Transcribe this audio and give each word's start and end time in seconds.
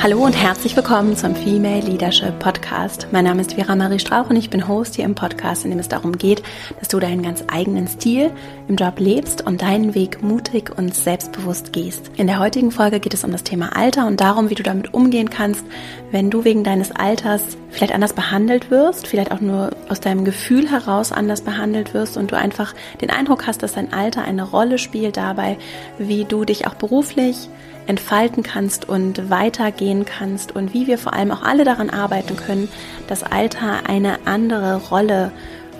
Hallo 0.00 0.24
und 0.24 0.32
herzlich 0.32 0.76
willkommen 0.76 1.16
zum 1.16 1.34
Female 1.34 1.80
Leadership 1.80 2.38
Podcast. 2.38 3.08
Mein 3.10 3.24
Name 3.24 3.40
ist 3.40 3.54
Vera 3.54 3.74
Marie 3.74 3.98
Strauch 3.98 4.30
und 4.30 4.36
ich 4.36 4.48
bin 4.48 4.68
Host 4.68 4.94
hier 4.94 5.04
im 5.04 5.16
Podcast, 5.16 5.64
in 5.64 5.72
dem 5.72 5.80
es 5.80 5.88
darum 5.88 6.16
geht, 6.16 6.40
dass 6.78 6.86
du 6.86 7.00
deinen 7.00 7.20
ganz 7.20 7.42
eigenen 7.48 7.88
Stil 7.88 8.30
im 8.68 8.76
Job 8.76 9.00
lebst 9.00 9.44
und 9.44 9.60
deinen 9.60 9.96
Weg 9.96 10.22
mutig 10.22 10.70
und 10.78 10.94
selbstbewusst 10.94 11.72
gehst. 11.72 12.12
In 12.16 12.28
der 12.28 12.38
heutigen 12.38 12.70
Folge 12.70 13.00
geht 13.00 13.12
es 13.12 13.24
um 13.24 13.32
das 13.32 13.42
Thema 13.42 13.76
Alter 13.76 14.06
und 14.06 14.20
darum, 14.20 14.50
wie 14.50 14.54
du 14.54 14.62
damit 14.62 14.94
umgehen 14.94 15.30
kannst, 15.30 15.64
wenn 16.12 16.30
du 16.30 16.44
wegen 16.44 16.62
deines 16.62 16.92
Alters 16.92 17.42
vielleicht 17.70 17.92
anders 17.92 18.12
behandelt 18.12 18.70
wirst, 18.70 19.08
vielleicht 19.08 19.32
auch 19.32 19.40
nur 19.40 19.70
aus 19.88 19.98
deinem 19.98 20.24
Gefühl 20.24 20.70
heraus 20.70 21.10
anders 21.10 21.40
behandelt 21.40 21.92
wirst 21.92 22.16
und 22.16 22.30
du 22.30 22.36
einfach 22.36 22.72
den 23.00 23.10
Eindruck 23.10 23.48
hast, 23.48 23.64
dass 23.64 23.72
dein 23.72 23.92
Alter 23.92 24.22
eine 24.22 24.44
Rolle 24.44 24.78
spielt 24.78 25.16
dabei, 25.16 25.58
wie 25.98 26.24
du 26.24 26.44
dich 26.44 26.68
auch 26.68 26.74
beruflich 26.74 27.48
entfalten 27.88 28.42
kannst 28.42 28.88
und 28.88 29.30
weitergehen 29.30 30.04
kannst 30.04 30.54
und 30.54 30.74
wie 30.74 30.86
wir 30.86 30.98
vor 30.98 31.14
allem 31.14 31.32
auch 31.32 31.42
alle 31.42 31.64
daran 31.64 31.90
arbeiten 31.90 32.36
können, 32.36 32.68
dass 33.08 33.24
Alter 33.24 33.88
eine 33.88 34.26
andere 34.26 34.76
Rolle 34.76 35.32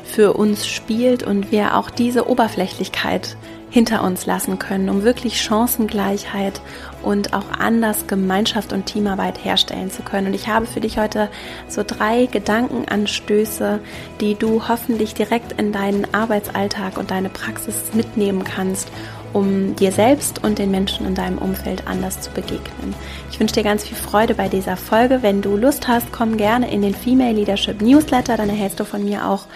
für 0.05 0.33
uns 0.33 0.67
spielt 0.67 1.23
und 1.23 1.53
wir 1.53 1.77
auch 1.77 1.91
diese 1.91 2.29
Oberflächlichkeit 2.29 3.37
hinter 3.71 4.03
uns 4.03 4.25
lassen 4.25 4.59
können, 4.59 4.89
um 4.89 5.05
wirklich 5.05 5.43
Chancengleichheit 5.43 6.63
und 7.03 7.35
auch 7.35 7.51
anders 7.59 8.07
Gemeinschaft 8.07 8.73
und 8.73 8.87
Teamarbeit 8.87 9.45
herstellen 9.45 9.91
zu 9.91 10.03
können. 10.03 10.29
Und 10.29 10.35
ich 10.35 10.49
habe 10.49 10.67
für 10.67 10.81
dich 10.81 10.99
heute 10.99 11.29
so 11.69 11.83
drei 11.87 12.27
Gedankenanstöße, 12.27 13.81
die 14.21 14.35
du 14.35 14.67
hoffentlich 14.69 15.13
direkt 15.13 15.61
in 15.61 15.73
deinen 15.73 16.13
Arbeitsalltag 16.15 16.97
und 16.97 17.11
deine 17.11 17.29
Praxis 17.29 17.93
mitnehmen 17.93 18.45
kannst 18.45 18.89
um 19.33 19.77
dir 19.77 19.93
selbst 19.93 20.43
und 20.43 20.59
den 20.59 20.71
Menschen 20.71 21.07
in 21.07 21.15
deinem 21.15 21.39
Umfeld 21.39 21.87
anders 21.87 22.21
zu 22.21 22.31
begegnen. 22.31 22.95
Ich 23.31 23.39
wünsche 23.41 23.55
dir 23.55 23.63
ganz 23.63 23.85
viel 23.85 23.97
Freude 23.97 24.35
bei 24.35 24.49
dieser 24.49 24.77
Folge. 24.77 25.23
Wenn 25.23 25.43
du 25.43 25.57
Lust 25.57 25.89
hast, 25.89 26.13
komm 26.13 26.37
gerne 26.37 26.71
in 26.71 26.83
den 26.83 26.95
Female 26.95 27.33
Leadership 27.33 27.81
Newsletter, 27.81 28.37
dann 28.37 28.49
erhältst 28.49 28.81
du 28.81 28.85
von 28.85 29.05
mir 29.05 29.29
auch 29.29 29.47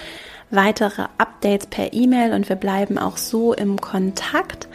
weitere 0.50 1.06
Updates 1.18 1.66
per 1.66 1.92
E-Mail 1.92 2.32
und 2.34 2.48
wir 2.48 2.56
bleiben 2.56 2.98
auch 2.98 3.16
so 3.16 3.52
im 3.54 3.80
Kontakt. 3.80 4.68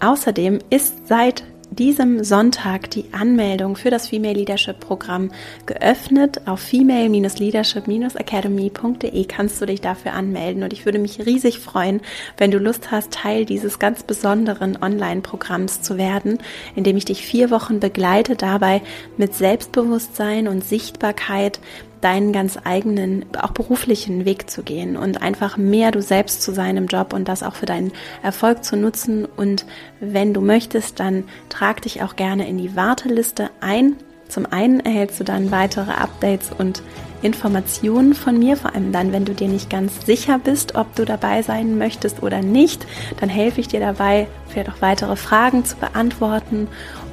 Außerdem 0.00 0.58
ist 0.70 1.08
seit 1.08 1.44
diesem 1.70 2.22
Sonntag 2.24 2.90
die 2.90 3.04
Anmeldung 3.12 3.76
für 3.76 3.90
das 3.90 4.08
Female 4.08 4.34
Leadership 4.34 4.80
Programm 4.80 5.30
geöffnet. 5.66 6.42
Auf 6.46 6.60
female-leadership-academy.de 6.60 9.24
kannst 9.24 9.60
du 9.60 9.66
dich 9.66 9.80
dafür 9.80 10.12
anmelden 10.12 10.62
und 10.62 10.72
ich 10.72 10.84
würde 10.84 10.98
mich 10.98 11.24
riesig 11.24 11.60
freuen, 11.60 12.00
wenn 12.36 12.50
du 12.50 12.58
Lust 12.58 12.90
hast, 12.90 13.12
Teil 13.12 13.44
dieses 13.44 13.78
ganz 13.78 14.02
besonderen 14.02 14.82
Online-Programms 14.82 15.82
zu 15.82 15.96
werden, 15.96 16.38
in 16.74 16.82
dem 16.84 16.96
ich 16.96 17.04
dich 17.04 17.24
vier 17.24 17.50
Wochen 17.50 17.78
begleite, 17.80 18.36
dabei 18.36 18.82
mit 19.16 19.34
Selbstbewusstsein 19.34 20.48
und 20.48 20.64
Sichtbarkeit 20.64 21.60
deinen 22.00 22.32
ganz 22.32 22.58
eigenen, 22.64 23.26
auch 23.40 23.50
beruflichen 23.50 24.24
Weg 24.24 24.50
zu 24.50 24.62
gehen 24.62 24.96
und 24.96 25.22
einfach 25.22 25.56
mehr 25.56 25.90
du 25.90 26.00
selbst 26.00 26.42
zu 26.42 26.52
sein 26.52 26.76
im 26.76 26.86
Job 26.86 27.12
und 27.12 27.28
das 27.28 27.42
auch 27.42 27.54
für 27.54 27.66
deinen 27.66 27.92
Erfolg 28.22 28.64
zu 28.64 28.76
nutzen. 28.76 29.24
Und 29.24 29.66
wenn 30.00 30.32
du 30.32 30.40
möchtest, 30.40 31.00
dann 31.00 31.24
trag 31.48 31.82
dich 31.82 32.02
auch 32.02 32.16
gerne 32.16 32.48
in 32.48 32.58
die 32.58 32.76
Warteliste 32.76 33.50
ein. 33.60 33.96
Zum 34.28 34.46
einen 34.46 34.80
erhältst 34.80 35.18
du 35.20 35.24
dann 35.24 35.50
weitere 35.50 35.90
Updates 35.90 36.50
und 36.56 36.82
Informationen 37.22 38.14
von 38.14 38.38
mir, 38.38 38.56
vor 38.56 38.74
allem 38.74 38.92
dann, 38.92 39.12
wenn 39.12 39.24
du 39.24 39.34
dir 39.34 39.48
nicht 39.48 39.68
ganz 39.68 40.06
sicher 40.06 40.38
bist, 40.38 40.74
ob 40.74 40.94
du 40.94 41.04
dabei 41.04 41.42
sein 41.42 41.76
möchtest 41.76 42.22
oder 42.22 42.40
nicht, 42.40 42.86
dann 43.18 43.28
helfe 43.28 43.60
ich 43.60 43.68
dir 43.68 43.80
dabei, 43.80 44.26
vielleicht 44.48 44.70
auch 44.70 44.80
weitere 44.80 45.16
Fragen 45.16 45.64
zu 45.64 45.76
beantworten. 45.76 46.68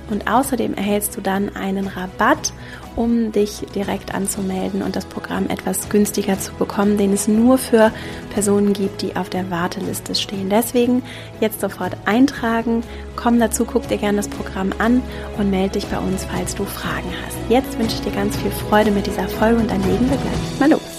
Und 0.09 0.31
außerdem 0.31 0.75
erhältst 0.75 1.17
du 1.17 1.21
dann 1.21 1.53
einen 1.55 1.87
Rabatt 1.87 2.53
um 2.97 3.31
dich 3.31 3.61
direkt 3.73 4.13
anzumelden 4.13 4.81
und 4.81 4.95
das 4.95 5.05
Programm 5.05 5.47
etwas 5.49 5.87
günstiger 5.87 6.37
zu 6.39 6.51
bekommen, 6.53 6.97
den 6.97 7.13
es 7.13 7.27
nur 7.27 7.57
für 7.57 7.91
Personen 8.33 8.73
gibt, 8.73 9.01
die 9.01 9.15
auf 9.15 9.29
der 9.29 9.49
Warteliste 9.49 10.15
stehen. 10.15 10.49
Deswegen 10.49 11.03
jetzt 11.39 11.61
sofort 11.61 11.95
eintragen, 12.05 12.83
komm 13.15 13.39
dazu, 13.39 13.63
guck 13.63 13.87
dir 13.87 13.97
gerne 13.97 14.17
das 14.17 14.27
Programm 14.27 14.73
an 14.79 15.01
und 15.37 15.49
melde 15.49 15.73
dich 15.73 15.85
bei 15.87 15.99
uns, 15.99 16.25
falls 16.25 16.55
du 16.55 16.65
Fragen 16.65 17.13
hast. 17.25 17.37
Jetzt 17.49 17.77
wünsche 17.79 17.95
ich 17.95 18.01
dir 18.01 18.11
ganz 18.11 18.35
viel 18.35 18.51
Freude 18.51 18.91
mit 18.91 19.07
dieser 19.07 19.29
Folge 19.29 19.61
und 19.61 19.71
dann 19.71 19.81
legen 19.83 20.09
wir 20.09 20.17
gleich 20.17 20.59
mal 20.59 20.71
los. 20.71 20.97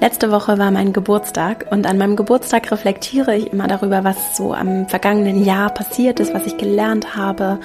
Letzte 0.00 0.30
Woche 0.30 0.56
war 0.56 0.70
mein 0.70 0.94
Geburtstag 0.94 1.66
und 1.70 1.86
an 1.86 1.98
meinem 1.98 2.16
Geburtstag 2.16 2.72
reflektiere 2.72 3.36
ich 3.36 3.52
immer 3.52 3.68
darüber, 3.68 4.02
was 4.02 4.34
so 4.34 4.54
am 4.54 4.88
vergangenen 4.88 5.44
Jahr 5.44 5.68
passiert 5.68 6.20
ist, 6.20 6.32
was 6.32 6.46
ich 6.46 6.56
gelernt 6.56 7.16
habe, 7.16 7.60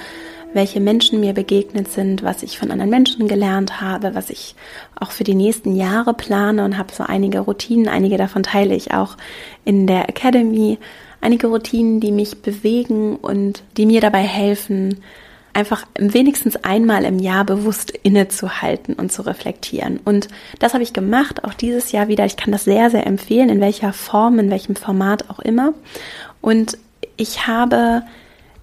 welche 0.52 0.80
Menschen 0.80 1.20
mir 1.20 1.32
begegnet 1.32 1.90
sind, 1.90 2.22
was 2.22 2.42
ich 2.42 2.58
von 2.58 2.70
anderen 2.70 2.90
Menschen 2.90 3.28
gelernt 3.28 3.80
habe, 3.80 4.14
was 4.14 4.30
ich 4.30 4.54
auch 4.98 5.10
für 5.10 5.24
die 5.24 5.34
nächsten 5.34 5.76
Jahre 5.76 6.14
plane 6.14 6.64
und 6.64 6.78
habe 6.78 6.92
so 6.92 7.04
einige 7.04 7.40
Routinen, 7.40 7.88
einige 7.88 8.16
davon 8.16 8.42
teile 8.42 8.74
ich 8.74 8.94
auch 8.94 9.16
in 9.64 9.86
der 9.86 10.08
Academy, 10.08 10.78
einige 11.20 11.48
Routinen, 11.48 12.00
die 12.00 12.12
mich 12.12 12.42
bewegen 12.42 13.16
und 13.16 13.62
die 13.76 13.86
mir 13.86 14.00
dabei 14.00 14.22
helfen, 14.22 15.02
einfach 15.56 15.86
wenigstens 15.98 16.56
einmal 16.56 17.04
im 17.04 17.18
Jahr 17.18 17.44
bewusst 17.44 17.90
innezuhalten 17.90 18.94
und 18.94 19.10
zu 19.10 19.22
reflektieren. 19.22 19.98
Und 20.04 20.28
das 20.58 20.74
habe 20.74 20.82
ich 20.82 20.92
gemacht, 20.92 21.44
auch 21.44 21.54
dieses 21.54 21.92
Jahr 21.92 22.08
wieder. 22.08 22.26
Ich 22.26 22.36
kann 22.36 22.52
das 22.52 22.64
sehr, 22.64 22.90
sehr 22.90 23.06
empfehlen, 23.06 23.48
in 23.48 23.60
welcher 23.60 23.94
Form, 23.94 24.38
in 24.38 24.50
welchem 24.50 24.76
Format 24.76 25.30
auch 25.30 25.38
immer. 25.38 25.72
Und 26.42 26.76
ich 27.16 27.46
habe 27.46 28.02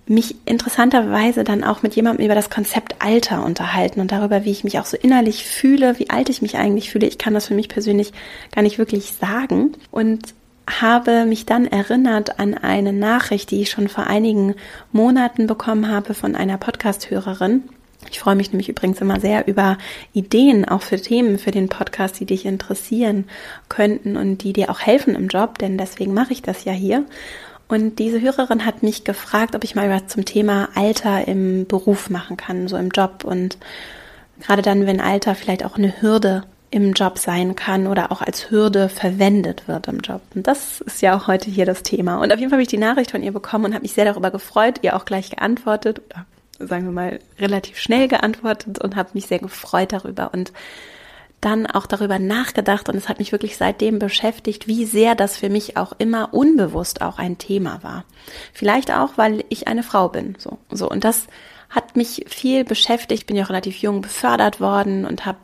mich 0.05 0.35
interessanterweise 0.45 1.43
dann 1.43 1.63
auch 1.63 1.81
mit 1.81 1.95
jemandem 1.95 2.25
über 2.25 2.35
das 2.35 2.49
Konzept 2.49 2.95
Alter 2.99 3.45
unterhalten 3.45 4.01
und 4.01 4.11
darüber, 4.11 4.43
wie 4.43 4.51
ich 4.51 4.63
mich 4.63 4.79
auch 4.79 4.85
so 4.85 4.97
innerlich 4.97 5.45
fühle, 5.45 5.97
wie 5.97 6.09
alt 6.09 6.29
ich 6.29 6.41
mich 6.41 6.57
eigentlich 6.57 6.89
fühle. 6.89 7.07
Ich 7.07 7.17
kann 7.17 7.33
das 7.33 7.47
für 7.47 7.53
mich 7.53 7.69
persönlich 7.69 8.11
gar 8.53 8.63
nicht 8.63 8.77
wirklich 8.77 9.13
sagen 9.13 9.73
und 9.91 10.33
habe 10.69 11.25
mich 11.25 11.45
dann 11.45 11.67
erinnert 11.67 12.39
an 12.39 12.53
eine 12.53 12.93
Nachricht, 12.93 13.51
die 13.51 13.61
ich 13.61 13.69
schon 13.69 13.89
vor 13.89 14.07
einigen 14.07 14.55
Monaten 14.91 15.47
bekommen 15.47 15.89
habe 15.89 16.13
von 16.13 16.35
einer 16.35 16.57
Podcast-Hörerin. 16.57 17.63
Ich 18.11 18.19
freue 18.19 18.35
mich 18.35 18.51
nämlich 18.51 18.69
übrigens 18.69 19.01
immer 19.01 19.19
sehr 19.19 19.47
über 19.47 19.77
Ideen, 20.13 20.67
auch 20.67 20.81
für 20.81 21.01
Themen 21.01 21.37
für 21.37 21.51
den 21.51 21.69
Podcast, 21.69 22.19
die 22.19 22.25
dich 22.25 22.45
interessieren 22.45 23.25
könnten 23.69 24.17
und 24.17 24.43
die 24.43 24.53
dir 24.53 24.69
auch 24.69 24.81
helfen 24.81 25.15
im 25.15 25.27
Job, 25.27 25.57
denn 25.57 25.77
deswegen 25.77 26.13
mache 26.13 26.33
ich 26.33 26.41
das 26.41 26.65
ja 26.65 26.73
hier. 26.73 27.05
Und 27.73 27.97
diese 27.97 28.21
Hörerin 28.21 28.67
hat 28.67 28.83
mich 28.83 29.03
gefragt, 29.03 29.55
ob 29.55 29.63
ich 29.63 29.73
mal 29.73 29.89
was 29.89 30.05
zum 30.05 30.25
Thema 30.25 30.69
Alter 30.75 31.27
im 31.27 31.65
Beruf 31.65 32.11
machen 32.11 32.37
kann, 32.37 32.67
so 32.67 32.77
im 32.77 32.89
Job. 32.89 33.23
Und 33.23 33.57
gerade 34.39 34.61
dann, 34.61 34.85
wenn 34.85 35.01
Alter 35.01 35.33
vielleicht 35.33 35.65
auch 35.65 35.75
eine 35.75 35.99
Hürde 35.99 36.43
im 36.69 36.93
Job 36.93 37.17
sein 37.17 37.55
kann 37.55 37.87
oder 37.87 38.11
auch 38.11 38.21
als 38.21 38.51
Hürde 38.51 38.89
verwendet 38.89 39.67
wird 39.67 39.87
im 39.87 40.01
Job. 40.01 40.21
Und 40.35 40.45
das 40.45 40.81
ist 40.81 41.01
ja 41.01 41.17
auch 41.17 41.25
heute 41.25 41.49
hier 41.49 41.65
das 41.65 41.81
Thema. 41.81 42.17
Und 42.17 42.31
auf 42.31 42.37
jeden 42.37 42.51
Fall 42.51 42.57
habe 42.57 42.61
ich 42.61 42.67
die 42.67 42.77
Nachricht 42.77 43.09
von 43.09 43.23
ihr 43.23 43.31
bekommen 43.31 43.65
und 43.65 43.73
habe 43.73 43.81
mich 43.81 43.93
sehr 43.93 44.05
darüber 44.05 44.29
gefreut, 44.29 44.79
ihr 44.83 44.95
auch 44.95 45.05
gleich 45.05 45.31
geantwortet 45.31 45.99
oder 46.05 46.27
sagen 46.59 46.85
wir 46.85 46.91
mal 46.91 47.19
relativ 47.39 47.79
schnell 47.79 48.07
geantwortet 48.07 48.77
und 48.77 48.95
habe 48.95 49.09
mich 49.13 49.25
sehr 49.25 49.39
gefreut 49.39 49.93
darüber. 49.93 50.29
Und 50.31 50.53
dann 51.43 51.65
auch 51.65 51.85
darüber 51.85 52.19
nachgedacht 52.19 52.89
und 52.89 52.95
es 52.95 53.09
hat 53.09 53.19
mich 53.19 53.31
wirklich 53.31 53.57
seitdem 53.57 53.99
beschäftigt, 53.99 54.67
wie 54.67 54.85
sehr 54.85 55.15
das 55.15 55.37
für 55.37 55.49
mich 55.49 55.77
auch 55.77 55.93
immer 55.97 56.33
unbewusst 56.33 57.01
auch 57.01 57.17
ein 57.17 57.37
Thema 57.37 57.83
war. 57.83 58.05
Vielleicht 58.53 58.91
auch, 58.91 59.17
weil 59.17 59.43
ich 59.49 59.67
eine 59.67 59.83
Frau 59.83 60.09
bin, 60.09 60.35
so, 60.37 60.57
so. 60.71 60.89
Und 60.89 61.03
das 61.03 61.27
hat 61.69 61.95
mich 61.95 62.25
viel 62.27 62.63
beschäftigt, 62.63 63.25
bin 63.25 63.35
ja 63.35 63.45
auch 63.45 63.49
relativ 63.49 63.77
jung 63.77 64.01
befördert 64.01 64.61
worden 64.61 65.05
und 65.05 65.25
habe 65.25 65.39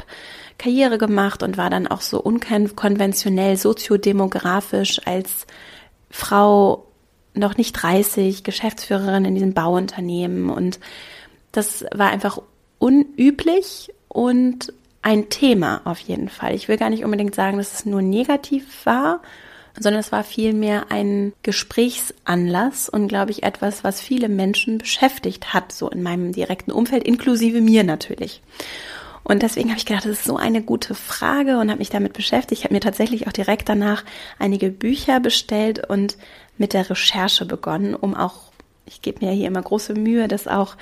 Karriere 0.57 0.97
gemacht 0.97 1.41
und 1.43 1.57
war 1.57 1.69
dann 1.69 1.87
auch 1.87 2.01
so 2.01 2.21
unkonventionell 2.21 3.57
soziodemografisch 3.57 5.01
als 5.05 5.47
Frau 6.09 6.85
noch 7.33 7.57
nicht 7.57 7.73
30, 7.73 8.43
Geschäftsführerin 8.43 9.25
in 9.25 9.35
diesem 9.35 9.53
Bauunternehmen 9.53 10.49
und 10.49 10.79
das 11.51 11.85
war 11.93 12.09
einfach 12.09 12.41
unüblich 12.77 13.91
und 14.07 14.73
ein 15.01 15.29
Thema 15.29 15.81
auf 15.85 15.99
jeden 15.99 16.29
Fall. 16.29 16.53
Ich 16.55 16.67
will 16.67 16.77
gar 16.77 16.89
nicht 16.89 17.03
unbedingt 17.03 17.35
sagen, 17.35 17.57
dass 17.57 17.73
es 17.73 17.85
nur 17.85 18.01
negativ 18.01 18.85
war, 18.85 19.21
sondern 19.79 19.99
es 19.99 20.11
war 20.11 20.23
vielmehr 20.23 20.87
ein 20.89 21.33
Gesprächsanlass 21.43 22.89
und 22.89 23.07
glaube 23.07 23.31
ich 23.31 23.43
etwas, 23.43 23.83
was 23.83 24.01
viele 24.01 24.29
Menschen 24.29 24.77
beschäftigt 24.77 25.53
hat, 25.53 25.71
so 25.71 25.89
in 25.89 26.03
meinem 26.03 26.33
direkten 26.33 26.71
Umfeld, 26.71 27.03
inklusive 27.03 27.61
mir 27.61 27.83
natürlich. 27.83 28.41
Und 29.23 29.43
deswegen 29.43 29.69
habe 29.69 29.77
ich 29.77 29.85
gedacht, 29.85 30.05
das 30.05 30.13
ist 30.13 30.25
so 30.25 30.37
eine 30.37 30.61
gute 30.61 30.95
Frage 30.95 31.59
und 31.59 31.69
habe 31.69 31.79
mich 31.79 31.91
damit 31.91 32.13
beschäftigt. 32.13 32.59
Ich 32.59 32.63
habe 32.63 32.73
mir 32.73 32.79
tatsächlich 32.79 33.27
auch 33.27 33.31
direkt 33.31 33.69
danach 33.69 34.03
einige 34.39 34.71
Bücher 34.71 35.19
bestellt 35.19 35.87
und 35.87 36.17
mit 36.57 36.73
der 36.73 36.89
Recherche 36.89 37.45
begonnen, 37.45 37.93
um 37.95 38.15
auch, 38.15 38.51
ich 38.85 39.01
gebe 39.01 39.23
mir 39.23 39.31
hier 39.31 39.47
immer 39.47 39.61
große 39.61 39.93
Mühe, 39.93 40.27
das 40.27 40.47
auch 40.47 40.75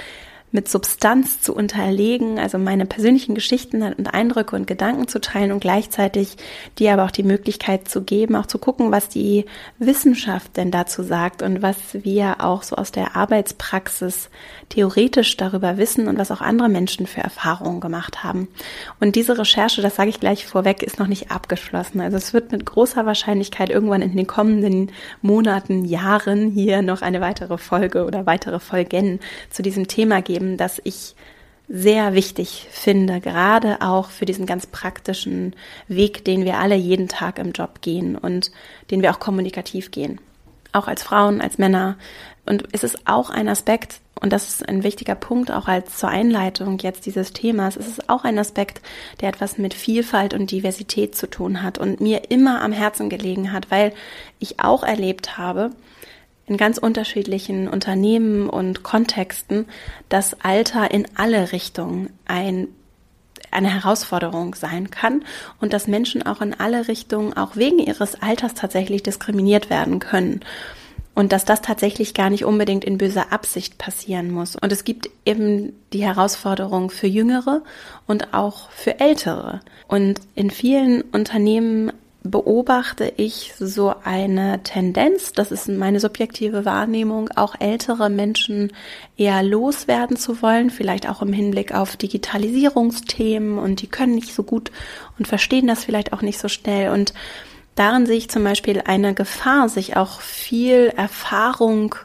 mit 0.51 0.69
Substanz 0.69 1.41
zu 1.41 1.53
unterlegen, 1.53 2.39
also 2.39 2.57
meine 2.57 2.85
persönlichen 2.85 3.35
Geschichten 3.35 3.81
und 3.81 4.13
Eindrücke 4.13 4.55
und 4.55 4.65
Gedanken 4.65 5.07
zu 5.09 5.19
teilen 5.19 5.51
und 5.51 5.59
gleichzeitig 5.59 6.37
dir 6.79 6.93
aber 6.93 7.03
auch 7.03 7.11
die 7.11 7.23
Möglichkeit 7.23 7.89
zu 7.89 8.01
geben, 8.01 8.35
auch 8.35 8.45
zu 8.45 8.57
gucken, 8.57 8.91
was 8.91 9.09
die 9.09 9.45
Wissenschaft 9.77 10.55
denn 10.55 10.71
dazu 10.71 11.03
sagt 11.03 11.41
und 11.41 11.61
was 11.61 11.77
wir 11.91 12.37
auch 12.39 12.63
so 12.63 12.77
aus 12.77 12.93
der 12.93 13.17
Arbeitspraxis 13.17 14.29
theoretisch 14.69 15.35
darüber 15.35 15.77
wissen 15.77 16.07
und 16.07 16.17
was 16.17 16.31
auch 16.31 16.41
andere 16.41 16.69
Menschen 16.69 17.07
für 17.07 17.21
Erfahrungen 17.21 17.81
gemacht 17.81 18.23
haben. 18.23 18.47
Und 19.01 19.17
diese 19.17 19.37
Recherche, 19.37 19.81
das 19.81 19.97
sage 19.97 20.09
ich 20.09 20.21
gleich 20.21 20.45
vorweg, 20.45 20.81
ist 20.81 20.97
noch 20.97 21.07
nicht 21.07 21.29
abgeschlossen. 21.29 21.99
Also 21.99 22.15
es 22.15 22.33
wird 22.33 22.53
mit 22.53 22.65
großer 22.65 23.05
Wahrscheinlichkeit 23.05 23.69
irgendwann 23.69 24.01
in 24.01 24.15
den 24.15 24.27
kommenden 24.27 24.91
Monaten, 25.21 25.83
Jahren 25.83 26.51
hier 26.51 26.81
noch 26.81 27.01
eine 27.01 27.19
weitere 27.19 27.57
Folge 27.57 28.05
oder 28.05 28.25
weitere 28.25 28.59
Folgen 28.59 29.19
zu 29.49 29.61
diesem 29.61 29.87
Thema 29.87 30.21
geben 30.21 30.36
geben, 30.37 30.57
dass 30.57 30.79
ich 30.83 31.15
sehr 31.67 32.13
wichtig 32.13 32.67
finde, 32.71 33.19
gerade 33.19 33.81
auch 33.81 34.09
für 34.09 34.25
diesen 34.25 34.45
ganz 34.45 34.67
praktischen 34.67 35.53
Weg, 35.87 36.23
den 36.23 36.45
wir 36.45 36.59
alle 36.59 36.75
jeden 36.75 37.07
Tag 37.09 37.39
im 37.39 37.51
Job 37.51 37.81
gehen 37.81 38.15
und 38.15 38.51
den 38.89 39.01
wir 39.01 39.11
auch 39.11 39.19
kommunikativ 39.19 39.91
gehen. 39.91 40.21
Auch 40.71 40.87
als 40.87 41.03
Frauen, 41.03 41.41
als 41.41 41.57
Männer. 41.57 41.97
Und 42.45 42.63
es 42.71 42.83
ist 42.83 43.05
auch 43.05 43.29
ein 43.29 43.49
Aspekt, 43.49 43.99
und 44.21 44.31
das 44.31 44.47
ist 44.47 44.67
ein 44.67 44.83
wichtiger 44.83 45.15
Punkt 45.15 45.51
auch 45.51 45.67
als 45.67 45.97
zur 45.97 46.09
Einleitung 46.09 46.79
jetzt 46.79 47.05
dieses 47.05 47.33
Themas, 47.33 47.75
es 47.75 47.87
ist 47.87 48.09
auch 48.09 48.23
ein 48.23 48.39
Aspekt, 48.39 48.81
der 49.19 49.29
etwas 49.29 49.57
mit 49.57 49.73
Vielfalt 49.73 50.33
und 50.33 50.51
Diversität 50.51 51.15
zu 51.15 51.29
tun 51.29 51.63
hat 51.63 51.77
und 51.77 51.99
mir 51.99 52.31
immer 52.31 52.61
am 52.61 52.71
Herzen 52.71 53.09
gelegen 53.09 53.51
hat, 53.51 53.69
weil 53.69 53.93
ich 54.39 54.61
auch 54.61 54.83
erlebt 54.83 55.37
habe, 55.37 55.71
in 56.47 56.57
ganz 56.57 56.77
unterschiedlichen 56.77 57.67
Unternehmen 57.67 58.49
und 58.49 58.83
Kontexten, 58.83 59.65
dass 60.09 60.41
Alter 60.41 60.91
in 60.91 61.07
alle 61.15 61.51
Richtungen 61.51 62.09
ein 62.25 62.69
eine 63.49 63.73
Herausforderung 63.73 64.55
sein 64.55 64.89
kann 64.91 65.23
und 65.61 65.73
dass 65.73 65.87
Menschen 65.87 66.21
auch 66.25 66.41
in 66.41 66.53
alle 66.53 66.87
Richtungen, 66.87 67.33
auch 67.33 67.55
wegen 67.55 67.79
ihres 67.79 68.21
Alters 68.21 68.53
tatsächlich 68.53 69.03
diskriminiert 69.03 69.69
werden 69.69 69.99
können. 69.99 70.41
Und 71.15 71.31
dass 71.31 71.45
das 71.45 71.61
tatsächlich 71.61 72.13
gar 72.13 72.29
nicht 72.29 72.45
unbedingt 72.45 72.83
in 72.83 72.99
böser 72.99 73.31
Absicht 73.31 73.79
passieren 73.79 74.29
muss. 74.29 74.55
Und 74.55 74.71
es 74.71 74.83
gibt 74.83 75.09
eben 75.25 75.73
die 75.91 76.03
Herausforderung 76.03 76.91
für 76.91 77.07
Jüngere 77.07 77.63
und 78.05 78.35
auch 78.35 78.69
für 78.69 78.99
Ältere. 78.99 79.61
Und 79.87 80.19
in 80.35 80.51
vielen 80.51 81.01
Unternehmen 81.01 81.91
beobachte 82.29 83.13
ich 83.17 83.53
so 83.59 83.93
eine 84.03 84.61
Tendenz, 84.63 85.31
das 85.33 85.51
ist 85.51 85.67
meine 85.67 85.99
subjektive 85.99 86.65
Wahrnehmung, 86.65 87.29
auch 87.35 87.55
ältere 87.59 88.09
Menschen 88.09 88.71
eher 89.17 89.43
loswerden 89.43 90.17
zu 90.17 90.41
wollen, 90.41 90.69
vielleicht 90.69 91.09
auch 91.09 91.21
im 91.21 91.33
Hinblick 91.33 91.73
auf 91.73 91.97
Digitalisierungsthemen 91.97 93.57
und 93.57 93.81
die 93.81 93.87
können 93.87 94.15
nicht 94.15 94.33
so 94.33 94.43
gut 94.43 94.71
und 95.17 95.27
verstehen 95.27 95.67
das 95.67 95.83
vielleicht 95.83 96.13
auch 96.13 96.21
nicht 96.21 96.39
so 96.39 96.47
schnell. 96.47 96.91
Und 96.91 97.13
darin 97.75 98.05
sehe 98.05 98.17
ich 98.17 98.29
zum 98.29 98.43
Beispiel 98.43 98.81
eine 98.85 99.13
Gefahr, 99.13 99.69
sich 99.69 99.97
auch 99.97 100.21
viel 100.21 100.93
Erfahrung 100.95 101.95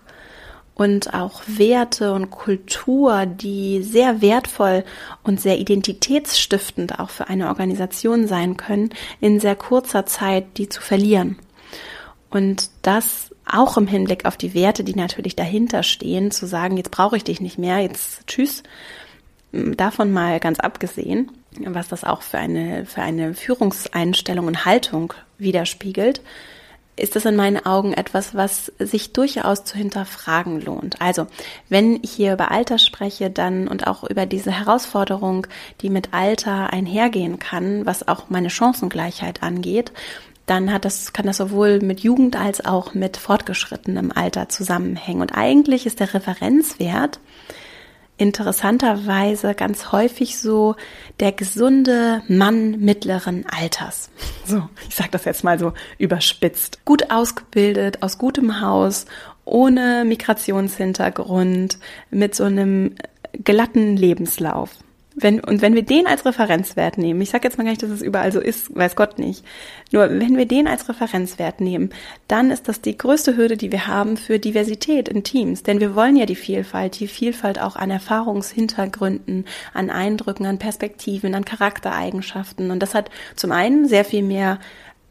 und 0.74 1.12
auch 1.14 1.42
Werte 1.46 2.12
und 2.12 2.30
Kultur, 2.30 3.26
die 3.26 3.82
sehr 3.82 4.22
wertvoll 4.22 4.84
und 5.22 5.40
sehr 5.40 5.58
identitätsstiftend 5.58 6.98
auch 6.98 7.10
für 7.10 7.28
eine 7.28 7.48
Organisation 7.48 8.26
sein 8.26 8.56
können, 8.56 8.90
in 9.20 9.38
sehr 9.38 9.56
kurzer 9.56 10.06
Zeit 10.06 10.56
die 10.56 10.68
zu 10.68 10.80
verlieren. 10.80 11.38
Und 12.30 12.70
das 12.80 13.30
auch 13.44 13.76
im 13.76 13.86
Hinblick 13.86 14.24
auf 14.24 14.36
die 14.36 14.54
Werte, 14.54 14.84
die 14.84 14.94
natürlich 14.94 15.36
dahinter 15.36 15.82
stehen, 15.82 16.30
zu 16.30 16.46
sagen, 16.46 16.76
jetzt 16.76 16.90
brauche 16.90 17.16
ich 17.16 17.24
dich 17.24 17.40
nicht 17.40 17.58
mehr, 17.58 17.80
jetzt 17.80 18.26
tschüss, 18.26 18.62
davon 19.52 20.12
mal 20.12 20.40
ganz 20.40 20.58
abgesehen, 20.58 21.30
was 21.60 21.88
das 21.88 22.04
auch 22.04 22.22
für 22.22 22.38
eine, 22.38 22.86
für 22.86 23.02
eine 23.02 23.34
Führungseinstellung 23.34 24.46
und 24.46 24.64
Haltung 24.64 25.12
widerspiegelt, 25.38 26.22
ist 26.96 27.16
das 27.16 27.24
in 27.24 27.36
meinen 27.36 27.64
Augen 27.64 27.94
etwas, 27.94 28.34
was 28.34 28.70
sich 28.78 29.12
durchaus 29.12 29.64
zu 29.64 29.76
hinterfragen 29.76 30.60
lohnt. 30.60 31.00
Also, 31.00 31.26
wenn 31.68 31.98
ich 32.02 32.10
hier 32.12 32.34
über 32.34 32.50
Alter 32.50 32.78
spreche, 32.78 33.30
dann 33.30 33.66
und 33.66 33.86
auch 33.86 34.04
über 34.04 34.26
diese 34.26 34.52
Herausforderung, 34.52 35.46
die 35.80 35.88
mit 35.88 36.12
Alter 36.12 36.72
einhergehen 36.72 37.38
kann, 37.38 37.86
was 37.86 38.06
auch 38.06 38.28
meine 38.28 38.50
Chancengleichheit 38.50 39.42
angeht, 39.42 39.92
dann 40.46 40.72
hat 40.72 40.84
das, 40.84 41.12
kann 41.12 41.26
das 41.26 41.38
sowohl 41.38 41.80
mit 41.80 42.00
Jugend 42.00 42.36
als 42.36 42.64
auch 42.64 42.94
mit 42.94 43.16
fortgeschrittenem 43.16 44.12
Alter 44.12 44.48
zusammenhängen. 44.48 45.22
Und 45.22 45.32
eigentlich 45.32 45.86
ist 45.86 46.00
der 46.00 46.12
Referenzwert 46.12 47.20
interessanterweise 48.22 49.54
ganz 49.54 49.90
häufig 49.90 50.38
so 50.38 50.76
der 51.18 51.32
gesunde 51.32 52.22
Mann 52.28 52.78
mittleren 52.80 53.44
Alters. 53.46 54.10
So, 54.44 54.68
ich 54.88 54.96
sage 54.96 55.10
das 55.12 55.24
jetzt 55.24 55.44
mal 55.44 55.58
so 55.58 55.72
überspitzt. 55.98 56.84
Gut 56.84 57.12
ausgebildet, 57.12 58.02
aus 58.02 58.18
gutem 58.18 58.60
Haus, 58.60 59.06
ohne 59.44 60.04
Migrationshintergrund, 60.04 61.78
mit 62.10 62.34
so 62.34 62.44
einem 62.44 62.96
glatten 63.44 63.96
Lebenslauf. 63.96 64.70
Wenn, 65.14 65.40
und 65.40 65.62
wenn 65.62 65.74
wir 65.74 65.82
den 65.82 66.06
als 66.06 66.24
Referenzwert 66.24 66.98
nehmen, 66.98 67.20
ich 67.20 67.30
sage 67.30 67.44
jetzt 67.44 67.58
mal 67.58 67.64
gar 67.64 67.70
nicht, 67.70 67.82
dass 67.82 67.90
es 67.90 68.02
überall 68.02 68.32
so 68.32 68.40
ist, 68.40 68.74
weiß 68.74 68.96
Gott 68.96 69.18
nicht. 69.18 69.44
Nur 69.90 70.08
wenn 70.08 70.36
wir 70.36 70.46
den 70.46 70.66
als 70.66 70.88
Referenzwert 70.88 71.60
nehmen, 71.60 71.90
dann 72.28 72.50
ist 72.50 72.68
das 72.68 72.80
die 72.80 72.96
größte 72.96 73.36
Hürde, 73.36 73.56
die 73.56 73.72
wir 73.72 73.86
haben 73.86 74.16
für 74.16 74.38
Diversität 74.38 75.08
in 75.08 75.24
Teams. 75.24 75.62
Denn 75.62 75.80
wir 75.80 75.94
wollen 75.94 76.16
ja 76.16 76.26
die 76.26 76.36
Vielfalt, 76.36 76.98
die 76.98 77.08
Vielfalt 77.08 77.60
auch 77.60 77.76
an 77.76 77.90
Erfahrungshintergründen, 77.90 79.44
an 79.74 79.90
Eindrücken, 79.90 80.46
an 80.46 80.58
Perspektiven, 80.58 81.34
an 81.34 81.44
Charaktereigenschaften. 81.44 82.70
Und 82.70 82.80
das 82.80 82.94
hat 82.94 83.10
zum 83.36 83.52
einen 83.52 83.88
sehr 83.88 84.04
viel 84.04 84.22
mehr 84.22 84.58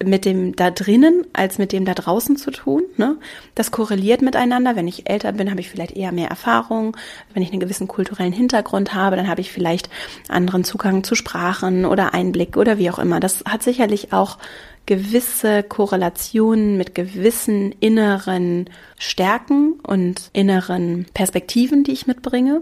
mit 0.03 0.25
dem 0.25 0.55
da 0.55 0.71
drinnen 0.71 1.25
als 1.33 1.57
mit 1.57 1.71
dem 1.71 1.85
da 1.85 1.93
draußen 1.93 2.37
zu 2.37 2.51
tun. 2.51 2.83
Ne? 2.97 3.17
Das 3.55 3.71
korreliert 3.71 4.21
miteinander. 4.21 4.75
Wenn 4.75 4.87
ich 4.87 5.09
älter 5.09 5.31
bin, 5.31 5.49
habe 5.49 5.61
ich 5.61 5.69
vielleicht 5.69 5.95
eher 5.95 6.11
mehr 6.11 6.29
Erfahrung. 6.29 6.97
Wenn 7.33 7.43
ich 7.43 7.51
einen 7.51 7.59
gewissen 7.59 7.87
kulturellen 7.87 8.33
Hintergrund 8.33 8.93
habe, 8.93 9.15
dann 9.15 9.27
habe 9.27 9.41
ich 9.41 9.51
vielleicht 9.51 9.89
anderen 10.27 10.63
Zugang 10.63 11.03
zu 11.03 11.15
Sprachen 11.15 11.85
oder 11.85 12.13
Einblick 12.13 12.57
oder 12.57 12.77
wie 12.77 12.89
auch 12.89 12.99
immer. 12.99 13.19
Das 13.19 13.43
hat 13.45 13.63
sicherlich 13.63 14.13
auch 14.13 14.37
gewisse 14.85 15.63
Korrelationen 15.63 16.77
mit 16.77 16.95
gewissen 16.95 17.73
inneren 17.79 18.69
Stärken 18.97 19.73
und 19.83 20.29
inneren 20.33 21.05
Perspektiven, 21.13 21.83
die 21.83 21.91
ich 21.91 22.07
mitbringe. 22.07 22.61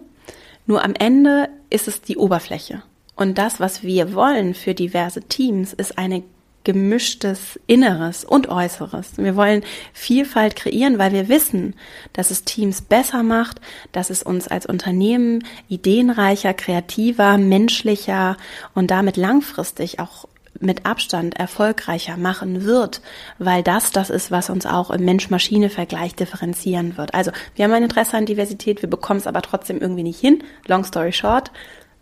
Nur 0.66 0.84
am 0.84 0.94
Ende 0.94 1.50
ist 1.70 1.88
es 1.88 2.02
die 2.02 2.18
Oberfläche. 2.18 2.84
Und 3.16 3.38
das, 3.38 3.60
was 3.60 3.84
wir 3.84 4.14
wollen 4.14 4.54
für 4.54 4.74
diverse 4.74 5.22
Teams, 5.22 5.74
ist 5.74 5.98
eine 5.98 6.24
gemischtes 6.64 7.60
Inneres 7.68 8.26
und 8.26 8.50
Äußeres. 8.50 9.18
Wir 9.18 9.36
wollen 9.36 9.64
Vielfalt 9.94 10.56
kreieren, 10.56 11.00
weil 11.00 11.12
wir 11.12 11.30
wissen, 11.30 11.76
dass 12.14 12.32
es 12.32 12.44
Teams 12.44 12.82
besser 12.82 13.24
macht, 13.24 13.62
dass 13.92 14.10
es 14.10 14.24
uns 14.24 14.48
als 14.48 14.66
Unternehmen 14.66 15.44
ideenreicher, 15.68 16.54
kreativer, 16.54 17.38
menschlicher 17.38 18.38
und 18.76 18.92
damit 18.92 19.18
langfristig 19.18 20.00
auch 20.00 20.28
mit 20.60 20.86
Abstand 20.86 21.40
erfolgreicher 21.40 22.18
machen 22.18 22.66
wird, 22.66 23.02
weil 23.38 23.64
das 23.64 23.92
das 23.92 24.10
ist, 24.10 24.32
was 24.32 24.50
uns 24.50 24.66
auch 24.66 24.90
im 24.90 25.06
Mensch-Maschine-Vergleich 25.06 26.16
differenzieren 26.16 26.98
wird. 26.98 27.14
Also 27.14 27.32
wir 27.56 27.66
haben 27.66 27.72
ein 27.72 27.84
Interesse 27.84 28.18
an 28.18 28.26
Diversität, 28.26 28.82
wir 28.82 28.90
bekommen 28.90 29.20
es 29.20 29.28
aber 29.28 29.42
trotzdem 29.42 29.80
irgendwie 29.80 30.04
nicht 30.04 30.20
hin. 30.20 30.44
Long 30.68 30.84
story 30.84 31.14
short, 31.14 31.52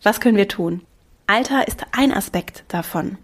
was 0.02 0.20
können 0.20 0.38
wir 0.38 0.48
tun? 0.48 0.82
Alter 1.28 1.68
ist 1.68 1.82
ein 1.92 2.14
Aspekt 2.14 2.64
davon. 2.70 3.18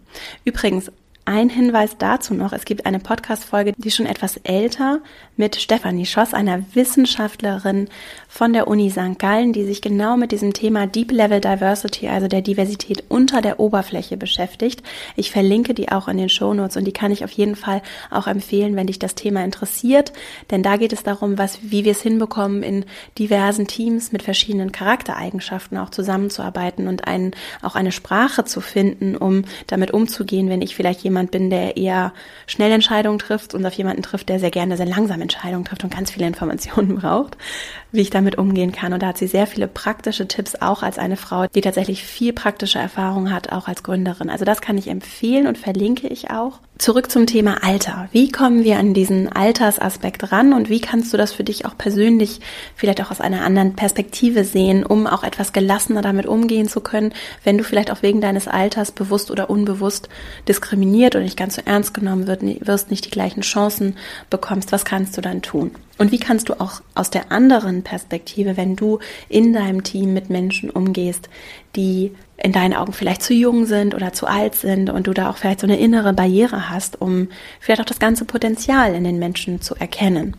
Übrigens, 0.44 0.92
ein 1.26 1.50
Hinweis 1.50 1.98
dazu 1.98 2.34
noch, 2.34 2.54
es 2.54 2.66
gibt 2.66 2.86
eine 2.86 3.00
Podcast-Folge, 3.00 3.74
die 3.78 3.92
schon 3.92 4.06
etwas 4.06 4.38
älter 4.38 5.00
mit 5.38 5.56
Stefanie 5.56 6.06
Schoss, 6.06 6.34
einer 6.34 6.64
Wissenschaftlerin 6.74 7.90
von 8.34 8.52
der 8.52 8.68
Uni 8.68 8.90
St. 8.90 9.20
Gallen, 9.20 9.54
die 9.54 9.64
sich 9.64 9.80
genau 9.80 10.18
mit 10.18 10.32
diesem 10.32 10.54
Thema 10.54 10.88
Deep 10.88 11.12
Level 11.12 11.40
Diversity, 11.40 12.08
also 12.08 12.28
der 12.28 12.42
Diversität 12.42 13.04
unter 13.08 13.42
der 13.42 13.60
Oberfläche 13.60 14.18
beschäftigt. 14.18 14.82
Ich 15.16 15.30
verlinke 15.30 15.76
die 15.76 15.92
auch 15.92 16.08
in 16.08 16.18
den 16.18 16.30
Show 16.30 16.52
Notes 16.56 16.76
und 16.76 16.86
die 16.86 16.94
kann 16.94 17.12
ich 17.12 17.24
auf 17.24 17.30
jeden 17.30 17.56
Fall 17.56 17.84
auch 18.10 18.26
empfehlen, 18.26 18.76
wenn 18.76 18.88
dich 18.88 18.98
das 18.98 19.14
Thema 19.14 19.44
interessiert, 19.44 20.14
denn 20.50 20.64
da 20.64 20.78
geht 20.78 20.94
es 20.94 21.04
darum, 21.04 21.38
was, 21.38 21.60
wie 21.62 21.86
wir 21.86 21.92
es 21.92 22.02
hinbekommen, 22.02 22.64
in 22.64 22.86
diversen 23.20 23.68
Teams 23.68 24.12
mit 24.12 24.24
verschiedenen 24.24 24.72
Charaktereigenschaften 24.72 25.78
auch 25.78 25.92
zusammenzuarbeiten 25.92 26.88
und 26.88 27.08
einen, 27.08 27.34
auch 27.62 27.76
eine 27.76 27.92
Sprache 27.92 28.46
zu 28.46 28.62
finden, 28.62 29.16
um 29.16 29.44
damit 29.68 29.92
umzugehen, 29.92 30.50
wenn 30.50 30.64
ich 30.64 30.76
vielleicht 30.76 31.02
jemand 31.02 31.30
bin, 31.30 31.52
der 31.52 31.78
eher 31.78 32.14
schnell 32.48 32.72
Entscheidungen 32.72 33.20
trifft 33.20 33.54
und 33.54 33.64
auf 33.64 33.74
jemanden 33.74 34.02
trifft, 34.02 34.30
der 34.30 34.40
sehr 34.40 34.50
gerne 34.50 34.76
sehr 34.76 34.88
langsam 34.88 35.22
Entscheidungen 35.22 35.66
trifft 35.66 35.84
und 35.84 35.94
ganz 35.94 36.10
viele 36.10 36.26
Informationen 36.26 36.96
braucht, 37.00 37.38
wie 37.92 38.02
ich 38.02 38.10
damit 38.10 38.23
umgehen 38.38 38.72
kann. 38.72 38.94
Und 38.94 39.04
da 39.04 39.08
hat 39.08 39.18
sie 39.18 39.28
sehr 39.28 39.48
viele 39.48 39.68
praktische 39.68 40.28
Tipps, 40.28 40.56
auch 40.56 40.84
als 40.84 40.98
eine 40.98 41.18
Frau, 41.18 41.48
die 41.48 41.62
tatsächlich 41.62 42.04
viel 42.04 42.34
praktische 42.34 42.80
Erfahrung 42.80 43.32
hat, 43.32 43.52
auch 43.52 43.68
als 43.68 43.84
Gründerin. 43.84 44.30
Also 44.30 44.46
das 44.46 44.62
kann 44.62 44.78
ich 44.78 44.88
empfehlen 44.88 45.48
und 45.48 45.58
verlinke 45.58 46.08
ich 46.08 46.32
auch. 46.32 46.60
Zurück 46.80 47.12
zum 47.12 47.28
Thema 47.28 47.64
Alter. 47.64 48.10
Wie 48.12 48.32
kommen 48.32 48.64
wir 48.64 48.78
an 48.78 48.94
diesen 48.94 49.32
Altersaspekt 49.32 50.32
ran 50.32 50.54
und 50.54 50.70
wie 50.70 50.82
kannst 50.82 51.14
du 51.14 51.18
das 51.18 51.32
für 51.32 51.44
dich 51.44 51.66
auch 51.66 51.78
persönlich 51.78 52.42
vielleicht 52.76 53.00
auch 53.02 53.12
aus 53.12 53.22
einer 53.22 53.46
anderen 53.46 53.76
Perspektive 53.76 54.44
sehen, 54.44 54.84
um 54.84 55.06
auch 55.06 55.24
etwas 55.24 55.54
gelassener 55.54 56.02
damit 56.02 56.26
umgehen 56.26 56.68
zu 56.68 56.82
können, 56.82 57.14
wenn 57.44 57.58
du 57.58 57.64
vielleicht 57.64 57.92
auch 57.92 58.02
wegen 58.02 58.22
deines 58.22 58.48
Alters 58.48 58.92
bewusst 58.92 59.30
oder 59.30 59.50
unbewusst 59.50 60.10
diskriminiert 60.48 61.16
und 61.16 61.24
nicht 61.24 61.38
ganz 61.38 61.56
so 61.56 61.62
ernst 61.64 61.94
genommen 61.94 62.28
wirst, 62.28 62.90
nicht 62.90 63.06
die 63.06 63.12
gleichen 63.12 63.42
Chancen 63.42 63.96
bekommst, 64.30 64.72
was 64.72 64.84
kannst 64.84 65.16
du 65.16 65.22
dann 65.22 65.44
tun? 65.44 65.72
Und 65.98 66.12
wie 66.12 66.20
kannst 66.20 66.50
du 66.50 66.60
auch 66.60 66.82
aus 66.96 67.12
der 67.12 67.32
anderen 67.32 67.84
Perspektive, 67.84 68.58
wenn 68.58 68.76
du 68.76 69.00
in 69.30 69.54
deinem 69.54 69.84
Team 69.84 70.14
mit 70.14 70.30
Menschen 70.30 70.70
umgehst, 70.70 71.30
die 71.76 72.12
in 72.38 72.52
deinen 72.52 72.74
Augen 72.74 72.94
vielleicht 72.94 73.22
zu 73.22 73.34
jung 73.34 73.66
sind 73.66 73.94
oder 73.94 74.12
zu 74.12 74.26
alt 74.26 74.56
sind 74.56 74.90
und 74.90 75.08
du 75.08 75.14
da 75.14 75.30
auch 75.30 75.38
vielleicht 75.38 75.60
so 75.60 75.68
eine 75.68 75.80
innere 75.80 76.14
Barriere 76.14 76.70
hast, 76.70 77.00
um 77.00 77.30
vielleicht 77.60 77.82
auch 77.82 77.86
das 77.86 78.00
ganze 78.00 78.26
Potenzial 78.26 78.96
in 78.96 79.04
den 79.04 79.20
Menschen 79.20 79.62
zu 79.62 79.76
erkennen. 79.76 80.36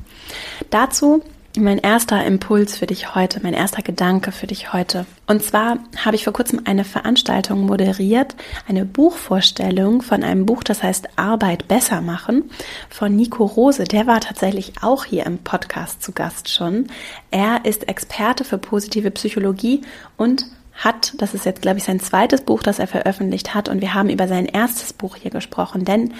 Dazu 0.70 1.22
mein 1.56 1.78
erster 1.78 2.24
Impuls 2.24 2.76
für 2.76 2.86
dich 2.86 3.14
heute, 3.14 3.40
mein 3.42 3.54
erster 3.54 3.82
Gedanke 3.82 4.32
für 4.32 4.46
dich 4.46 4.72
heute. 4.72 5.06
Und 5.26 5.42
zwar 5.42 5.78
habe 6.04 6.16
ich 6.16 6.24
vor 6.24 6.32
kurzem 6.32 6.62
eine 6.64 6.84
Veranstaltung 6.84 7.64
moderiert, 7.64 8.34
eine 8.68 8.84
Buchvorstellung 8.84 10.02
von 10.02 10.24
einem 10.24 10.46
Buch, 10.46 10.64
das 10.64 10.82
heißt 10.82 11.16
Arbeit 11.16 11.68
besser 11.68 12.00
machen, 12.00 12.50
von 12.90 13.14
Nico 13.14 13.44
Rose. 13.44 13.84
Der 13.84 14.06
war 14.06 14.20
tatsächlich 14.20 14.72
auch 14.82 15.04
hier 15.04 15.26
im 15.26 15.38
Podcast 15.38 16.02
zu 16.02 16.12
Gast 16.12 16.48
schon. 16.48 16.88
Er 17.30 17.64
ist 17.64 17.88
Experte 17.88 18.44
für 18.44 18.58
positive 18.58 19.10
Psychologie 19.12 19.82
und 20.16 20.46
hat, 20.74 21.14
das 21.18 21.34
ist 21.34 21.44
jetzt, 21.44 21.62
glaube 21.62 21.78
ich, 21.78 21.84
sein 21.84 22.00
zweites 22.00 22.40
Buch, 22.40 22.62
das 22.62 22.80
er 22.80 22.88
veröffentlicht 22.88 23.54
hat. 23.54 23.68
Und 23.68 23.80
wir 23.80 23.94
haben 23.94 24.10
über 24.10 24.26
sein 24.26 24.46
erstes 24.46 24.92
Buch 24.92 25.14
hier 25.14 25.30
gesprochen, 25.30 25.84
denn 25.84 26.14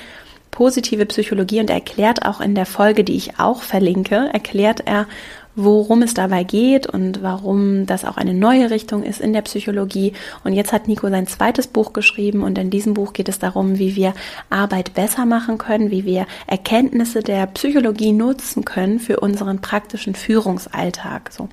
positive 0.55 1.05
Psychologie 1.07 1.59
und 1.59 1.69
er 1.69 1.77
erklärt 1.77 2.25
auch 2.25 2.41
in 2.41 2.55
der 2.55 2.65
Folge, 2.65 3.03
die 3.03 3.17
ich 3.17 3.41
auch 3.41 3.63
verlinke, 3.63 4.31
erklärt 4.33 4.83
er, 4.87 5.09
worum 5.57 6.03
es 6.03 6.15
dabei 6.15 6.45
geht 6.45 6.87
und 6.87 7.23
warum 7.23 7.87
das 7.87 8.05
auch 8.05 8.17
eine 8.17 8.35
neue 8.35 8.71
Richtung 8.71 9.03
ist 9.03 9.21
in 9.21 9.33
der 9.33 9.43
Psychologie. 9.43 10.13
Und 10.45 10.53
jetzt 10.53 10.73
hat 10.73 10.87
Nico 10.87 11.09
sein 11.09 11.27
zweites 11.27 11.67
Buch 11.67 11.93
geschrieben 11.93 12.43
und 12.43 12.57
in 12.57 12.71
diesem 12.71 12.95
Buch 12.95 13.13
geht 13.13 13.29
es 13.29 13.41
darum, 13.41 13.79
wie 13.79 13.97
wir 13.97 14.15
Arbeit 14.49 14.95
besser 14.95 15.27
machen 15.27 15.59
können, 15.59 15.91
wie 15.91 16.05
wir 16.05 16.27
Erkenntnisse 16.47 17.21
der 17.21 17.47
Psychologie 17.49 18.13
nutzen 18.13 18.65
können 18.65 19.01
für 19.01 19.19
unseren 19.21 19.61
praktischen 19.61 20.15
Führungsalltag. 20.15 21.33
So. 21.33 21.49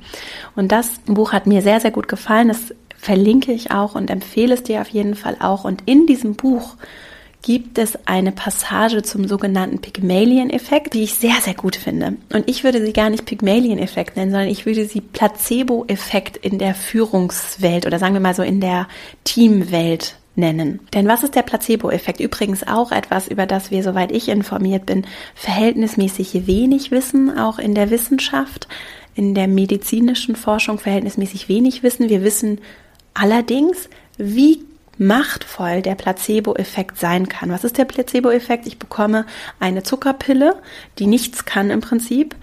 Und 0.55 0.71
das 0.71 0.99
Buch 1.05 1.33
hat 1.33 1.47
mir 1.47 1.63
sehr, 1.63 1.79
sehr 1.79 1.91
gut 1.91 2.07
gefallen. 2.07 2.49
Das 2.49 2.75
verlinke 2.97 3.51
ich 3.51 3.71
auch 3.71 3.95
und 3.95 4.11
empfehle 4.11 4.53
es 4.53 4.61
dir 4.61 4.81
auf 4.81 4.89
jeden 4.89 5.15
Fall 5.15 5.37
auch. 5.39 5.63
Und 5.63 5.83
in 5.87 6.05
diesem 6.05 6.35
Buch 6.35 6.75
gibt 7.41 7.77
es 7.77 7.97
eine 8.05 8.31
Passage 8.31 9.01
zum 9.01 9.27
sogenannten 9.27 9.79
Pygmalion-Effekt, 9.79 10.93
die 10.93 11.03
ich 11.03 11.15
sehr, 11.15 11.35
sehr 11.41 11.55
gut 11.55 11.75
finde. 11.75 12.17
Und 12.33 12.47
ich 12.47 12.63
würde 12.63 12.85
sie 12.85 12.93
gar 12.93 13.09
nicht 13.09 13.25
Pygmalion-Effekt 13.25 14.15
nennen, 14.15 14.31
sondern 14.31 14.49
ich 14.49 14.65
würde 14.65 14.85
sie 14.85 15.01
Placebo-Effekt 15.01 16.37
in 16.37 16.59
der 16.59 16.75
Führungswelt 16.75 17.85
oder 17.85 17.99
sagen 17.99 18.13
wir 18.13 18.21
mal 18.21 18.35
so 18.35 18.43
in 18.43 18.61
der 18.61 18.87
Teamwelt 19.23 20.15
nennen. 20.35 20.79
Denn 20.93 21.07
was 21.07 21.23
ist 21.23 21.35
der 21.35 21.41
Placebo-Effekt? 21.41 22.19
Übrigens 22.19 22.65
auch 22.65 22.91
etwas, 22.91 23.27
über 23.27 23.45
das 23.45 23.71
wir, 23.71 23.83
soweit 23.83 24.11
ich 24.11 24.29
informiert 24.29 24.85
bin, 24.85 25.05
verhältnismäßig 25.35 26.45
wenig 26.47 26.91
wissen, 26.91 27.37
auch 27.37 27.59
in 27.59 27.73
der 27.75 27.89
Wissenschaft, 27.89 28.67
in 29.15 29.33
der 29.35 29.47
medizinischen 29.47 30.35
Forschung 30.35 30.77
verhältnismäßig 30.77 31.49
wenig 31.49 31.83
wissen. 31.83 32.09
Wir 32.09 32.23
wissen 32.23 32.59
allerdings, 33.13 33.89
wie 34.17 34.63
machtvoll 34.97 35.81
der 35.81 35.95
Placebo-Effekt 35.95 36.99
sein 36.99 37.27
kann. 37.29 37.49
Was 37.49 37.63
ist 37.63 37.77
der 37.77 37.85
Placebo-Effekt? 37.85 38.67
Ich 38.67 38.77
bekomme 38.77 39.25
eine 39.59 39.83
Zuckerpille, 39.83 40.55
die 40.99 41.07
nichts 41.07 41.45
kann 41.45 41.69
im 41.69 41.81
Prinzip 41.81 42.35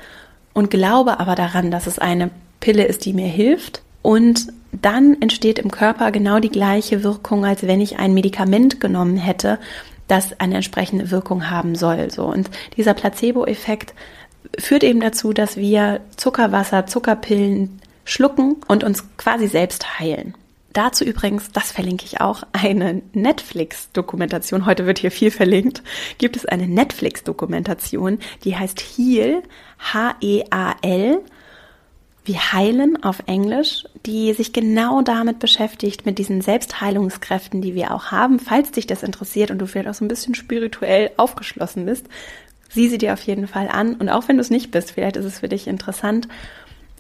und 0.55 0.71
glaube 0.71 1.21
aber 1.21 1.35
daran, 1.35 1.71
dass 1.71 1.87
es 1.87 1.99
eine 1.99 2.31
Pille 2.61 2.85
ist, 2.85 3.05
die 3.05 3.12
mir 3.12 3.28
hilft. 3.28 3.83
Und 4.02 4.49
dann 4.73 5.21
entsteht 5.21 5.59
im 5.59 5.71
Körper 5.71 6.11
genau 6.11 6.40
die 6.40 6.50
gleiche 6.50 7.02
Wirkung, 7.02 7.45
als 7.45 7.67
wenn 7.67 7.81
ich 7.81 7.99
ein 7.99 8.14
Medikament 8.14 8.81
genommen 8.81 9.17
hätte, 9.17 9.59
das 10.09 10.40
eine 10.40 10.57
entsprechende 10.57 11.11
Wirkung 11.11 11.50
haben 11.50 11.75
soll. 11.75 12.11
So. 12.11 12.25
Und 12.25 12.50
dieser 12.76 12.95
Placebo-Effekt 12.95 13.95
führt 14.59 14.83
eben 14.83 15.00
dazu, 15.00 15.33
dass 15.33 15.57
wir 15.57 16.00
Zuckerwasser, 16.17 16.87
Zuckerpillen 16.87 17.81
schlucken 18.05 18.57
und 18.67 18.85
uns 18.85 19.05
quasi 19.17 19.49
selbst 19.49 19.99
heilen. 20.00 20.35
Dazu 20.72 21.04
übrigens, 21.04 21.50
das 21.50 21.72
verlinke 21.72 22.04
ich 22.04 22.20
auch, 22.20 22.42
eine 22.52 23.02
Netflix-Dokumentation. 23.14 24.66
Heute 24.66 24.87
wird 24.87 24.98
hier 24.98 25.10
viel 25.10 25.30
verlinkt. 25.30 25.82
Gibt 26.18 26.37
es 26.37 26.44
eine 26.44 26.68
Netflix-Dokumentation, 26.68 28.18
die 28.44 28.56
heißt 28.56 28.80
Heal, 28.80 29.42
H-E-A-L, 29.78 31.20
wie 32.25 32.38
heilen 32.38 33.02
auf 33.02 33.22
Englisch, 33.26 33.84
die 34.04 34.34
sich 34.34 34.52
genau 34.52 35.00
damit 35.00 35.38
beschäftigt, 35.38 36.04
mit 36.04 36.18
diesen 36.18 36.42
Selbstheilungskräften, 36.42 37.62
die 37.62 37.75
wir 37.75 37.94
auch 37.94 38.12
haben. 38.12 38.38
Falls 38.38 38.70
dich 38.70 38.87
das 38.87 39.02
interessiert 39.02 39.50
und 39.50 39.58
du 39.58 39.66
vielleicht 39.66 39.88
auch 39.88 39.94
so 39.94 40.04
ein 40.04 40.08
bisschen 40.08 40.34
spirituell 40.34 41.10
aufgeschlossen 41.16 41.87
bist, 41.87 42.06
sieh 42.68 42.88
sie 42.88 42.98
dir 42.98 43.14
auf 43.14 43.22
jeden 43.22 43.48
Fall 43.48 43.68
an. 43.68 43.94
Und 43.94 44.10
auch 44.10 44.28
wenn 44.28 44.37
du 44.37 44.42
es 44.42 44.50
nicht 44.50 44.70
bist, 44.70 44.90
vielleicht 44.90 45.16
ist 45.16 45.25
es 45.25 45.40
für 45.40 45.48
dich 45.48 45.66
interessant 45.66 46.28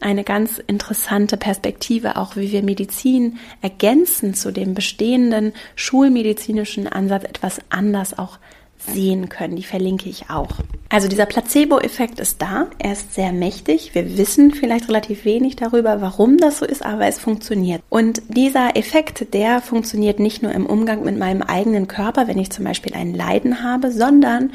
eine 0.00 0.24
ganz 0.24 0.58
interessante 0.58 1.36
Perspektive, 1.36 2.16
auch 2.16 2.36
wie 2.36 2.52
wir 2.52 2.62
Medizin 2.62 3.38
ergänzen 3.62 4.34
zu 4.34 4.52
dem 4.52 4.74
bestehenden 4.74 5.52
schulmedizinischen 5.76 6.86
Ansatz 6.86 7.24
etwas 7.24 7.60
anders 7.70 8.18
auch 8.18 8.38
sehen 8.78 9.28
können. 9.28 9.56
Die 9.56 9.64
verlinke 9.64 10.08
ich 10.08 10.30
auch. 10.30 10.50
Also 10.88 11.08
dieser 11.08 11.26
Placebo-Effekt 11.26 12.20
ist 12.20 12.40
da. 12.40 12.68
Er 12.78 12.92
ist 12.92 13.14
sehr 13.14 13.32
mächtig. 13.32 13.94
Wir 13.94 14.16
wissen 14.16 14.52
vielleicht 14.52 14.88
relativ 14.88 15.24
wenig 15.24 15.56
darüber, 15.56 16.00
warum 16.00 16.38
das 16.38 16.58
so 16.58 16.64
ist, 16.64 16.84
aber 16.84 17.06
es 17.06 17.18
funktioniert. 17.18 17.82
Und 17.88 18.22
dieser 18.28 18.76
Effekt, 18.76 19.34
der 19.34 19.60
funktioniert 19.60 20.20
nicht 20.20 20.42
nur 20.42 20.52
im 20.52 20.66
Umgang 20.66 21.04
mit 21.04 21.18
meinem 21.18 21.42
eigenen 21.42 21.88
Körper, 21.88 22.28
wenn 22.28 22.38
ich 22.38 22.50
zum 22.50 22.64
Beispiel 22.64 22.94
ein 22.94 23.14
Leiden 23.14 23.62
habe, 23.62 23.90
sondern 23.90 24.52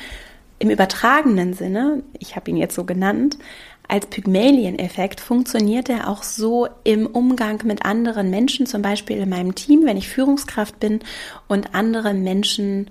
im 0.59 0.69
übertragenen 0.69 1.53
Sinne, 1.53 2.03
ich 2.19 2.35
habe 2.35 2.49
ihn 2.49 2.57
jetzt 2.57 2.75
so 2.75 2.85
genannt, 2.85 3.37
als 3.93 4.07
Pygmalion-Effekt 4.07 5.19
funktioniert 5.21 5.87
er 5.87 6.09
auch 6.09 6.23
so 6.23 6.67
im 6.83 7.05
Umgang 7.05 7.61
mit 7.63 7.85
anderen 7.85 8.31
Menschen, 8.31 8.65
zum 8.65 8.81
Beispiel 8.81 9.17
in 9.17 9.29
meinem 9.29 9.53
Team, 9.53 9.85
wenn 9.85 9.97
ich 9.97 10.09
Führungskraft 10.09 10.79
bin 10.79 11.01
und 11.47 11.75
andere 11.75 12.15
Menschen 12.15 12.89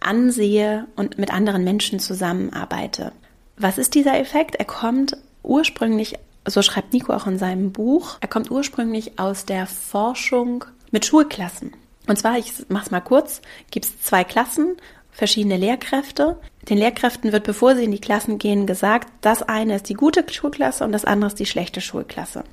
ansehe 0.00 0.86
und 0.96 1.16
mit 1.16 1.32
anderen 1.32 1.64
Menschen 1.64 1.98
zusammenarbeite. 1.98 3.12
Was 3.56 3.78
ist 3.78 3.94
dieser 3.94 4.18
Effekt? 4.18 4.56
Er 4.56 4.66
kommt 4.66 5.16
ursprünglich, 5.42 6.16
so 6.44 6.60
schreibt 6.60 6.92
Nico 6.92 7.14
auch 7.14 7.26
in 7.26 7.38
seinem 7.38 7.72
Buch, 7.72 8.18
er 8.20 8.28
kommt 8.28 8.50
ursprünglich 8.50 9.18
aus 9.18 9.46
der 9.46 9.66
Forschung 9.66 10.66
mit 10.90 11.06
Schulklassen. 11.06 11.72
Und 12.06 12.18
zwar, 12.18 12.36
ich 12.36 12.52
mach's 12.68 12.90
mal 12.90 13.00
kurz, 13.00 13.40
gibt 13.70 13.86
es 13.86 14.02
zwei 14.02 14.24
Klassen 14.24 14.76
verschiedene 15.10 15.56
Lehrkräfte. 15.56 16.38
Den 16.68 16.78
Lehrkräften 16.78 17.32
wird, 17.32 17.44
bevor 17.44 17.74
sie 17.76 17.84
in 17.84 17.92
die 17.92 18.00
Klassen 18.00 18.38
gehen, 18.38 18.66
gesagt, 18.66 19.08
das 19.20 19.42
eine 19.42 19.76
ist 19.76 19.88
die 19.88 19.94
gute 19.94 20.24
Schulklasse 20.30 20.84
und 20.84 20.92
das 20.92 21.04
andere 21.04 21.28
ist 21.28 21.38
die 21.38 21.46
schlechte 21.46 21.80
Schulklasse. 21.80 22.44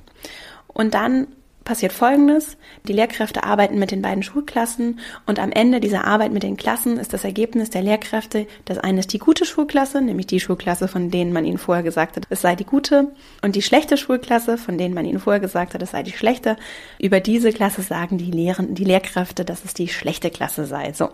Und 0.68 0.94
dann 0.94 1.28
passiert 1.66 1.92
Folgendes. 1.92 2.56
Die 2.88 2.94
Lehrkräfte 2.94 3.44
arbeiten 3.44 3.78
mit 3.78 3.90
den 3.90 4.00
beiden 4.00 4.22
Schulklassen 4.22 5.00
und 5.26 5.38
am 5.38 5.52
Ende 5.52 5.80
dieser 5.80 6.06
Arbeit 6.06 6.32
mit 6.32 6.42
den 6.42 6.56
Klassen 6.56 6.96
ist 6.96 7.12
das 7.12 7.24
Ergebnis 7.24 7.68
der 7.68 7.82
Lehrkräfte, 7.82 8.46
das 8.64 8.78
eine 8.78 9.00
ist 9.00 9.12
die 9.12 9.18
gute 9.18 9.44
Schulklasse, 9.44 10.00
nämlich 10.00 10.26
die 10.26 10.40
Schulklasse, 10.40 10.88
von 10.88 11.10
denen 11.10 11.34
man 11.34 11.44
ihnen 11.44 11.58
vorher 11.58 11.82
gesagt 11.82 12.16
hat, 12.16 12.26
es 12.30 12.40
sei 12.40 12.56
die 12.56 12.64
gute 12.64 13.08
und 13.42 13.56
die 13.56 13.62
schlechte 13.62 13.98
Schulklasse, 13.98 14.56
von 14.56 14.78
denen 14.78 14.94
man 14.94 15.04
ihnen 15.04 15.18
vorher 15.18 15.40
gesagt 15.40 15.74
hat, 15.74 15.82
es 15.82 15.90
sei 15.90 16.02
die 16.02 16.12
schlechte. 16.12 16.56
Über 16.98 17.20
diese 17.20 17.52
Klasse 17.52 17.82
sagen 17.82 18.16
die 18.16 18.30
Lehren, 18.30 18.74
die 18.74 18.84
Lehrkräfte, 18.84 19.44
dass 19.44 19.64
es 19.64 19.74
die 19.74 19.88
schlechte 19.88 20.30
Klasse 20.30 20.64
sei. 20.64 20.92
So. 20.92 21.10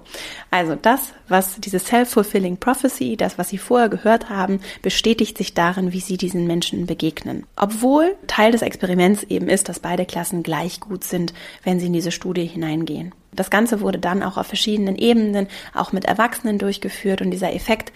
Also 0.50 0.76
das, 0.76 1.14
was 1.28 1.58
diese 1.58 1.78
self-fulfilling 1.78 2.58
prophecy, 2.58 3.16
das, 3.16 3.38
was 3.38 3.48
sie 3.48 3.58
vorher 3.58 3.88
gehört 3.88 4.28
haben, 4.28 4.60
bestätigt 4.82 5.38
sich 5.38 5.54
darin, 5.54 5.92
wie 5.92 6.00
sie 6.00 6.18
diesen 6.18 6.46
Menschen 6.46 6.86
begegnen. 6.86 7.46
Obwohl 7.56 8.14
Teil 8.26 8.52
des 8.52 8.60
Experiments 8.60 9.22
eben 9.24 9.48
ist, 9.48 9.70
dass 9.70 9.80
beide 9.80 10.04
Klassen 10.04 10.41
gleich 10.42 10.80
gut 10.80 11.04
sind, 11.04 11.32
wenn 11.64 11.80
sie 11.80 11.86
in 11.86 11.92
diese 11.92 12.12
Studie 12.12 12.46
hineingehen. 12.46 13.14
Das 13.34 13.50
Ganze 13.50 13.80
wurde 13.80 13.98
dann 13.98 14.22
auch 14.22 14.36
auf 14.36 14.46
verschiedenen 14.46 14.96
Ebenen, 14.96 15.48
auch 15.74 15.92
mit 15.92 16.04
Erwachsenen 16.04 16.58
durchgeführt 16.58 17.22
und 17.22 17.30
dieser 17.30 17.54
Effekt 17.54 17.92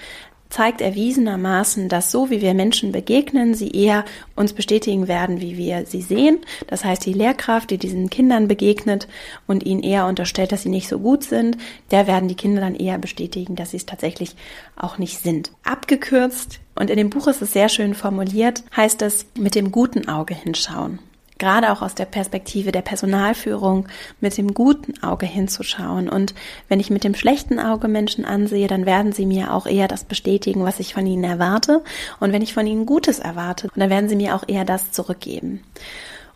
zeigt 0.49 0.81
erwiesenermaßen, 0.81 1.89
dass 1.89 2.11
so 2.11 2.31
wie 2.31 2.41
wir 2.41 2.55
Menschen 2.55 2.93
begegnen, 2.93 3.55
sie 3.55 3.71
eher 3.71 4.05
uns 4.35 4.53
bestätigen 4.53 5.09
werden, 5.09 5.41
wie 5.41 5.57
wir 5.57 5.87
sie 5.87 6.03
sehen. 6.03 6.39
Das 6.69 6.85
heißt, 6.85 7.05
die 7.05 7.13
Lehrkraft, 7.13 7.71
die 7.71 7.79
diesen 7.79 8.11
Kindern 8.11 8.49
begegnet 8.49 9.09
und 9.47 9.65
ihnen 9.65 9.83
eher 9.83 10.07
unterstellt, 10.07 10.53
dass 10.53 10.63
sie 10.63 10.69
nicht 10.69 10.89
so 10.89 10.99
gut 10.99 11.25
sind, 11.25 11.59
der 11.91 12.07
werden 12.07 12.29
die 12.29 12.37
Kinder 12.37 12.61
dann 12.61 12.75
eher 12.75 12.99
bestätigen, 12.99 13.57
dass 13.57 13.73
sie 13.73 13.79
es 13.79 13.87
tatsächlich 13.87 14.37
auch 14.77 14.99
nicht 14.99 15.19
sind. 15.19 15.51
Abgekürzt, 15.65 16.61
und 16.75 16.91
in 16.91 16.97
dem 16.97 17.11
Buch 17.11 17.27
ist 17.27 17.43
es 17.43 17.53
sehr 17.53 17.69
schön 17.69 17.95
formuliert, 17.95 18.63
heißt 18.77 19.03
es 19.03 19.27
mit 19.37 19.55
dem 19.55 19.73
guten 19.73 20.09
Auge 20.09 20.35
hinschauen 20.35 20.99
gerade 21.39 21.73
auch 21.73 21.83
aus 21.83 21.95
der 21.95 22.05
Perspektive 22.07 22.73
der 22.73 22.83
Personalführung 22.83 23.89
mit 24.21 24.37
dem 24.39 24.55
guten 24.55 25.03
Auge 25.03 25.27
hinzuschauen. 25.27 26.09
Und 26.09 26.35
wenn 26.69 26.81
ich 26.81 26.91
mit 26.91 27.05
dem 27.05 27.15
schlechten 27.15 27.59
Auge 27.59 27.89
Menschen 27.89 28.25
ansehe, 28.25 28.69
dann 28.69 28.87
werden 28.87 29.13
sie 29.13 29.27
mir 29.27 29.53
auch 29.53 29.67
eher 29.67 29.89
das 29.89 30.05
bestätigen, 30.05 30.65
was 30.65 30.81
ich 30.81 30.95
von 30.95 31.07
ihnen 31.07 31.25
erwarte. 31.25 31.83
Und 32.21 32.33
wenn 32.33 32.43
ich 32.43 32.55
von 32.55 32.67
ihnen 32.67 32.87
Gutes 32.87 33.19
erwarte, 33.19 33.69
dann 33.77 33.91
werden 33.91 34.09
sie 34.09 34.17
mir 34.17 34.35
auch 34.35 34.45
eher 34.47 34.65
das 34.65 34.93
zurückgeben. 34.93 35.63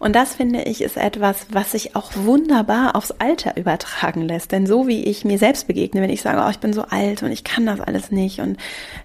Und 0.00 0.16
das 0.16 0.34
finde 0.34 0.62
ich 0.62 0.80
ist 0.80 0.96
etwas, 0.96 1.46
was 1.50 1.72
sich 1.72 1.94
auch 1.94 2.12
wunderbar 2.16 2.96
aufs 2.96 3.10
Alter 3.10 3.58
übertragen 3.58 4.22
lässt. 4.22 4.50
Denn 4.50 4.66
so 4.66 4.88
wie 4.88 5.04
ich 5.04 5.26
mir 5.26 5.36
selbst 5.36 5.66
begegne, 5.66 6.00
wenn 6.00 6.08
ich 6.08 6.22
sage, 6.22 6.42
oh, 6.42 6.48
ich 6.50 6.58
bin 6.58 6.72
so 6.72 6.84
alt 6.84 7.22
und 7.22 7.30
ich 7.30 7.44
kann 7.44 7.66
das 7.66 7.82
alles 7.82 8.10
nicht 8.10 8.40
und 8.40 8.56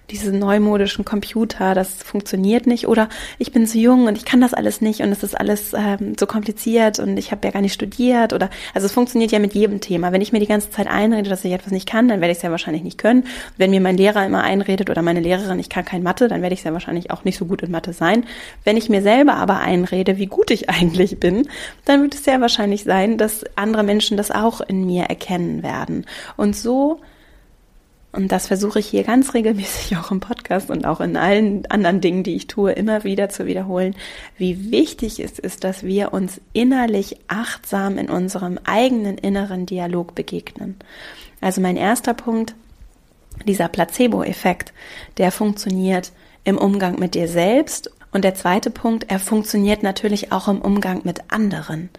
diese 0.08 0.32
neumodischen 0.32 1.04
Computer, 1.04 1.74
das 1.74 2.02
funktioniert 2.02 2.66
nicht 2.66 2.88
oder 2.88 3.10
ich 3.38 3.52
bin 3.52 3.66
zu 3.66 3.78
jung 3.78 4.06
und 4.06 4.16
ich 4.16 4.24
kann 4.24 4.40
das 4.40 4.54
alles 4.54 4.80
nicht 4.80 5.00
und 5.02 5.12
es 5.12 5.22
ist 5.22 5.38
alles 5.38 5.74
ähm, 5.74 6.14
so 6.18 6.26
kompliziert 6.26 6.98
und 6.98 7.18
ich 7.18 7.30
habe 7.30 7.46
ja 7.46 7.52
gar 7.52 7.60
nicht 7.60 7.74
studiert 7.74 8.32
oder 8.32 8.48
also 8.72 8.86
es 8.86 8.92
funktioniert 8.92 9.32
ja 9.32 9.38
mit 9.38 9.52
jedem 9.52 9.82
Thema. 9.82 10.12
Wenn 10.12 10.22
ich 10.22 10.32
mir 10.32 10.40
die 10.40 10.46
ganze 10.46 10.70
Zeit 10.70 10.86
einrede, 10.86 11.28
dass 11.28 11.44
ich 11.44 11.52
etwas 11.52 11.72
nicht 11.72 11.86
kann, 11.86 12.08
dann 12.08 12.22
werde 12.22 12.32
ich 12.32 12.38
es 12.38 12.42
ja 12.42 12.50
wahrscheinlich 12.50 12.84
nicht 12.84 12.96
können. 12.96 13.24
Wenn 13.58 13.70
mir 13.70 13.82
mein 13.82 13.98
Lehrer 13.98 14.24
immer 14.24 14.44
einredet 14.44 14.88
oder 14.88 15.02
meine 15.02 15.20
Lehrerin, 15.20 15.58
ich 15.58 15.68
kann 15.68 15.84
kein 15.84 16.02
Mathe, 16.02 16.26
dann 16.28 16.40
werde 16.40 16.54
ich 16.54 16.60
es 16.60 16.64
ja 16.64 16.72
wahrscheinlich 16.72 17.10
auch 17.10 17.24
nicht 17.24 17.36
so 17.36 17.44
gut 17.44 17.60
in 17.60 17.70
Mathe 17.70 17.92
sein. 17.92 18.24
Wenn 18.64 18.78
ich 18.78 18.88
mir 18.88 19.02
selber 19.02 19.34
aber 19.34 19.58
einrede, 19.60 20.16
wie 20.16 20.26
gut 20.26 20.50
ich 20.50 20.70
eigentlich 20.70 20.85
bin, 21.20 21.48
dann 21.84 22.02
wird 22.02 22.14
es 22.14 22.24
sehr 22.24 22.40
wahrscheinlich 22.40 22.84
sein, 22.84 23.18
dass 23.18 23.44
andere 23.56 23.82
Menschen 23.82 24.16
das 24.16 24.30
auch 24.30 24.60
in 24.60 24.86
mir 24.86 25.04
erkennen 25.04 25.62
werden. 25.62 26.06
Und 26.36 26.56
so 26.56 27.00
und 28.16 28.32
das 28.32 28.46
versuche 28.46 28.78
ich 28.78 28.86
hier 28.86 29.04
ganz 29.04 29.34
regelmäßig 29.34 29.98
auch 29.98 30.10
im 30.10 30.20
Podcast 30.20 30.70
und 30.70 30.86
auch 30.86 31.02
in 31.02 31.18
allen 31.18 31.66
anderen 31.66 32.00
Dingen, 32.00 32.22
die 32.22 32.34
ich 32.34 32.46
tue, 32.46 32.72
immer 32.72 33.04
wieder 33.04 33.28
zu 33.28 33.44
wiederholen, 33.44 33.94
wie 34.38 34.70
wichtig 34.70 35.20
es 35.20 35.38
ist, 35.38 35.64
dass 35.64 35.82
wir 35.82 36.14
uns 36.14 36.40
innerlich 36.54 37.18
achtsam 37.28 37.98
in 37.98 38.08
unserem 38.08 38.58
eigenen 38.64 39.18
inneren 39.18 39.66
Dialog 39.66 40.14
begegnen. 40.14 40.76
Also 41.42 41.60
mein 41.60 41.76
erster 41.76 42.14
Punkt, 42.14 42.54
dieser 43.44 43.68
Placebo-Effekt, 43.68 44.72
der 45.18 45.30
funktioniert 45.30 46.10
im 46.44 46.56
Umgang 46.56 46.98
mit 46.98 47.14
dir 47.14 47.28
selbst. 47.28 47.90
Und 48.16 48.22
der 48.22 48.34
zweite 48.34 48.70
Punkt, 48.70 49.10
er 49.10 49.18
funktioniert 49.18 49.82
natürlich 49.82 50.32
auch 50.32 50.48
im 50.48 50.62
Umgang 50.62 51.02
mit 51.04 51.20
anderen. 51.28 51.90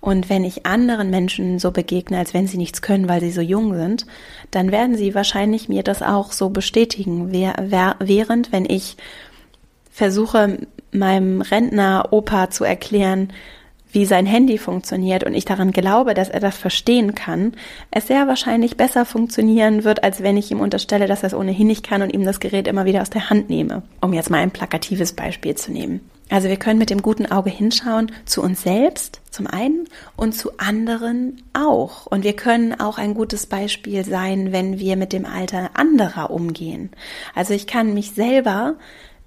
Und 0.00 0.28
wenn 0.28 0.42
ich 0.42 0.66
anderen 0.66 1.08
Menschen 1.08 1.60
so 1.60 1.70
begegne, 1.70 2.18
als 2.18 2.34
wenn 2.34 2.48
sie 2.48 2.56
nichts 2.56 2.82
können, 2.82 3.08
weil 3.08 3.20
sie 3.20 3.30
so 3.30 3.42
jung 3.42 3.72
sind, 3.76 4.04
dann 4.50 4.72
werden 4.72 4.96
sie 4.96 5.14
wahrscheinlich 5.14 5.68
mir 5.68 5.84
das 5.84 6.02
auch 6.02 6.32
so 6.32 6.50
bestätigen. 6.50 7.30
Während, 7.30 8.50
wenn 8.50 8.64
ich 8.64 8.96
versuche, 9.88 10.66
meinem 10.90 11.42
Rentner 11.42 12.08
Opa 12.10 12.50
zu 12.50 12.64
erklären, 12.64 13.32
wie 13.92 14.06
sein 14.06 14.26
Handy 14.26 14.58
funktioniert 14.58 15.24
und 15.24 15.34
ich 15.34 15.44
daran 15.44 15.70
glaube, 15.70 16.14
dass 16.14 16.28
er 16.28 16.40
das 16.40 16.56
verstehen 16.56 17.14
kann, 17.14 17.52
es 17.90 18.08
sehr 18.08 18.26
wahrscheinlich 18.26 18.76
besser 18.76 19.04
funktionieren 19.04 19.84
wird, 19.84 20.02
als 20.02 20.22
wenn 20.22 20.36
ich 20.36 20.50
ihm 20.50 20.60
unterstelle, 20.60 21.06
dass 21.06 21.22
er 21.22 21.28
es 21.28 21.34
ohnehin 21.34 21.66
nicht 21.66 21.86
kann 21.86 22.02
und 22.02 22.12
ihm 22.12 22.24
das 22.24 22.40
Gerät 22.40 22.66
immer 22.66 22.84
wieder 22.84 23.02
aus 23.02 23.10
der 23.10 23.30
Hand 23.30 23.50
nehme. 23.50 23.82
Um 24.00 24.12
jetzt 24.12 24.30
mal 24.30 24.38
ein 24.38 24.50
plakatives 24.50 25.12
Beispiel 25.12 25.54
zu 25.54 25.72
nehmen. 25.72 26.00
Also 26.32 26.48
wir 26.48 26.56
können 26.56 26.78
mit 26.78 26.88
dem 26.88 27.02
guten 27.02 27.26
Auge 27.26 27.50
hinschauen 27.50 28.10
zu 28.24 28.42
uns 28.42 28.62
selbst 28.62 29.20
zum 29.30 29.46
einen 29.46 29.86
und 30.16 30.32
zu 30.32 30.56
anderen 30.56 31.42
auch. 31.52 32.06
Und 32.06 32.24
wir 32.24 32.32
können 32.32 32.80
auch 32.80 32.96
ein 32.96 33.12
gutes 33.12 33.44
Beispiel 33.44 34.02
sein, 34.02 34.50
wenn 34.50 34.78
wir 34.78 34.96
mit 34.96 35.12
dem 35.12 35.26
Alter 35.26 35.72
anderer 35.74 36.30
umgehen. 36.30 36.88
Also 37.34 37.52
ich 37.52 37.66
kann 37.66 37.92
mich 37.92 38.12
selber 38.12 38.76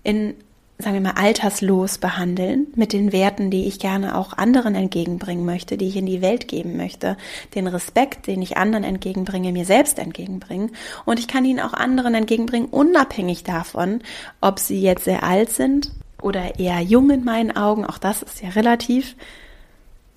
in 0.02 0.34
sagen 0.78 0.96
wir 0.96 1.02
mal, 1.02 1.22
alterslos 1.22 1.98
behandeln 1.98 2.68
mit 2.76 2.92
den 2.92 3.14
Werten, 3.14 3.50
die 3.50 3.66
ich 3.66 3.80
gerne 3.80 4.18
auch 4.18 4.34
anderen 4.34 4.76
entgegenbringen 4.76 5.46
möchte, 5.46 5.78
die 5.78 5.88
ich 5.88 5.96
in 5.96 6.06
die 6.06 6.22
Welt 6.22 6.50
geben 6.50 6.76
möchte, 6.76 7.16
den 7.56 7.68
Respekt, 7.68 8.28
den 8.28 8.42
ich 8.42 8.58
anderen 8.58 8.84
entgegenbringe, 8.84 9.54
mir 9.54 9.66
selbst 9.66 10.00
entgegenbringen. 10.00 10.72
Und 11.06 11.20
ich 11.20 11.30
kann 11.30 11.46
ihn 11.46 11.62
auch 11.62 11.74
anderen 11.74 12.14
entgegenbringen, 12.14 12.68
unabhängig 12.68 13.44
davon, 13.44 14.02
ob 14.42 14.60
sie 14.60 14.82
jetzt 14.82 15.06
sehr 15.06 15.24
alt 15.24 15.50
sind 15.50 15.92
oder 16.22 16.60
eher 16.60 16.82
jung 16.82 17.10
in 17.10 17.24
meinen 17.24 17.56
Augen, 17.56 17.86
auch 17.86 17.98
das 17.98 18.22
ist 18.22 18.42
ja 18.42 18.50
relativ, 18.50 19.16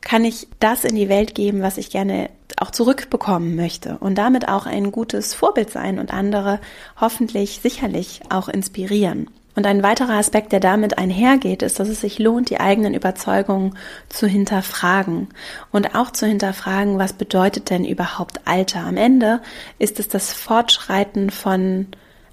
kann 0.01 0.25
ich 0.25 0.49
das 0.59 0.85
in 0.85 0.97
die 0.97 1.09
Welt 1.09 1.35
geben, 1.35 1.63
was 1.63 1.77
ich 1.77 1.91
gerne 1.91 2.31
auch 2.57 2.71
zurückbekommen 2.71 3.55
möchte 3.55 3.99
und 3.99 4.17
damit 4.17 4.49
auch 4.49 4.67
ein 4.67 4.91
gutes 4.91 5.35
Vorbild 5.35 5.71
sein 5.71 5.99
und 5.99 6.13
andere 6.13 6.61
hoffentlich 7.01 7.61
sicherlich 7.63 8.23
auch 8.31 8.49
inspirieren. 8.49 9.29
Und 9.59 9.67
ein 9.67 9.83
weiterer 9.83 10.13
Aspekt, 10.13 10.53
der 10.53 10.61
damit 10.61 10.99
einhergeht, 10.99 11.63
ist, 11.63 11.81
dass 11.81 11.89
es 11.89 12.01
sich 12.01 12.21
lohnt, 12.21 12.49
die 12.49 12.61
eigenen 12.61 12.95
Überzeugungen 12.95 13.77
zu 14.09 14.29
hinterfragen 14.29 15.31
und 15.73 15.97
auch 15.97 16.13
zu 16.13 16.27
hinterfragen, 16.27 17.01
was 17.01 17.13
bedeutet 17.13 17.69
denn 17.69 17.85
überhaupt 17.85 18.43
Alter? 18.45 18.85
Am 18.87 18.97
Ende 18.97 19.41
ist 19.81 19.99
es 19.99 20.07
das 20.07 20.33
Fortschreiten 20.33 21.31
von 21.31 21.89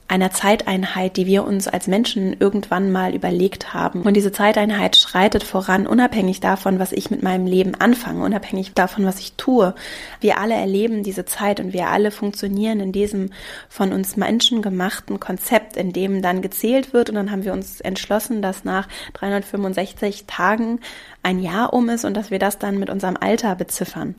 einer 0.08 0.30
Zeiteinheit, 0.30 1.18
die 1.18 1.26
wir 1.26 1.46
uns 1.46 1.68
als 1.68 1.88
Menschen 1.88 2.36
irgendwann 2.40 2.92
mal 2.92 3.16
überlegt 3.16 3.74
haben. 3.74 4.04
Und 4.04 4.14
diese 4.14 4.32
Zeiteinheit 4.32 4.96
schreitet 4.96 5.44
voran, 5.44 5.88
unabhängig 5.88 6.40
davon, 6.40 6.78
was 6.78 6.92
ich 6.92 7.10
mit 7.10 7.24
meinem 7.24 7.48
Leben 7.48 7.74
anfange, 7.74 8.24
unabhängig 8.24 8.74
davon, 8.74 9.06
was 9.06 9.20
ich 9.20 9.34
tue. 9.34 9.74
Wir 10.22 10.38
alle 10.38 10.54
erleben 10.54 11.02
diese 11.02 11.26
Zeit 11.26 11.60
und 11.60 11.74
wir 11.74 11.88
alle 11.88 12.12
funktionieren 12.12 12.80
in 12.82 12.92
diesem 12.92 13.32
von 13.68 13.94
uns 13.94 14.16
Menschen 14.16 14.62
gemachten 14.62 15.20
Konzept, 15.20 15.76
in 15.76 15.92
dem 15.92 16.22
dann 16.22 16.44
gezählt 16.44 16.94
wird 16.94 17.10
und 17.10 17.16
dann 17.16 17.32
haben 17.32 17.44
wir 17.44 17.54
uns 17.54 17.82
entschlossen, 17.82 18.44
dass 18.44 18.64
nach 18.64 18.88
365 19.14 20.26
Tagen 20.28 20.82
ein 21.24 21.40
Jahr 21.40 21.74
um 21.74 21.90
ist 21.90 22.06
und 22.06 22.16
dass 22.16 22.30
wir 22.30 22.40
das 22.40 22.60
dann 22.60 22.78
mit 22.78 22.92
unserem 22.92 23.18
Alter 23.20 23.56
beziffern. 23.56 24.16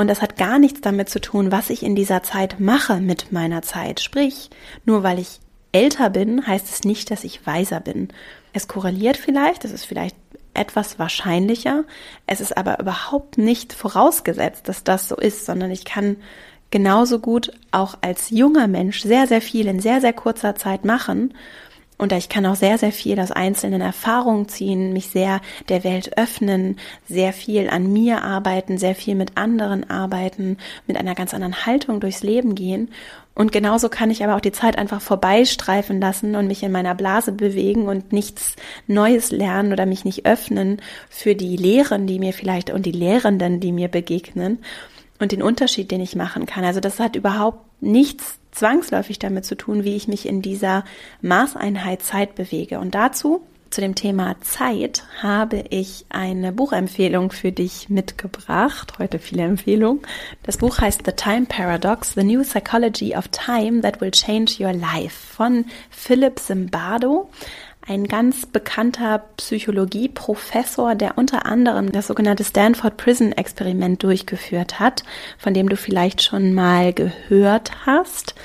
Und 0.00 0.08
das 0.08 0.22
hat 0.22 0.38
gar 0.38 0.58
nichts 0.58 0.80
damit 0.80 1.10
zu 1.10 1.20
tun, 1.20 1.52
was 1.52 1.68
ich 1.68 1.82
in 1.82 1.94
dieser 1.94 2.22
Zeit 2.22 2.58
mache 2.58 3.02
mit 3.02 3.32
meiner 3.32 3.60
Zeit. 3.60 4.00
Sprich, 4.00 4.48
nur 4.86 5.02
weil 5.02 5.18
ich 5.18 5.40
älter 5.72 6.08
bin, 6.08 6.46
heißt 6.46 6.70
es 6.70 6.84
nicht, 6.84 7.10
dass 7.10 7.22
ich 7.22 7.46
weiser 7.46 7.80
bin. 7.80 8.08
Es 8.54 8.66
korreliert 8.66 9.18
vielleicht, 9.18 9.66
es 9.66 9.72
ist 9.72 9.84
vielleicht 9.84 10.16
etwas 10.54 10.98
wahrscheinlicher. 10.98 11.84
Es 12.26 12.40
ist 12.40 12.56
aber 12.56 12.80
überhaupt 12.80 13.36
nicht 13.36 13.74
vorausgesetzt, 13.74 14.68
dass 14.68 14.84
das 14.84 15.06
so 15.06 15.16
ist, 15.16 15.44
sondern 15.44 15.70
ich 15.70 15.84
kann 15.84 16.16
genauso 16.70 17.18
gut 17.18 17.52
auch 17.70 17.98
als 18.00 18.30
junger 18.30 18.68
Mensch 18.68 19.02
sehr, 19.02 19.26
sehr 19.26 19.42
viel 19.42 19.66
in 19.66 19.80
sehr, 19.80 20.00
sehr 20.00 20.14
kurzer 20.14 20.54
Zeit 20.54 20.86
machen 20.86 21.34
und 22.00 22.14
ich 22.14 22.30
kann 22.30 22.46
auch 22.46 22.54
sehr, 22.54 22.78
sehr 22.78 22.92
viel 22.92 23.20
aus 23.20 23.30
einzelnen 23.30 23.82
Erfahrungen 23.82 24.48
ziehen, 24.48 24.94
mich 24.94 25.08
sehr 25.08 25.42
der 25.68 25.84
Welt 25.84 26.16
öffnen, 26.16 26.78
sehr 27.06 27.34
viel 27.34 27.68
an 27.68 27.92
mir 27.92 28.22
arbeiten, 28.22 28.78
sehr 28.78 28.94
viel 28.94 29.14
mit 29.14 29.36
anderen 29.36 29.90
arbeiten, 29.90 30.56
mit 30.86 30.96
einer 30.96 31.14
ganz 31.14 31.34
anderen 31.34 31.66
Haltung 31.66 32.00
durchs 32.00 32.22
Leben 32.22 32.54
gehen. 32.54 32.88
Und 33.34 33.52
genauso 33.52 33.90
kann 33.90 34.10
ich 34.10 34.24
aber 34.24 34.34
auch 34.36 34.40
die 34.40 34.50
Zeit 34.50 34.78
einfach 34.78 35.02
vorbeistreifen 35.02 36.00
lassen 36.00 36.36
und 36.36 36.46
mich 36.46 36.62
in 36.62 36.72
meiner 36.72 36.94
Blase 36.94 37.32
bewegen 37.32 37.86
und 37.86 38.14
nichts 38.14 38.56
Neues 38.86 39.30
lernen 39.30 39.74
oder 39.74 39.84
mich 39.84 40.06
nicht 40.06 40.24
öffnen 40.24 40.80
für 41.10 41.34
die 41.34 41.58
Lehren, 41.58 42.06
die 42.06 42.18
mir 42.18 42.32
vielleicht 42.32 42.70
und 42.70 42.86
die 42.86 42.92
Lehrenden, 42.92 43.60
die 43.60 43.72
mir 43.72 43.88
begegnen 43.88 44.60
und 45.18 45.32
den 45.32 45.42
Unterschied, 45.42 45.90
den 45.90 46.00
ich 46.00 46.16
machen 46.16 46.46
kann. 46.46 46.64
Also 46.64 46.80
das 46.80 46.98
hat 46.98 47.14
überhaupt 47.14 47.82
nichts 47.82 48.39
zwangsläufig 48.52 49.18
damit 49.18 49.44
zu 49.44 49.56
tun, 49.56 49.84
wie 49.84 49.96
ich 49.96 50.08
mich 50.08 50.26
in 50.26 50.42
dieser 50.42 50.84
Maßeinheit 51.22 52.02
Zeit 52.02 52.34
bewege. 52.34 52.80
Und 52.80 52.94
dazu, 52.94 53.42
zu 53.70 53.80
dem 53.80 53.94
Thema 53.94 54.34
Zeit, 54.40 55.04
habe 55.22 55.64
ich 55.70 56.04
eine 56.08 56.52
Buchempfehlung 56.52 57.30
für 57.30 57.52
dich 57.52 57.88
mitgebracht. 57.88 58.94
Heute 58.98 59.20
viele 59.20 59.44
Empfehlungen. 59.44 60.02
Das 60.42 60.58
Buch 60.58 60.80
heißt 60.80 61.02
The 61.06 61.12
Time 61.12 61.46
Paradox, 61.46 62.14
The 62.14 62.24
New 62.24 62.42
Psychology 62.42 63.14
of 63.16 63.28
Time 63.28 63.80
That 63.82 64.00
Will 64.00 64.10
Change 64.10 64.54
Your 64.58 64.72
Life 64.72 65.34
von 65.36 65.66
Philip 65.90 66.40
Zimbardo 66.40 67.30
ein 67.90 68.06
ganz 68.06 68.46
bekannter 68.46 69.24
Psychologieprofessor, 69.36 70.94
der 70.94 71.18
unter 71.18 71.44
anderem 71.44 71.90
das 71.90 72.06
sogenannte 72.06 72.44
Stanford 72.44 72.96
Prison 72.96 73.32
Experiment 73.32 74.00
durchgeführt 74.04 74.78
hat, 74.78 75.02
von 75.38 75.54
dem 75.54 75.68
du 75.68 75.76
vielleicht 75.76 76.22
schon 76.22 76.54
mal 76.54 76.92
gehört 76.92 77.86
hast. 77.86 78.36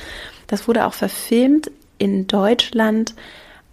Das 0.47 0.67
wurde 0.67 0.88
auch 0.88 0.93
verfilmt 0.93 1.69
in 1.99 2.25
Deutschland 2.25 3.13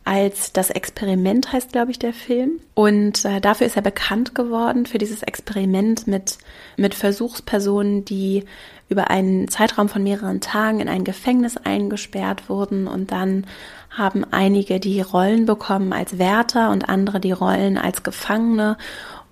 als 0.05 0.53
das 0.53 0.71
Experiment 0.71 1.53
heißt, 1.53 1.71
glaube 1.73 1.93
ich, 1.93 1.99
der 1.99 2.13
Film. 2.13 2.61
Und 2.75 3.25
äh, 3.25 3.41
dafür 3.41 3.67
ist 3.69 3.77
er 3.77 3.83
bekannt 3.83 4.35
geworden, 4.35 4.85
für 4.85 4.99
dieses 4.99 5.23
Experiment 5.23 6.09
mit, 6.09 6.39
mit 6.77 6.95
Versuchspersonen, 6.95 8.05
die 8.05 8.45
über 8.89 9.11
einen 9.11 9.49
Zeitraum 9.49 9.89
von 9.89 10.03
mehreren 10.03 10.41
Tagen 10.41 10.81
in 10.81 10.89
ein 10.89 11.05
Gefängnis 11.05 11.57
eingesperrt 11.57 12.49
wurden 12.49 12.89
und 12.89 13.13
dann 13.13 13.47
haben 13.97 14.25
einige 14.31 14.81
die 14.81 15.01
Rollen 15.01 15.47
bekommen 15.47 15.93
als 15.93 16.19
Wärter 16.19 16.71
und 16.71 16.89
andere 16.89 17.21
die 17.21 17.33
Rollen 17.33 17.79
als 17.79 18.03
Gefangene 18.03 18.77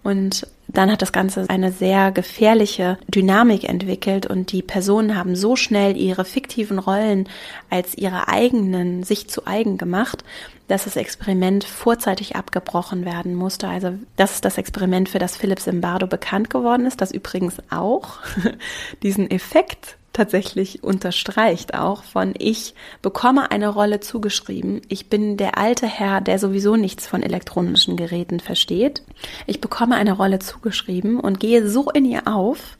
und 0.02 0.46
dann 0.72 0.90
hat 0.90 1.02
das 1.02 1.12
Ganze 1.12 1.46
eine 1.48 1.72
sehr 1.72 2.12
gefährliche 2.12 2.98
Dynamik 3.08 3.68
entwickelt 3.68 4.26
und 4.26 4.52
die 4.52 4.62
Personen 4.62 5.16
haben 5.16 5.34
so 5.34 5.56
schnell 5.56 5.96
ihre 5.96 6.24
fiktiven 6.24 6.78
Rollen 6.78 7.28
als 7.70 7.96
ihre 7.96 8.28
eigenen 8.28 9.02
sich 9.02 9.28
zu 9.28 9.46
eigen 9.46 9.78
gemacht, 9.78 10.24
dass 10.68 10.84
das 10.84 10.96
Experiment 10.96 11.64
vorzeitig 11.64 12.36
abgebrochen 12.36 13.04
werden 13.04 13.34
musste. 13.34 13.68
Also 13.68 13.94
das 14.16 14.34
ist 14.34 14.44
das 14.44 14.58
Experiment, 14.58 15.08
für 15.08 15.18
das 15.18 15.36
Philipp 15.36 15.58
Zimbardo 15.58 16.06
bekannt 16.06 16.50
geworden 16.50 16.86
ist, 16.86 17.00
das 17.00 17.10
übrigens 17.10 17.56
auch 17.70 18.18
diesen 19.02 19.30
Effekt 19.30 19.96
tatsächlich 20.20 20.84
unterstreicht 20.84 21.72
auch 21.72 22.04
von 22.04 22.34
ich 22.36 22.74
bekomme 23.00 23.50
eine 23.50 23.68
Rolle 23.68 24.00
zugeschrieben. 24.00 24.82
Ich 24.88 25.08
bin 25.08 25.38
der 25.38 25.56
alte 25.56 25.86
Herr, 25.86 26.20
der 26.20 26.38
sowieso 26.38 26.76
nichts 26.76 27.06
von 27.06 27.22
elektronischen 27.22 27.96
Geräten 27.96 28.38
versteht. 28.38 29.02
Ich 29.46 29.62
bekomme 29.62 29.94
eine 29.94 30.12
Rolle 30.12 30.38
zugeschrieben 30.38 31.18
und 31.18 31.40
gehe 31.40 31.66
so 31.66 31.88
in 31.88 32.04
ihr 32.04 32.28
auf, 32.28 32.76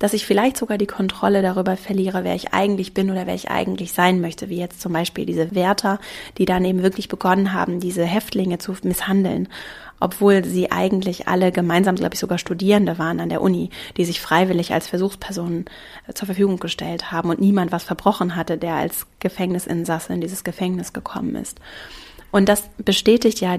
dass 0.00 0.14
ich 0.14 0.26
vielleicht 0.26 0.56
sogar 0.56 0.78
die 0.78 0.88
Kontrolle 0.88 1.42
darüber 1.42 1.76
verliere, 1.76 2.24
wer 2.24 2.34
ich 2.34 2.52
eigentlich 2.52 2.92
bin 2.92 3.12
oder 3.12 3.28
wer 3.28 3.34
ich 3.36 3.50
eigentlich 3.50 3.92
sein 3.92 4.20
möchte, 4.20 4.48
wie 4.48 4.58
jetzt 4.58 4.80
zum 4.80 4.92
Beispiel 4.92 5.26
diese 5.26 5.54
Wärter, 5.54 6.00
die 6.38 6.46
dann 6.46 6.64
eben 6.64 6.82
wirklich 6.82 7.08
begonnen 7.08 7.52
haben, 7.52 7.78
diese 7.78 8.04
Häftlinge 8.04 8.58
zu 8.58 8.74
misshandeln 8.82 9.48
obwohl 10.00 10.44
sie 10.44 10.72
eigentlich 10.72 11.28
alle 11.28 11.52
gemeinsam, 11.52 11.94
glaube 11.94 12.14
ich, 12.14 12.20
sogar 12.20 12.38
Studierende 12.38 12.98
waren 12.98 13.20
an 13.20 13.28
der 13.28 13.42
Uni, 13.42 13.68
die 13.98 14.06
sich 14.06 14.20
freiwillig 14.20 14.72
als 14.72 14.88
Versuchspersonen 14.88 15.66
äh, 16.08 16.14
zur 16.14 16.26
Verfügung 16.26 16.58
gestellt 16.58 17.12
haben 17.12 17.28
und 17.28 17.40
niemand 17.40 17.70
was 17.70 17.84
verbrochen 17.84 18.34
hatte, 18.34 18.56
der 18.56 18.74
als 18.74 19.06
Gefängnisinsasse 19.20 20.14
in 20.14 20.22
dieses 20.22 20.42
Gefängnis 20.42 20.94
gekommen 20.94 21.36
ist. 21.36 21.60
Und 22.32 22.48
das 22.48 22.64
bestätigt 22.78 23.40
ja 23.40 23.58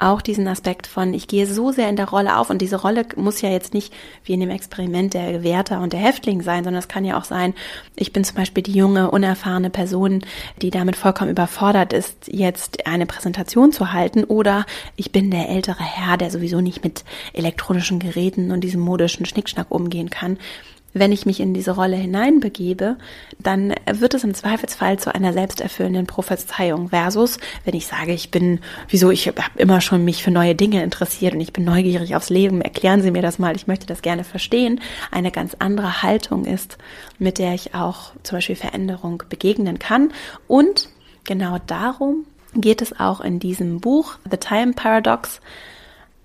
auch 0.00 0.22
diesen 0.22 0.48
Aspekt 0.48 0.86
von, 0.86 1.14
ich 1.14 1.28
gehe 1.28 1.46
so 1.46 1.72
sehr 1.72 1.88
in 1.88 1.96
der 1.96 2.08
Rolle 2.08 2.36
auf. 2.36 2.50
Und 2.50 2.58
diese 2.58 2.80
Rolle 2.80 3.04
muss 3.16 3.40
ja 3.40 3.50
jetzt 3.50 3.74
nicht 3.74 3.92
wie 4.24 4.32
in 4.32 4.40
dem 4.40 4.50
Experiment 4.50 5.14
der 5.14 5.32
Gewährter 5.32 5.80
und 5.80 5.92
der 5.92 6.00
Häftling 6.00 6.42
sein, 6.42 6.64
sondern 6.64 6.80
es 6.80 6.88
kann 6.88 7.04
ja 7.04 7.18
auch 7.18 7.24
sein, 7.24 7.54
ich 7.96 8.12
bin 8.12 8.24
zum 8.24 8.36
Beispiel 8.36 8.62
die 8.62 8.72
junge, 8.72 9.10
unerfahrene 9.10 9.70
Person, 9.70 10.24
die 10.62 10.70
damit 10.70 10.96
vollkommen 10.96 11.30
überfordert 11.30 11.92
ist, 11.92 12.28
jetzt 12.28 12.86
eine 12.86 13.06
Präsentation 13.06 13.72
zu 13.72 13.92
halten. 13.92 14.24
Oder 14.24 14.66
ich 14.96 15.12
bin 15.12 15.30
der 15.30 15.48
ältere 15.48 15.82
Herr, 15.82 16.16
der 16.16 16.30
sowieso 16.30 16.60
nicht 16.60 16.82
mit 16.82 17.04
elektronischen 17.32 17.98
Geräten 17.98 18.50
und 18.50 18.62
diesem 18.62 18.80
modischen 18.80 19.26
Schnickschnack 19.26 19.70
umgehen 19.70 20.10
kann 20.10 20.38
wenn 20.92 21.12
ich 21.12 21.26
mich 21.26 21.40
in 21.40 21.54
diese 21.54 21.72
Rolle 21.72 21.96
hineinbegebe, 21.96 22.96
dann 23.38 23.74
wird 23.90 24.14
es 24.14 24.24
im 24.24 24.34
Zweifelsfall 24.34 24.98
zu 24.98 25.14
einer 25.14 25.32
selbsterfüllenden 25.32 26.06
Prophezeiung 26.06 26.88
versus, 26.88 27.38
wenn 27.64 27.74
ich 27.74 27.86
sage, 27.86 28.12
ich 28.12 28.30
bin, 28.30 28.60
wieso, 28.88 29.10
ich 29.10 29.28
habe 29.28 29.40
immer 29.56 29.80
schon 29.80 30.04
mich 30.04 30.22
für 30.22 30.30
neue 30.30 30.54
Dinge 30.54 30.82
interessiert 30.82 31.34
und 31.34 31.40
ich 31.40 31.52
bin 31.52 31.64
neugierig 31.64 32.16
aufs 32.16 32.30
Leben, 32.30 32.60
erklären 32.60 33.02
Sie 33.02 33.10
mir 33.10 33.22
das 33.22 33.38
mal, 33.38 33.54
ich 33.54 33.66
möchte 33.66 33.86
das 33.86 34.02
gerne 34.02 34.24
verstehen, 34.24 34.80
eine 35.10 35.30
ganz 35.30 35.54
andere 35.58 36.02
Haltung 36.02 36.44
ist, 36.44 36.78
mit 37.18 37.38
der 37.38 37.54
ich 37.54 37.74
auch 37.74 38.12
zum 38.22 38.38
Beispiel 38.38 38.56
Veränderung 38.56 39.22
begegnen 39.28 39.78
kann. 39.78 40.12
Und 40.48 40.88
genau 41.24 41.58
darum 41.66 42.24
geht 42.54 42.82
es 42.82 42.98
auch 42.98 43.20
in 43.20 43.38
diesem 43.38 43.80
Buch, 43.80 44.16
The 44.28 44.36
Time 44.36 44.72
Paradox, 44.72 45.40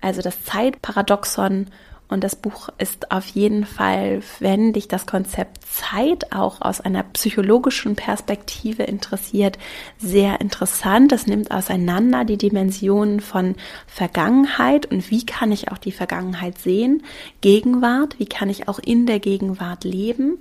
also 0.00 0.22
das 0.22 0.44
Zeitparadoxon 0.44 1.68
und 2.08 2.22
das 2.22 2.36
Buch 2.36 2.68
ist 2.78 3.10
auf 3.10 3.26
jeden 3.26 3.66
Fall, 3.66 4.22
wenn 4.38 4.72
dich 4.72 4.86
das 4.86 5.06
Konzept 5.06 5.64
Zeit 5.66 6.32
auch 6.32 6.60
aus 6.60 6.80
einer 6.80 7.02
psychologischen 7.02 7.96
Perspektive 7.96 8.84
interessiert, 8.84 9.58
sehr 9.98 10.40
interessant. 10.40 11.10
Es 11.12 11.26
nimmt 11.26 11.50
auseinander 11.50 12.24
die 12.24 12.38
Dimensionen 12.38 13.20
von 13.20 13.56
Vergangenheit 13.88 14.86
und 14.86 15.10
wie 15.10 15.26
kann 15.26 15.50
ich 15.50 15.72
auch 15.72 15.78
die 15.78 15.92
Vergangenheit 15.92 16.58
sehen, 16.58 17.02
Gegenwart, 17.40 18.18
wie 18.18 18.26
kann 18.26 18.50
ich 18.50 18.68
auch 18.68 18.78
in 18.78 19.06
der 19.06 19.18
Gegenwart 19.18 19.82
leben 19.82 20.38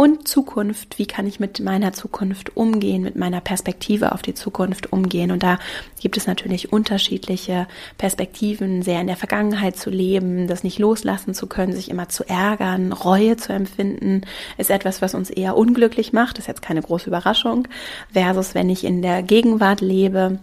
und 0.00 0.26
Zukunft, 0.26 0.98
wie 0.98 1.04
kann 1.04 1.26
ich 1.26 1.40
mit 1.40 1.60
meiner 1.60 1.92
Zukunft 1.92 2.56
umgehen, 2.56 3.02
mit 3.02 3.16
meiner 3.16 3.42
Perspektive 3.42 4.12
auf 4.12 4.22
die 4.22 4.32
Zukunft 4.32 4.94
umgehen. 4.94 5.30
Und 5.30 5.42
da 5.42 5.58
gibt 6.00 6.16
es 6.16 6.26
natürlich 6.26 6.72
unterschiedliche 6.72 7.66
Perspektiven, 7.98 8.80
sehr 8.80 9.02
in 9.02 9.08
der 9.08 9.18
Vergangenheit 9.18 9.76
zu 9.76 9.90
leben, 9.90 10.46
das 10.46 10.64
nicht 10.64 10.78
loslassen 10.78 11.34
zu 11.34 11.46
können, 11.48 11.74
sich 11.74 11.90
immer 11.90 12.08
zu 12.08 12.26
ärgern, 12.26 12.94
Reue 12.94 13.36
zu 13.36 13.52
empfinden, 13.52 14.22
ist 14.56 14.70
etwas, 14.70 15.02
was 15.02 15.14
uns 15.14 15.28
eher 15.28 15.54
unglücklich 15.54 16.14
macht, 16.14 16.38
ist 16.38 16.48
jetzt 16.48 16.62
keine 16.62 16.80
große 16.80 17.08
Überraschung, 17.08 17.68
versus 18.10 18.54
wenn 18.54 18.70
ich 18.70 18.84
in 18.84 19.02
der 19.02 19.22
Gegenwart 19.22 19.82
lebe, 19.82 20.38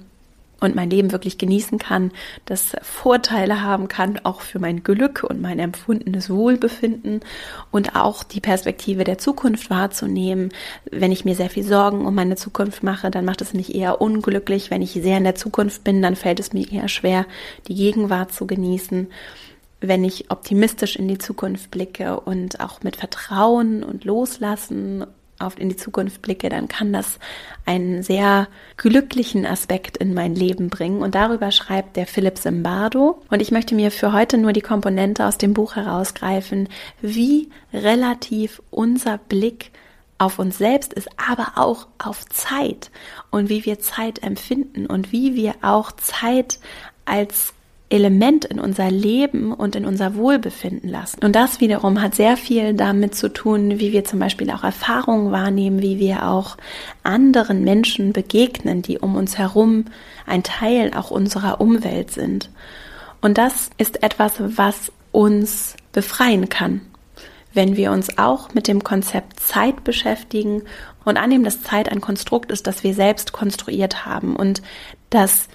und 0.59 0.75
mein 0.75 0.89
Leben 0.89 1.11
wirklich 1.11 1.37
genießen 1.37 1.77
kann, 1.77 2.11
das 2.45 2.75
Vorteile 2.81 3.61
haben 3.61 3.87
kann, 3.87 4.19
auch 4.23 4.41
für 4.41 4.59
mein 4.59 4.83
Glück 4.83 5.23
und 5.23 5.41
mein 5.41 5.59
empfundenes 5.59 6.29
Wohlbefinden 6.29 7.21
und 7.71 7.95
auch 7.95 8.23
die 8.23 8.41
Perspektive 8.41 9.03
der 9.03 9.17
Zukunft 9.17 9.69
wahrzunehmen. 9.69 10.49
Wenn 10.89 11.11
ich 11.11 11.25
mir 11.25 11.35
sehr 11.35 11.49
viel 11.49 11.63
Sorgen 11.63 12.05
um 12.05 12.15
meine 12.15 12.35
Zukunft 12.35 12.83
mache, 12.83 13.11
dann 13.11 13.25
macht 13.25 13.41
es 13.41 13.53
mich 13.53 13.75
eher 13.75 14.01
unglücklich. 14.01 14.71
Wenn 14.71 14.81
ich 14.81 14.91
sehr 14.91 15.17
in 15.17 15.23
der 15.23 15.35
Zukunft 15.35 15.83
bin, 15.83 16.01
dann 16.01 16.15
fällt 16.15 16.39
es 16.39 16.53
mir 16.53 16.71
eher 16.71 16.87
schwer, 16.87 17.25
die 17.67 17.75
Gegenwart 17.75 18.33
zu 18.33 18.47
genießen. 18.47 19.07
Wenn 19.79 20.03
ich 20.03 20.31
optimistisch 20.31 20.95
in 20.95 21.07
die 21.07 21.19
Zukunft 21.19 21.69
blicke 21.69 22.19
und 22.19 22.59
auch 22.61 22.81
mit 22.81 22.95
Vertrauen 22.95 23.83
und 23.83 24.05
Loslassen 24.05 25.05
auf 25.39 25.59
in 25.59 25.69
die 25.69 25.75
Zukunft 25.75 26.21
blicke, 26.21 26.49
dann 26.49 26.67
kann 26.67 26.93
das 26.93 27.19
einen 27.65 28.03
sehr 28.03 28.47
glücklichen 28.77 29.45
Aspekt 29.45 29.97
in 29.97 30.13
mein 30.13 30.35
Leben 30.35 30.69
bringen. 30.69 31.01
Und 31.01 31.15
darüber 31.15 31.51
schreibt 31.51 31.95
der 31.95 32.07
Philipp 32.07 32.37
Zimbardo. 32.37 33.21
Und 33.29 33.41
ich 33.41 33.51
möchte 33.51 33.75
mir 33.75 33.91
für 33.91 34.13
heute 34.13 34.37
nur 34.37 34.53
die 34.53 34.61
Komponente 34.61 35.25
aus 35.25 35.37
dem 35.37 35.53
Buch 35.53 35.75
herausgreifen, 35.75 36.69
wie 37.01 37.49
relativ 37.73 38.61
unser 38.71 39.17
Blick 39.17 39.71
auf 40.17 40.39
uns 40.39 40.57
selbst 40.57 40.93
ist, 40.93 41.09
aber 41.17 41.53
auch 41.55 41.87
auf 41.99 42.25
Zeit 42.25 42.91
und 43.29 43.49
wie 43.49 43.65
wir 43.65 43.79
Zeit 43.79 44.23
empfinden 44.23 44.87
und 44.87 45.11
wie 45.11 45.35
wir 45.35 45.55
auch 45.61 45.91
Zeit 45.91 46.59
als 47.05 47.53
Element 47.89 48.43
in 48.43 48.59
unser 48.59 48.91
Leben 48.91 49.53
und 49.53 49.75
in 49.75 49.85
unser 49.85 50.15
Wohlbefinden 50.15 50.89
lassen. 50.89 51.23
Und 51.23 51.35
das 51.35 51.61
wiederum 51.61 52.01
hat 52.01 52.15
sehr 52.15 52.35
viel 52.35 52.73
damit 52.73 53.15
zu 53.15 53.31
tun, 53.31 53.79
wie 53.79 53.93
wir 53.93 54.03
zum 54.03 54.19
Beispiel 54.19 54.51
auch 54.51 54.63
Erfahrungen 54.63 55.31
wahrnehmen, 55.31 55.81
wie 55.81 55.97
wir 55.97 56.27
auch 56.27 56.57
anderen 57.03 57.63
Menschen 57.63 58.11
begegnen, 58.11 58.81
die 58.81 58.99
um 58.99 59.15
uns 59.15 59.37
herum 59.37 59.85
ein 60.25 60.43
Teil 60.43 60.91
auch 60.93 61.11
unserer 61.11 61.61
Umwelt 61.61 62.11
sind. 62.11 62.49
Und 63.21 63.37
das 63.37 63.69
ist 63.77 64.03
etwas, 64.03 64.33
was 64.39 64.91
uns 65.13 65.75
befreien 65.93 66.49
kann, 66.49 66.81
wenn 67.53 67.77
wir 67.77 67.91
uns 67.91 68.17
auch 68.17 68.53
mit 68.53 68.67
dem 68.67 68.83
Konzept 68.83 69.39
Zeit 69.39 69.85
beschäftigen 69.85 70.63
und 71.05 71.15
annehmen, 71.15 71.45
dass 71.45 71.63
Zeit 71.63 71.89
ein 71.89 72.01
Konstrukt 72.01 72.51
ist, 72.51 72.67
das 72.67 72.83
wir 72.83 72.93
selbst 72.93 73.31
konstruiert 73.31 74.05
haben 74.05 74.35
und 74.35 74.61
dass 75.09 75.47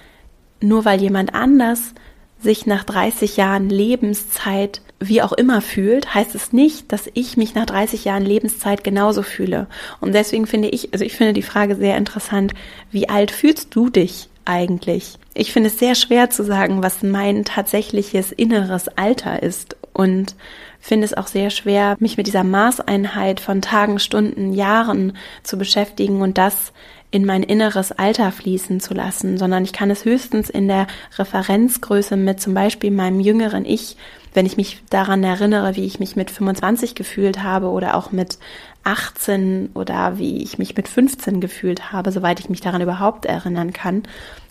nur 0.59 0.83
weil 0.83 0.99
jemand 0.99 1.35
anders 1.35 1.93
sich 2.43 2.65
nach 2.65 2.83
30 2.83 3.37
Jahren 3.37 3.69
Lebenszeit 3.69 4.81
wie 4.99 5.21
auch 5.21 5.33
immer 5.33 5.61
fühlt, 5.61 6.13
heißt 6.13 6.35
es 6.35 6.53
nicht, 6.53 6.91
dass 6.91 7.09
ich 7.13 7.37
mich 7.37 7.55
nach 7.55 7.65
30 7.65 8.05
Jahren 8.05 8.25
Lebenszeit 8.25 8.83
genauso 8.83 9.21
fühle. 9.23 9.67
Und 9.99 10.13
deswegen 10.13 10.47
finde 10.47 10.69
ich, 10.69 10.93
also 10.93 11.03
ich 11.03 11.15
finde 11.15 11.33
die 11.33 11.41
Frage 11.41 11.75
sehr 11.75 11.97
interessant, 11.97 12.53
wie 12.91 13.09
alt 13.09 13.31
fühlst 13.31 13.75
du 13.75 13.89
dich 13.89 14.29
eigentlich? 14.45 15.17
Ich 15.33 15.51
finde 15.51 15.69
es 15.69 15.79
sehr 15.79 15.95
schwer 15.95 16.29
zu 16.29 16.43
sagen, 16.43 16.83
was 16.83 17.01
mein 17.03 17.45
tatsächliches 17.45 18.31
inneres 18.31 18.87
Alter 18.89 19.41
ist 19.41 19.75
und 19.93 20.35
finde 20.79 21.05
es 21.05 21.13
auch 21.13 21.27
sehr 21.27 21.49
schwer, 21.49 21.95
mich 21.99 22.17
mit 22.17 22.27
dieser 22.27 22.43
Maßeinheit 22.43 23.39
von 23.39 23.61
Tagen, 23.61 23.99
Stunden, 23.99 24.53
Jahren 24.53 25.15
zu 25.43 25.57
beschäftigen 25.57 26.21
und 26.21 26.37
das 26.37 26.73
in 27.13 27.27
mein 27.27 27.43
inneres 27.43 27.91
Alter 27.91 28.31
fließen 28.31 28.79
zu 28.79 28.95
lassen, 28.95 29.37
sondern 29.37 29.63
ich 29.63 29.71
kann 29.71 29.91
es 29.91 30.03
höchstens 30.03 30.49
in 30.49 30.67
der 30.67 30.87
Referenzgröße 31.15 32.17
mit 32.17 32.41
zum 32.41 32.55
Beispiel 32.55 32.89
meinem 32.89 33.19
jüngeren 33.19 33.65
Ich, 33.65 33.97
wenn 34.33 34.47
ich 34.47 34.57
mich 34.57 34.81
daran 34.89 35.23
erinnere, 35.23 35.75
wie 35.75 35.85
ich 35.85 35.99
mich 35.99 36.15
mit 36.15 36.31
25 36.31 36.95
gefühlt 36.95 37.43
habe 37.43 37.67
oder 37.67 37.95
auch 37.95 38.11
mit 38.11 38.39
18 38.83 39.71
oder 39.73 40.17
wie 40.17 40.43
ich 40.43 40.57
mich 40.57 40.75
mit 40.75 40.87
15 40.87 41.39
gefühlt 41.39 41.91
habe, 41.91 42.11
soweit 42.11 42.39
ich 42.39 42.49
mich 42.49 42.61
daran 42.61 42.81
überhaupt 42.81 43.25
erinnern 43.25 43.73
kann, 43.73 44.03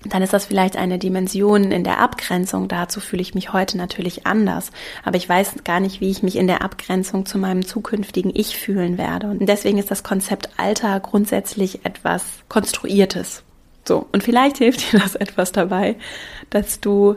dann 0.05 0.23
ist 0.23 0.33
das 0.33 0.47
vielleicht 0.47 0.77
eine 0.77 0.99
Dimension 0.99 1.71
in 1.71 1.85
der 1.85 2.01
Abgrenzung. 2.01 2.69
Dazu 2.69 3.01
fühle 3.01 3.23
ich 3.23 3.35
mich 3.35 3.53
heute 3.53 3.77
natürlich 3.77 4.27
anders. 4.27 4.71
Aber 5.05 5.17
ich 5.17 5.29
weiß 5.29 5.65
gar 5.65 5.81
nicht, 5.81 6.01
wie 6.01 6.11
ich 6.11 6.23
mich 6.23 6.37
in 6.37 6.47
der 6.47 6.63
Abgrenzung 6.63 7.27
zu 7.27 7.39
meinem 7.39 7.65
zukünftigen 7.65 8.33
Ich 8.35 8.57
fühlen 8.57 8.99
werde. 8.99 9.29
Und 9.29 9.47
deswegen 9.47 9.79
ist 9.79 9.91
das 9.91 10.03
Konzept 10.03 10.51
Alter 10.57 10.99
grundsätzlich 11.01 11.85
etwas 11.85 12.25
Konstruiertes. 12.49 13.45
So, 13.87 14.07
und 14.13 14.23
vielleicht 14.23 14.59
hilft 14.59 14.93
dir 14.93 15.01
das 15.01 15.15
etwas 15.15 15.53
dabei, 15.53 15.97
dass 16.51 16.81
du 16.81 17.17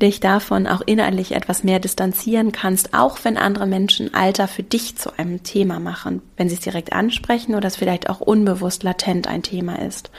dich 0.00 0.20
davon 0.20 0.66
auch 0.66 0.80
innerlich 0.80 1.32
etwas 1.32 1.64
mehr 1.64 1.78
distanzieren 1.78 2.52
kannst, 2.52 2.94
auch 2.94 3.18
wenn 3.22 3.36
andere 3.36 3.66
Menschen 3.66 4.14
Alter 4.14 4.48
für 4.48 4.62
dich 4.62 4.96
zu 4.96 5.16
einem 5.18 5.42
Thema 5.42 5.80
machen, 5.80 6.22
wenn 6.36 6.48
sie 6.48 6.54
es 6.54 6.60
direkt 6.60 6.92
ansprechen 6.92 7.54
oder 7.54 7.68
es 7.68 7.76
vielleicht 7.76 8.08
auch 8.08 8.20
unbewusst 8.20 8.82
latent 8.82 9.26
ein 9.26 9.42
Thema 9.42 9.78
ist. 9.80 10.10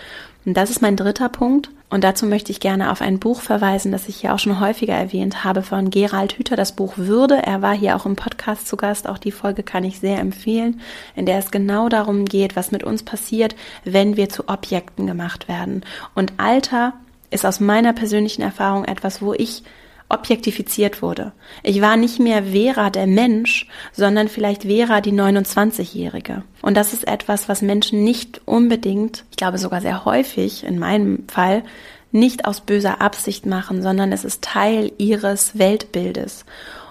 Und 0.45 0.55
das 0.55 0.69
ist 0.69 0.81
mein 0.81 0.95
dritter 0.95 1.29
Punkt. 1.29 1.69
Und 1.89 2.05
dazu 2.05 2.25
möchte 2.25 2.53
ich 2.53 2.61
gerne 2.61 2.89
auf 2.89 3.01
ein 3.01 3.19
Buch 3.19 3.41
verweisen, 3.41 3.91
das 3.91 4.07
ich 4.07 4.15
hier 4.15 4.33
auch 4.33 4.39
schon 4.39 4.61
häufiger 4.61 4.93
erwähnt 4.93 5.43
habe, 5.43 5.61
von 5.61 5.89
Gerald 5.89 6.37
Hüther, 6.37 6.55
das 6.55 6.73
Buch 6.73 6.93
Würde. 6.95 7.35
Er 7.45 7.61
war 7.61 7.73
hier 7.75 7.97
auch 7.97 8.05
im 8.05 8.15
Podcast 8.15 8.65
zu 8.67 8.77
Gast. 8.77 9.09
Auch 9.09 9.17
die 9.17 9.33
Folge 9.33 9.61
kann 9.61 9.83
ich 9.83 9.99
sehr 9.99 10.19
empfehlen, 10.19 10.79
in 11.17 11.25
der 11.25 11.37
es 11.37 11.51
genau 11.51 11.89
darum 11.89 12.23
geht, 12.23 12.55
was 12.55 12.71
mit 12.71 12.85
uns 12.85 13.03
passiert, 13.03 13.55
wenn 13.83 14.15
wir 14.15 14.29
zu 14.29 14.47
Objekten 14.47 15.05
gemacht 15.05 15.49
werden. 15.49 15.83
Und 16.15 16.33
Alter 16.37 16.93
ist 17.31 17.45
aus 17.45 17.59
meiner 17.59 17.93
persönlichen 17.93 18.41
Erfahrung 18.41 18.85
etwas, 18.85 19.21
wo 19.21 19.33
ich 19.33 19.63
objektifiziert 20.09 21.01
wurde. 21.01 21.31
Ich 21.63 21.81
war 21.81 21.97
nicht 21.97 22.19
mehr 22.19 22.43
Vera 22.43 22.89
der 22.89 23.07
Mensch, 23.07 23.67
sondern 23.93 24.27
vielleicht 24.27 24.63
Vera 24.63 25.01
die 25.01 25.13
29-Jährige. 25.13 26.43
Und 26.61 26.75
das 26.75 26.93
ist 26.93 27.07
etwas, 27.07 27.49
was 27.49 27.61
Menschen 27.61 28.03
nicht 28.03 28.41
unbedingt, 28.45 29.23
ich 29.31 29.37
glaube 29.37 29.57
sogar 29.57 29.81
sehr 29.81 30.05
häufig 30.05 30.65
in 30.65 30.77
meinem 30.77 31.27
Fall, 31.27 31.63
nicht 32.11 32.45
aus 32.45 32.59
böser 32.61 33.01
Absicht 33.01 33.45
machen, 33.45 33.81
sondern 33.81 34.11
es 34.11 34.25
ist 34.25 34.43
Teil 34.43 34.91
ihres 34.97 35.57
Weltbildes. 35.57 36.45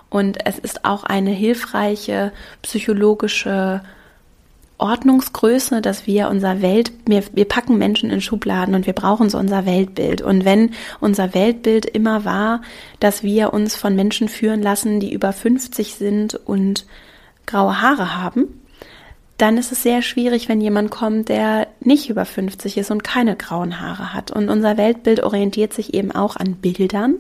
Und 0.08 0.44
es 0.46 0.58
ist 0.58 0.84
auch 0.84 1.04
eine 1.04 1.30
hilfreiche 1.30 2.32
psychologische 2.62 3.82
Ordnungsgröße, 4.80 5.80
dass 5.80 6.06
wir 6.06 6.28
unser 6.28 6.62
Welt, 6.62 6.92
wir, 7.06 7.22
wir 7.32 7.46
packen 7.46 7.78
Menschen 7.78 8.10
in 8.10 8.20
Schubladen 8.20 8.74
und 8.74 8.86
wir 8.86 8.92
brauchen 8.92 9.30
so 9.30 9.38
unser 9.38 9.66
Weltbild. 9.66 10.22
Und 10.22 10.44
wenn 10.44 10.72
unser 11.00 11.34
Weltbild 11.34 11.86
immer 11.86 12.24
war, 12.24 12.62
dass 12.98 13.22
wir 13.22 13.52
uns 13.52 13.76
von 13.76 13.94
Menschen 13.94 14.28
führen 14.28 14.62
lassen, 14.62 15.00
die 15.00 15.12
über 15.12 15.32
50 15.32 15.94
sind 15.94 16.34
und 16.34 16.86
graue 17.46 17.80
Haare 17.80 18.16
haben, 18.16 18.59
dann 19.40 19.56
ist 19.56 19.72
es 19.72 19.82
sehr 19.82 20.02
schwierig, 20.02 20.48
wenn 20.48 20.60
jemand 20.60 20.90
kommt, 20.90 21.30
der 21.30 21.68
nicht 21.80 22.10
über 22.10 22.26
50 22.26 22.76
ist 22.76 22.90
und 22.90 23.02
keine 23.02 23.36
grauen 23.36 23.80
Haare 23.80 24.12
hat. 24.12 24.30
Und 24.30 24.50
unser 24.50 24.76
Weltbild 24.76 25.22
orientiert 25.22 25.72
sich 25.72 25.94
eben 25.94 26.12
auch 26.12 26.36
an 26.36 26.56
Bildern. 26.56 27.16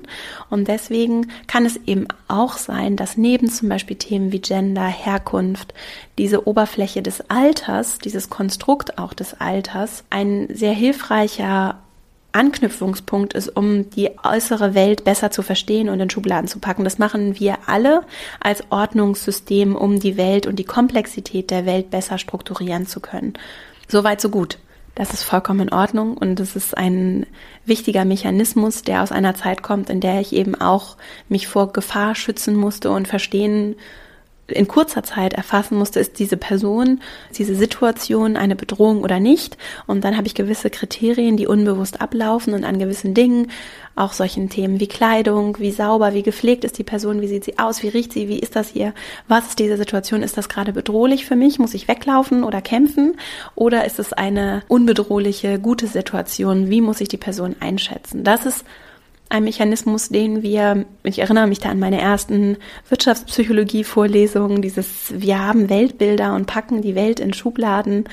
Und 0.50 0.68
deswegen 0.68 1.28
kann 1.46 1.64
es 1.64 1.80
eben 1.86 2.06
auch 2.28 2.58
sein, 2.58 2.96
dass 2.96 3.16
neben 3.16 3.48
zum 3.48 3.70
Beispiel 3.70 3.96
Themen 3.96 4.32
wie 4.32 4.40
Gender, 4.40 4.86
Herkunft, 4.86 5.72
diese 6.18 6.46
Oberfläche 6.46 7.00
des 7.00 7.30
Alters, 7.30 7.98
dieses 7.98 8.28
Konstrukt 8.28 8.98
auch 8.98 9.14
des 9.14 9.40
Alters, 9.40 10.04
ein 10.10 10.48
sehr 10.52 10.72
hilfreicher 10.72 11.78
Anknüpfungspunkt 12.32 13.34
ist, 13.34 13.48
um 13.56 13.90
die 13.90 14.10
äußere 14.22 14.74
Welt 14.74 15.04
besser 15.04 15.30
zu 15.30 15.42
verstehen 15.42 15.88
und 15.88 16.00
in 16.00 16.10
Schubladen 16.10 16.48
zu 16.48 16.58
packen. 16.58 16.84
Das 16.84 16.98
machen 16.98 17.38
wir 17.38 17.58
alle 17.66 18.02
als 18.40 18.64
Ordnungssystem, 18.70 19.76
um 19.76 20.00
die 20.00 20.16
Welt 20.16 20.46
und 20.46 20.56
die 20.56 20.64
Komplexität 20.64 21.50
der 21.50 21.66
Welt 21.66 21.90
besser 21.90 22.18
strukturieren 22.18 22.86
zu 22.86 23.00
können. 23.00 23.34
Soweit, 23.88 24.20
so 24.20 24.28
gut. 24.28 24.58
Das 24.94 25.12
ist 25.12 25.22
vollkommen 25.22 25.60
in 25.60 25.72
Ordnung 25.72 26.16
und 26.16 26.40
das 26.40 26.56
ist 26.56 26.76
ein 26.76 27.24
wichtiger 27.64 28.04
Mechanismus, 28.04 28.82
der 28.82 29.02
aus 29.02 29.12
einer 29.12 29.34
Zeit 29.34 29.62
kommt, 29.62 29.88
in 29.88 30.00
der 30.00 30.20
ich 30.20 30.32
eben 30.32 30.60
auch 30.60 30.96
mich 31.28 31.46
vor 31.46 31.72
Gefahr 31.72 32.14
schützen 32.14 32.56
musste 32.56 32.90
und 32.90 33.06
verstehen 33.06 33.76
in 34.50 34.68
kurzer 34.68 35.02
Zeit 35.02 35.32
erfassen 35.32 35.76
musste, 35.76 36.00
ist 36.00 36.18
diese 36.18 36.36
Person, 36.36 37.00
diese 37.36 37.54
Situation 37.54 38.36
eine 38.36 38.56
Bedrohung 38.56 39.02
oder 39.02 39.20
nicht. 39.20 39.56
Und 39.86 40.04
dann 40.04 40.16
habe 40.16 40.26
ich 40.26 40.34
gewisse 40.34 40.70
Kriterien, 40.70 41.36
die 41.36 41.46
unbewusst 41.46 42.00
ablaufen 42.00 42.54
und 42.54 42.64
an 42.64 42.78
gewissen 42.78 43.14
Dingen, 43.14 43.48
auch 43.96 44.12
solchen 44.12 44.48
Themen 44.48 44.80
wie 44.80 44.88
Kleidung, 44.88 45.58
wie 45.58 45.72
sauber, 45.72 46.14
wie 46.14 46.22
gepflegt 46.22 46.64
ist 46.64 46.78
die 46.78 46.84
Person, 46.84 47.20
wie 47.20 47.28
sieht 47.28 47.44
sie 47.44 47.58
aus, 47.58 47.82
wie 47.82 47.88
riecht 47.88 48.12
sie, 48.12 48.28
wie 48.28 48.38
ist 48.38 48.56
das 48.56 48.68
hier, 48.68 48.94
was 49.28 49.48
ist 49.48 49.58
diese 49.58 49.76
Situation, 49.76 50.22
ist 50.22 50.38
das 50.38 50.48
gerade 50.48 50.72
bedrohlich 50.72 51.26
für 51.26 51.36
mich, 51.36 51.58
muss 51.58 51.74
ich 51.74 51.88
weglaufen 51.88 52.44
oder 52.44 52.62
kämpfen 52.62 53.16
oder 53.54 53.84
ist 53.84 53.98
es 53.98 54.12
eine 54.12 54.62
unbedrohliche, 54.68 55.58
gute 55.58 55.86
Situation, 55.86 56.70
wie 56.70 56.80
muss 56.80 57.00
ich 57.00 57.08
die 57.08 57.18
Person 57.18 57.56
einschätzen? 57.60 58.24
Das 58.24 58.46
ist 58.46 58.64
ein 59.30 59.44
Mechanismus, 59.44 60.08
den 60.08 60.42
wir, 60.42 60.84
ich 61.04 61.20
erinnere 61.20 61.46
mich 61.46 61.60
da 61.60 61.70
an 61.70 61.78
meine 61.78 62.00
ersten 62.00 62.56
Wirtschaftspsychologie-Vorlesungen, 62.88 64.60
dieses 64.60 65.14
Wir 65.16 65.38
haben 65.38 65.70
Weltbilder 65.70 66.34
und 66.34 66.46
packen 66.46 66.82
die 66.82 66.96
Welt 66.96 67.20
in 67.20 67.32
Schubladen, 67.32 68.04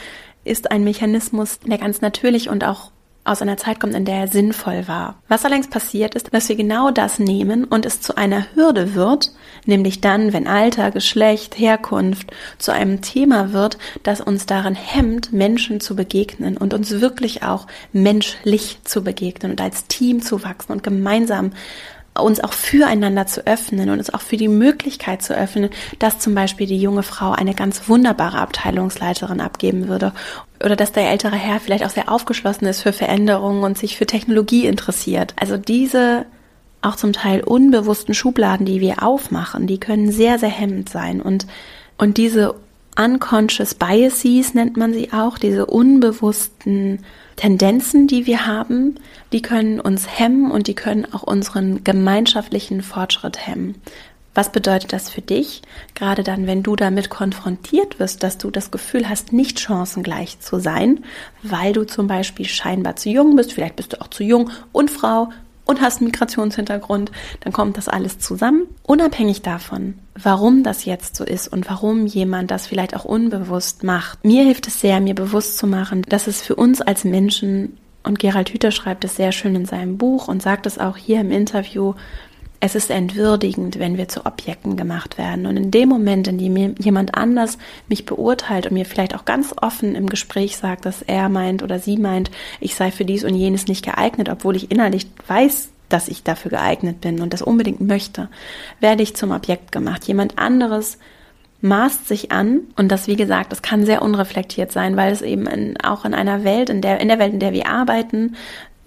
ist 0.46 0.72
ein 0.72 0.84
Mechanismus, 0.84 1.60
der 1.60 1.80
ganz 1.80 2.02
natürlich 2.02 2.50
und 2.50 2.64
auch 2.64 2.92
aus 3.26 3.42
einer 3.42 3.58
Zeit 3.58 3.80
kommt, 3.80 3.94
in 3.94 4.06
der 4.06 4.16
er 4.16 4.28
sinnvoll 4.28 4.88
war. 4.88 5.16
Was 5.28 5.44
allerdings 5.44 5.70
passiert 5.70 6.16
ist, 6.16 6.34
dass 6.34 6.48
wir 6.48 6.56
genau 6.56 6.92
das 6.92 7.20
nehmen 7.20 7.66
und 7.66 7.86
es 7.86 8.00
zu 8.00 8.16
einer 8.16 8.46
Hürde 8.56 8.96
wird, 8.96 9.32
nämlich 9.68 10.02
dann, 10.02 10.34
wenn 10.34 10.48
Alter, 10.48 10.92
Geschlecht, 10.92 11.58
Herkunft 11.58 12.32
zu 12.58 12.72
einem 12.72 13.02
Thema 13.02 13.54
wird, 13.54 13.78
das 14.04 14.22
uns 14.22 14.46
darin 14.46 14.76
hemmt, 14.76 15.34
Menschen 15.34 15.80
zu 15.80 15.96
begegnen 15.96 16.58
und 16.58 16.74
uns 16.74 17.02
wirklich 17.02 17.44
auch 17.44 17.68
menschlich 17.94 18.80
zu 18.84 19.04
begegnen 19.04 19.52
und 19.52 19.62
als 19.62 19.88
Team 19.88 20.22
zu 20.22 20.44
wachsen 20.44 20.72
und 20.72 20.84
gemeinsam 20.84 21.52
uns 22.22 22.40
auch 22.44 22.54
füreinander 22.54 23.28
zu 23.28 23.46
öffnen 23.46 23.90
und 23.90 24.00
uns 24.00 24.14
auch 24.14 24.22
für 24.22 24.38
die 24.38 24.48
Möglichkeit 24.48 25.22
zu 25.22 25.36
öffnen, 25.36 25.70
dass 26.00 26.20
zum 26.20 26.36
Beispiel 26.36 26.68
die 26.68 26.80
junge 26.80 27.04
Frau 27.04 27.32
eine 27.32 27.54
ganz 27.54 27.88
wunderbare 27.88 28.40
Abteilungsleiterin 28.40 29.42
abgeben 29.42 29.88
würde 29.88 30.14
oder 30.64 30.76
dass 30.76 30.92
der 30.92 31.10
ältere 31.10 31.36
Herr 31.36 31.60
vielleicht 31.60 31.86
auch 31.86 31.90
sehr 31.90 32.12
aufgeschlossen 32.12 32.66
ist 32.68 32.82
für 32.82 32.94
Veränderungen 32.94 33.64
und 33.64 33.78
sich 33.78 33.98
für 33.98 34.06
Technologie 34.06 34.66
interessiert. 34.66 35.34
Also 35.40 35.58
diese 35.58 36.26
auch 36.88 36.96
zum 36.96 37.14
Teil 37.14 37.42
unbewussten 37.42 38.14
Schubladen, 38.14 38.66
die 38.66 38.82
wir 38.82 39.04
aufmachen, 39.04 39.68
die 39.68 39.80
können 39.80 40.12
sehr, 40.12 40.40
sehr 40.40 40.50
hemmend 40.50 40.90
sein 40.90 41.22
und, 41.22 41.48
und 41.98 42.18
diese 42.18 42.56
unconscious 42.98 43.76
biases 43.76 44.54
nennt 44.54 44.76
man 44.76 44.94
sie 44.94 45.14
auch, 45.14 45.38
diese 45.38 45.68
unbewussten 45.68 47.00
Tendenzen, 47.36 48.08
die 48.08 48.26
wir 48.26 48.48
haben, 48.48 48.96
die 49.32 49.42
können 49.42 49.80
uns 49.80 50.20
hemmen 50.20 50.52
und 50.52 50.68
die 50.68 50.74
können 50.74 51.06
auch 51.14 51.24
unseren 51.24 51.84
gemeinschaftlichen 51.84 52.82
Fortschritt 52.82 53.46
hemmen. 53.46 53.76
Was 54.34 54.52
bedeutet 54.52 54.94
das 54.94 55.10
für 55.10 55.22
dich? 55.22 55.64
Gerade 55.96 56.22
dann, 56.24 56.46
wenn 56.46 56.62
du 56.62 56.76
damit 56.76 57.10
konfrontiert 57.10 58.00
wirst, 58.00 58.22
dass 58.22 58.38
du 58.38 58.52
das 58.52 58.70
Gefühl 58.70 59.10
hast, 59.10 59.34
nicht 59.34 59.60
chancengleich 59.60 60.40
zu 60.40 60.60
sein, 60.60 61.04
weil 61.42 61.74
du 61.74 61.86
zum 61.86 62.06
Beispiel 62.06 62.46
scheinbar 62.46 62.98
zu 62.98 63.10
jung 63.10 63.36
bist, 63.36 63.54
vielleicht 63.54 63.78
bist 63.78 63.94
du 63.94 64.02
auch 64.02 64.10
zu 64.10 64.24
jung 64.24 64.52
und 64.72 64.92
Frau 64.92 65.30
und 65.68 65.82
hast 65.82 65.98
einen 65.98 66.08
Migrationshintergrund, 66.08 67.12
dann 67.42 67.54
kommt 67.54 67.78
das 67.78 67.88
alles 67.88 68.20
zusammen. 68.20 68.64
Unabhängig 68.84 69.42
davon, 69.42 69.96
warum 70.16 70.64
das 70.64 70.86
jetzt 70.86 71.16
so 71.16 71.24
ist 71.24 71.48
und 71.48 71.70
warum 71.70 72.06
jemand 72.06 72.52
das 72.52 72.68
vielleicht 72.68 72.96
auch 72.96 73.06
unbewusst 73.06 73.84
macht. 73.84 74.24
Mir 74.26 74.44
hilft 74.44 74.68
es 74.68 74.82
sehr, 74.82 75.00
mir 75.00 75.16
bewusst 75.16 75.58
zu 75.58 75.68
machen, 75.68 76.04
dass 76.04 76.28
es 76.28 76.42
für 76.42 76.56
uns 76.56 76.82
als 76.82 77.04
Menschen 77.04 77.78
und 78.04 78.20
Gerald 78.20 78.50
Hüther 78.50 78.72
schreibt 78.72 79.04
es 79.04 79.18
sehr 79.18 79.34
schön 79.34 79.54
in 79.56 79.66
seinem 79.66 79.98
Buch 79.98 80.30
und 80.30 80.42
sagt 80.42 80.66
es 80.66 80.80
auch 80.80 80.96
hier 80.96 81.20
im 81.20 81.30
Interview, 81.30 81.94
es 82.60 82.76
ist 82.76 82.90
entwürdigend, 82.90 83.78
wenn 83.80 83.98
wir 83.98 84.08
zu 84.08 84.26
Objekten 84.26 84.78
gemacht 84.78 85.18
werden. 85.18 85.46
Und 85.46 85.58
in 85.58 85.72
dem 85.72 85.90
Moment, 85.90 86.28
in 86.28 86.38
dem 86.38 86.76
jemand 86.80 87.16
anders 87.16 87.58
mich 87.88 88.06
beurteilt 88.06 88.66
und 88.66 88.74
mir 88.74 88.86
vielleicht 88.86 89.16
auch 89.16 89.26
ganz 89.26 89.54
offen 89.62 89.96
im 89.96 90.08
Gespräch 90.08 90.58
sagt, 90.58 90.86
dass 90.86 91.02
er 91.02 91.30
meint 91.30 91.62
oder 91.62 91.80
sie 91.80 91.98
meint, 91.98 92.32
ich 92.60 92.76
sei 92.76 92.92
für 92.92 93.06
dies 93.06 93.24
und 93.24 93.36
jenes 93.36 93.68
nicht 93.68 93.86
geeignet, 93.86 94.30
obwohl 94.30 94.56
ich 94.56 94.72
innerlich 94.72 95.08
weiß, 95.28 95.70
dass 95.90 96.08
ich 96.08 96.24
dafür 96.24 96.52
geeignet 96.52 97.00
bin 97.00 97.22
und 97.22 97.34
das 97.34 97.42
unbedingt 97.42 97.82
möchte, 97.82 98.30
werde 98.80 99.04
ich 99.04 99.16
zum 99.16 99.32
Objekt 99.32 99.72
gemacht. 99.72 100.06
Jemand 100.06 100.38
anderes 100.38 100.98
maßt 101.62 102.08
sich 102.08 102.32
an 102.32 102.62
und 102.76 102.92
das 102.92 103.08
wie 103.08 103.16
gesagt, 103.16 103.52
das 103.52 103.62
kann 103.62 103.86
sehr 103.86 104.02
unreflektiert 104.02 104.72
sein, 104.72 104.96
weil 104.96 105.12
es 105.12 105.22
eben 105.22 105.48
in, 105.48 105.80
auch 105.82 106.06
in 106.06 106.14
einer 106.14 106.44
Welt, 106.44 106.70
in 106.70 106.82
der 106.82 107.00
in 107.00 107.08
der 107.08 107.20
Welt, 107.20 107.34
in 107.34 107.40
der 107.40 107.54
wir 107.54 107.68
arbeiten, 107.68 108.36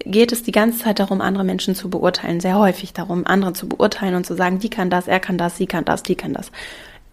geht 0.05 0.31
es 0.31 0.43
die 0.43 0.51
ganze 0.51 0.79
Zeit 0.79 0.99
darum, 0.99 1.21
andere 1.21 1.43
Menschen 1.43 1.75
zu 1.75 1.89
beurteilen, 1.89 2.39
sehr 2.39 2.57
häufig 2.57 2.93
darum, 2.93 3.25
andere 3.25 3.53
zu 3.53 3.69
beurteilen 3.69 4.15
und 4.15 4.25
zu 4.25 4.35
sagen, 4.35 4.59
die 4.59 4.69
kann 4.69 4.89
das, 4.89 5.07
er 5.07 5.19
kann 5.19 5.37
das, 5.37 5.57
sie 5.57 5.67
kann 5.67 5.85
das, 5.85 6.03
die 6.03 6.15
kann 6.15 6.33
das. 6.33 6.51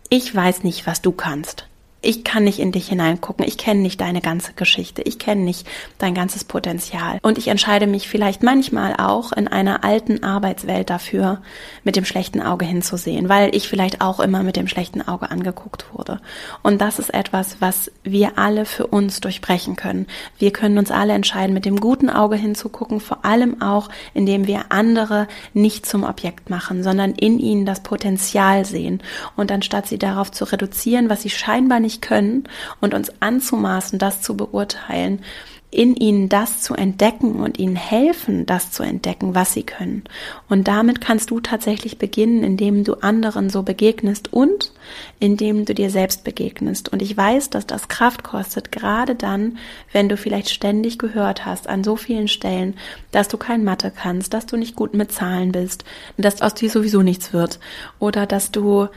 Ich 0.08 0.34
weiß 0.34 0.64
nicht, 0.64 0.86
was 0.86 1.02
du 1.02 1.12
kannst 1.12 1.67
ich 2.00 2.22
kann 2.22 2.44
nicht 2.44 2.60
in 2.60 2.70
dich 2.70 2.88
hineingucken, 2.88 3.44
ich 3.44 3.58
kenne 3.58 3.80
nicht 3.80 4.00
deine 4.00 4.20
ganze 4.20 4.52
Geschichte, 4.52 5.02
ich 5.02 5.18
kenne 5.18 5.42
nicht 5.42 5.66
dein 5.98 6.14
ganzes 6.14 6.44
Potenzial. 6.44 7.18
Und 7.22 7.38
ich 7.38 7.48
entscheide 7.48 7.88
mich 7.88 8.08
vielleicht 8.08 8.44
manchmal 8.44 8.94
auch 8.98 9.32
in 9.32 9.48
einer 9.48 9.82
alten 9.82 10.22
Arbeitswelt 10.22 10.90
dafür, 10.90 11.42
mit 11.82 11.96
dem 11.96 12.04
schlechten 12.04 12.40
Auge 12.40 12.64
hinzusehen, 12.64 13.28
weil 13.28 13.54
ich 13.54 13.68
vielleicht 13.68 14.00
auch 14.00 14.20
immer 14.20 14.44
mit 14.44 14.54
dem 14.54 14.68
schlechten 14.68 15.06
Auge 15.06 15.30
angeguckt 15.30 15.86
wurde. 15.92 16.20
Und 16.62 16.80
das 16.80 17.00
ist 17.00 17.12
etwas, 17.12 17.56
was 17.60 17.90
wir 18.04 18.38
alle 18.38 18.64
für 18.64 18.86
uns 18.86 19.20
durchbrechen 19.20 19.74
können. 19.74 20.06
Wir 20.38 20.52
können 20.52 20.78
uns 20.78 20.92
alle 20.92 21.14
entscheiden, 21.14 21.52
mit 21.52 21.64
dem 21.64 21.80
guten 21.80 22.10
Auge 22.10 22.36
hinzugucken, 22.36 23.00
vor 23.00 23.24
allem 23.24 23.60
auch, 23.60 23.88
indem 24.14 24.46
wir 24.46 24.66
andere 24.68 25.26
nicht 25.52 25.84
zum 25.84 26.04
Objekt 26.04 26.48
machen, 26.48 26.84
sondern 26.84 27.12
in 27.12 27.40
ihnen 27.40 27.66
das 27.66 27.82
Potenzial 27.82 28.64
sehen. 28.64 29.02
Und 29.34 29.50
anstatt 29.50 29.88
sie 29.88 29.98
darauf 29.98 30.30
zu 30.30 30.44
reduzieren, 30.44 31.10
was 31.10 31.22
sie 31.22 31.30
scheinbar 31.30 31.80
nicht 31.80 31.87
nicht 31.88 32.02
können 32.02 32.44
und 32.82 32.92
uns 32.92 33.10
anzumaßen, 33.20 33.98
das 33.98 34.20
zu 34.20 34.36
beurteilen, 34.36 35.22
in 35.70 35.94
ihnen 35.94 36.30
das 36.30 36.62
zu 36.62 36.74
entdecken 36.74 37.40
und 37.40 37.58
ihnen 37.58 37.76
helfen, 37.76 38.46
das 38.46 38.70
zu 38.70 38.82
entdecken, 38.82 39.34
was 39.34 39.52
sie 39.52 39.64
können. 39.64 40.04
Und 40.48 40.66
damit 40.66 41.02
kannst 41.02 41.30
du 41.30 41.40
tatsächlich 41.40 41.98
beginnen, 41.98 42.42
indem 42.42 42.84
du 42.84 42.94
anderen 42.94 43.50
so 43.50 43.62
begegnest 43.62 44.32
und 44.32 44.72
indem 45.20 45.66
du 45.66 45.74
dir 45.74 45.90
selbst 45.90 46.24
begegnest. 46.24 46.88
Und 46.88 47.02
ich 47.02 47.14
weiß, 47.14 47.50
dass 47.50 47.66
das 47.66 47.88
Kraft 47.88 48.22
kostet, 48.22 48.72
gerade 48.72 49.14
dann, 49.14 49.58
wenn 49.92 50.08
du 50.08 50.16
vielleicht 50.16 50.48
ständig 50.48 50.98
gehört 50.98 51.44
hast 51.44 51.68
an 51.68 51.84
so 51.84 51.96
vielen 51.96 52.28
Stellen, 52.28 52.74
dass 53.10 53.28
du 53.28 53.36
kein 53.36 53.62
Mathe 53.62 53.92
kannst, 53.94 54.32
dass 54.32 54.46
du 54.46 54.56
nicht 54.56 54.74
gut 54.74 54.94
mit 54.94 55.12
Zahlen 55.12 55.52
bist, 55.52 55.84
dass 56.16 56.40
aus 56.40 56.54
dir 56.54 56.70
sowieso 56.70 57.02
nichts 57.02 57.34
wird 57.34 57.60
oder 57.98 58.24
dass 58.24 58.52
du 58.52 58.88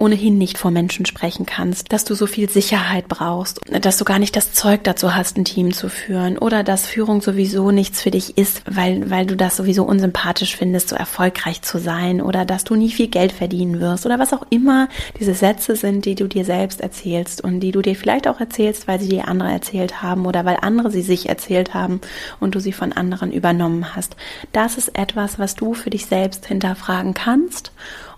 ohnehin 0.00 0.38
nicht 0.38 0.56
vor 0.56 0.70
Menschen 0.70 1.04
sprechen 1.04 1.46
kannst, 1.46 1.92
dass 1.92 2.04
du 2.04 2.14
so 2.14 2.26
viel 2.26 2.48
Sicherheit 2.48 3.06
brauchst, 3.06 3.60
dass 3.82 3.98
du 3.98 4.04
gar 4.04 4.18
nicht 4.18 4.34
das 4.34 4.52
Zeug 4.52 4.82
dazu 4.84 5.14
hast, 5.14 5.36
ein 5.36 5.44
Team 5.44 5.72
zu 5.72 5.88
führen 5.88 6.38
oder 6.38 6.64
dass 6.64 6.86
Führung 6.86 7.20
sowieso 7.20 7.70
nichts 7.70 8.00
für 8.00 8.10
dich 8.10 8.38
ist, 8.38 8.62
weil, 8.66 9.10
weil 9.10 9.26
du 9.26 9.36
das 9.36 9.56
sowieso 9.56 9.84
unsympathisch 9.84 10.56
findest, 10.56 10.88
so 10.88 10.96
erfolgreich 10.96 11.60
zu 11.62 11.78
sein 11.78 12.22
oder 12.22 12.46
dass 12.46 12.64
du 12.64 12.74
nie 12.74 12.90
viel 12.90 13.08
Geld 13.08 13.32
verdienen 13.32 13.80
wirst 13.80 14.06
oder 14.06 14.18
was 14.18 14.32
auch 14.32 14.46
immer 14.48 14.88
diese 15.18 15.34
Sätze 15.34 15.76
sind, 15.76 16.06
die 16.06 16.14
du 16.14 16.26
dir 16.26 16.46
selbst 16.46 16.80
erzählst 16.80 17.44
und 17.44 17.60
die 17.60 17.72
du 17.72 17.82
dir 17.82 17.94
vielleicht 17.94 18.26
auch 18.26 18.40
erzählst, 18.40 18.88
weil 18.88 19.00
sie 19.00 19.08
dir 19.08 19.28
andere 19.28 19.50
erzählt 19.50 20.02
haben 20.02 20.24
oder 20.24 20.46
weil 20.46 20.56
andere 20.62 20.90
sie 20.90 21.02
sich 21.02 21.28
erzählt 21.28 21.74
haben 21.74 22.00
und 22.40 22.54
du 22.54 22.60
sie 22.60 22.72
von 22.72 22.92
anderen 22.92 23.32
übernommen 23.32 23.94
hast. 23.94 24.16
Das 24.52 24.78
ist 24.78 24.98
etwas, 24.98 25.38
was 25.38 25.56
du 25.56 25.74
für 25.74 25.90
dich 25.90 26.06
selbst 26.06 26.46
hinterfragen 26.46 27.12
kannst 27.12 27.72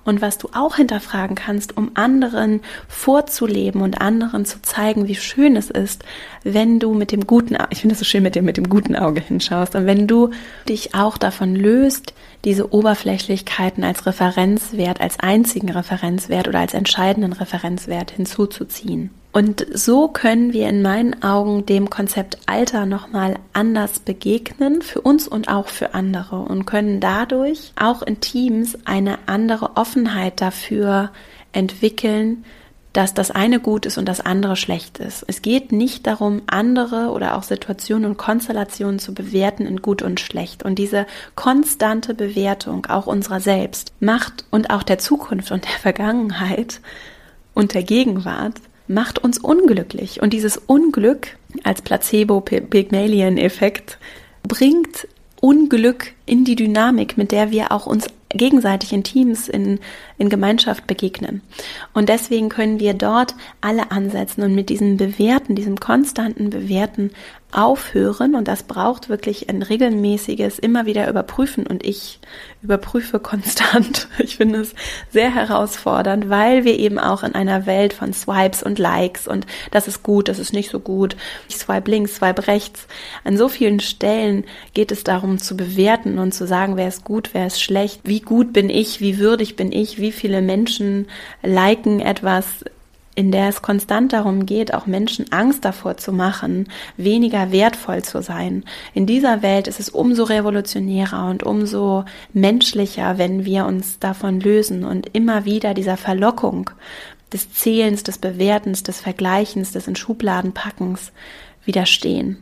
und 0.05 0.21
was 0.21 0.39
du 0.39 0.49
auch 0.53 0.77
hinterfragen 0.77 1.37
kannst, 1.37 1.77
um 1.77 1.93
anderen 1.95 2.61
vorzuleben 2.89 3.83
und 3.83 4.01
anderen 4.01 4.45
zu 4.45 4.61
zeigen, 4.63 5.09
wie 5.09 5.15
schön 5.15 5.57
es 5.57 5.71
ist, 5.71 6.05
wenn 6.45 6.79
du 6.79 6.95
mit 6.95 7.13
dem 7.13 7.27
guten, 7.27 7.57
ich 7.71 7.81
finde 7.81 7.95
es 7.95 7.99
so 8.01 8.05
schön, 8.05 8.23
mit 8.23 8.35
dem, 8.35 8.45
mit 8.45 8.57
dem 8.57 8.69
guten 8.69 8.97
Auge 8.97 9.21
hinschaust 9.21 9.75
und 9.75 9.87
wenn 9.87 10.07
du 10.07 10.31
dich 10.69 10.95
auch 10.95 11.19
davon 11.19 11.55
löst, 11.55 12.15
diese 12.45 12.73
Oberflächlichkeiten 12.73 13.85
als 13.85 14.07
Referenzwert, 14.07 15.01
als 15.01 15.21
einzigen 15.21 15.71
Referenzwert 15.71 16.49
oder 16.49 16.59
als 16.59 16.75
entscheidenden 16.75 17.33
Referenzwert 17.33 18.11
hinzuzuziehen. 18.11 19.11
Und 19.33 19.67
so 19.73 20.09
können 20.09 20.53
wir 20.53 20.69
in 20.69 20.83
meinen 20.83 21.23
Augen 21.23 21.65
dem 21.65 21.89
Konzept 21.89 22.37
Alter 22.45 22.85
nochmal 22.85 23.37
anders 23.55 23.99
begegnen, 23.99 24.83
für 24.83 25.01
uns 25.01 25.27
und 25.27 25.49
auch 25.49 25.69
für 25.69 25.95
andere 25.95 26.37
und 26.37 26.67
können 26.67 27.01
dadurch 27.01 27.73
auch 27.81 28.03
in 28.03 28.21
Teams 28.21 28.79
eine 28.85 29.19
andere 29.27 29.77
Offenheit 29.77 30.43
dafür 30.43 31.11
entwickeln, 31.53 32.45
dass 32.93 33.15
das 33.15 33.31
eine 33.31 33.59
gut 33.59 33.87
ist 33.87 33.97
und 33.97 34.07
das 34.07 34.21
andere 34.21 34.55
schlecht 34.55 34.99
ist. 34.99 35.25
Es 35.27 35.41
geht 35.41 35.73
nicht 35.73 36.07
darum, 36.07 36.43
andere 36.47 37.11
oder 37.11 37.39
auch 37.39 37.43
Situationen 37.43 38.11
und 38.11 38.19
Konstellationen 38.19 38.99
zu 38.99 39.15
bewerten 39.15 39.65
in 39.65 39.81
gut 39.81 40.03
und 40.03 40.21
schlecht. 40.21 40.63
Und 40.63 40.79
diese 40.79 41.07
konstante 41.35 42.13
Bewertung 42.13 42.85
auch 42.87 43.07
unserer 43.07 43.41
selbst 43.41 43.95
macht 43.99 44.45
und 44.51 44.69
auch 44.69 44.83
der 44.83 44.99
Zukunft 44.99 45.53
und 45.53 45.65
der 45.65 45.79
Vergangenheit 45.79 46.83
und 47.55 47.73
der 47.73 47.83
Gegenwart 47.83 48.61
macht 48.87 49.19
uns 49.19 49.39
unglücklich. 49.39 50.23
Und 50.23 50.33
dieses 50.33 50.59
Unglück 50.59 51.37
als 51.65 51.83
Placebo-Pygmalion-Effekt 51.83 53.99
bringt 54.47 55.09
Unglück 55.41 56.13
in 56.27 56.45
die 56.45 56.57
Dynamik, 56.57 57.19
mit 57.19 57.33
der 57.33 57.51
wir 57.51 57.73
auch 57.73 57.87
uns 57.87 58.07
gegenseitig 58.35 58.93
in 58.93 59.05
Teams, 59.05 59.49
in, 59.49 59.79
in 60.19 60.29
Gemeinschaft 60.29 60.87
begegnen. 60.87 61.43
Und 61.93 62.09
deswegen 62.09 62.49
können 62.49 62.81
wir 62.81 62.95
dort 62.95 63.35
alle 63.61 63.91
ansetzen 63.91 64.43
und 64.43 64.55
mit 64.55 64.69
diesem 64.69 64.97
Bewerten, 64.97 65.55
diesem 65.55 65.79
konstanten 65.79 66.51
Bewerten 66.51 67.11
aufhören. 67.53 68.35
Und 68.35 68.49
das 68.49 68.63
braucht 68.63 69.09
wirklich 69.09 69.49
ein 69.49 69.63
regelmäßiges, 69.63 70.59
immer 70.59 70.87
wieder 70.87 71.09
überprüfen. 71.09 71.67
Und 71.67 71.85
ich 71.85 72.19
überprüfe 72.63 73.19
konstant. 73.19 74.09
Ich 74.19 74.37
finde 74.37 74.61
es 74.61 74.75
sehr 75.11 75.35
herausfordernd, 75.35 76.29
weil 76.29 76.65
wir 76.65 76.79
eben 76.79 76.99
auch 76.99 77.23
in 77.25 77.35
einer 77.35 77.67
Welt 77.67 77.93
von 77.93 78.13
Swipes 78.13 78.63
und 78.63 78.79
Likes 78.79 79.27
und 79.27 79.47
das 79.71 79.89
ist 79.89 80.03
gut, 80.03 80.29
das 80.29 80.39
ist 80.39 80.53
nicht 80.53 80.71
so 80.71 80.79
gut. 80.79 81.17
Ich 81.49 81.57
swipe 81.57 81.91
links, 81.91 82.17
swipe 82.17 82.47
rechts. 82.47 82.87
An 83.25 83.37
so 83.37 83.49
vielen 83.49 83.81
Stellen 83.81 84.45
geht 84.75 84.93
es 84.93 85.03
darum 85.03 85.39
zu 85.39 85.57
bewerten 85.57 86.19
und 86.19 86.33
zu 86.33 86.47
sagen, 86.47 86.77
wer 86.77 86.89
ist 86.89 87.05
gut, 87.05 87.31
wer 87.33 87.47
ist 87.47 87.61
schlecht, 87.61 88.01
wie 88.05 88.21
gut 88.25 88.53
bin 88.53 88.71
ich, 88.71 89.01
wie 89.01 89.19
würdig 89.19 89.57
bin 89.57 89.73
ich, 89.73 89.99
wie 89.99 90.13
viele 90.13 90.43
Menschen 90.43 91.09
liken 91.43 92.01
etwas, 92.01 92.65
in 93.15 93.31
der 93.31 93.49
es 93.49 93.61
konstant 93.61 94.13
darum 94.13 94.47
geht, 94.47 94.73
auch 94.73 94.87
Menschen 94.87 95.31
Angst 95.33 95.65
davor 95.65 95.99
zu 95.99 96.13
machen, 96.13 96.69
weniger 96.97 97.53
wertvoll 97.53 98.03
zu 98.03 98.23
sein. 98.23 98.65
In 98.95 99.07
dieser 99.07 99.43
Welt 99.43 99.69
ist 99.69 99.81
es 99.81 99.91
umso 99.91 100.25
revolutionärer 100.25 101.29
und 101.29 101.43
umso 101.43 102.05
menschlicher, 102.33 103.19
wenn 103.19 103.45
wir 103.45 103.67
uns 103.67 103.99
davon 103.99 104.41
lösen 104.41 104.85
und 104.85 105.15
immer 105.15 105.45
wieder 105.45 105.75
dieser 105.75 105.99
Verlockung 105.99 106.71
des 107.33 107.53
Zählens, 107.53 108.03
des 108.03 108.19
Bewertens, 108.19 108.83
des 108.83 109.01
Vergleichens, 109.01 109.73
des 109.73 109.89
in 109.89 109.97
Schubladen 109.97 110.53
packens 110.53 111.13
widerstehen. 111.65 112.39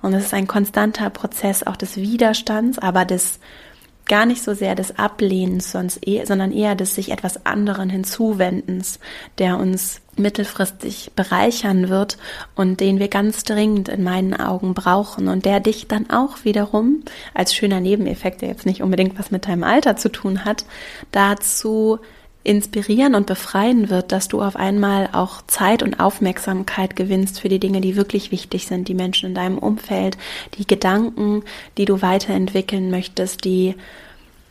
Und 0.00 0.12
es 0.12 0.26
ist 0.26 0.34
ein 0.34 0.46
konstanter 0.46 1.08
Prozess 1.10 1.62
auch 1.66 1.76
des 1.76 1.96
Widerstands, 1.96 2.78
aber 2.78 3.04
des 3.04 3.40
gar 4.06 4.26
nicht 4.26 4.42
so 4.42 4.54
sehr 4.54 4.74
des 4.74 4.98
Ablehnens, 4.98 5.72
sondern 5.72 6.52
eher 6.52 6.74
des 6.74 6.94
sich 6.94 7.10
etwas 7.10 7.46
anderen 7.46 7.88
hinzuwendens, 7.90 8.98
der 9.38 9.58
uns 9.58 10.00
mittelfristig 10.16 11.12
bereichern 11.16 11.88
wird 11.88 12.18
und 12.54 12.80
den 12.80 12.98
wir 12.98 13.08
ganz 13.08 13.44
dringend 13.44 13.88
in 13.88 14.02
meinen 14.02 14.34
Augen 14.34 14.74
brauchen 14.74 15.28
und 15.28 15.44
der 15.44 15.60
dich 15.60 15.88
dann 15.88 16.10
auch 16.10 16.44
wiederum 16.44 17.02
als 17.32 17.54
schöner 17.54 17.80
Nebeneffekt, 17.80 18.42
der 18.42 18.48
jetzt 18.48 18.66
nicht 18.66 18.82
unbedingt 18.82 19.18
was 19.18 19.30
mit 19.30 19.46
deinem 19.46 19.64
Alter 19.64 19.96
zu 19.96 20.10
tun 20.10 20.44
hat, 20.44 20.64
dazu 21.10 21.98
inspirieren 22.44 23.14
und 23.14 23.26
befreien 23.26 23.88
wird, 23.90 24.12
dass 24.12 24.28
du 24.28 24.42
auf 24.42 24.54
einmal 24.54 25.08
auch 25.12 25.42
Zeit 25.46 25.82
und 25.82 25.98
Aufmerksamkeit 25.98 26.94
gewinnst 26.94 27.40
für 27.40 27.48
die 27.48 27.58
Dinge, 27.58 27.80
die 27.80 27.96
wirklich 27.96 28.30
wichtig 28.30 28.66
sind, 28.66 28.86
die 28.86 28.94
Menschen 28.94 29.30
in 29.30 29.34
deinem 29.34 29.58
Umfeld, 29.58 30.18
die 30.58 30.66
Gedanken, 30.66 31.42
die 31.78 31.86
du 31.86 32.02
weiterentwickeln 32.02 32.90
möchtest, 32.90 33.44
die 33.44 33.74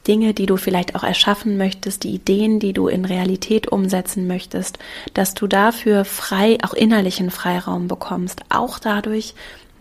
Dinge, 0.07 0.33
die 0.33 0.47
du 0.47 0.57
vielleicht 0.57 0.95
auch 0.95 1.03
erschaffen 1.03 1.57
möchtest, 1.57 2.03
die 2.03 2.15
Ideen, 2.15 2.59
die 2.59 2.73
du 2.73 2.87
in 2.87 3.05
Realität 3.05 3.67
umsetzen 3.67 4.27
möchtest, 4.27 4.79
dass 5.13 5.33
du 5.33 5.47
dafür 5.47 6.03
frei, 6.03 6.57
auch 6.63 6.73
innerlichen 6.73 7.29
Freiraum 7.29 7.87
bekommst, 7.87 8.41
auch 8.49 8.79
dadurch, 8.79 9.33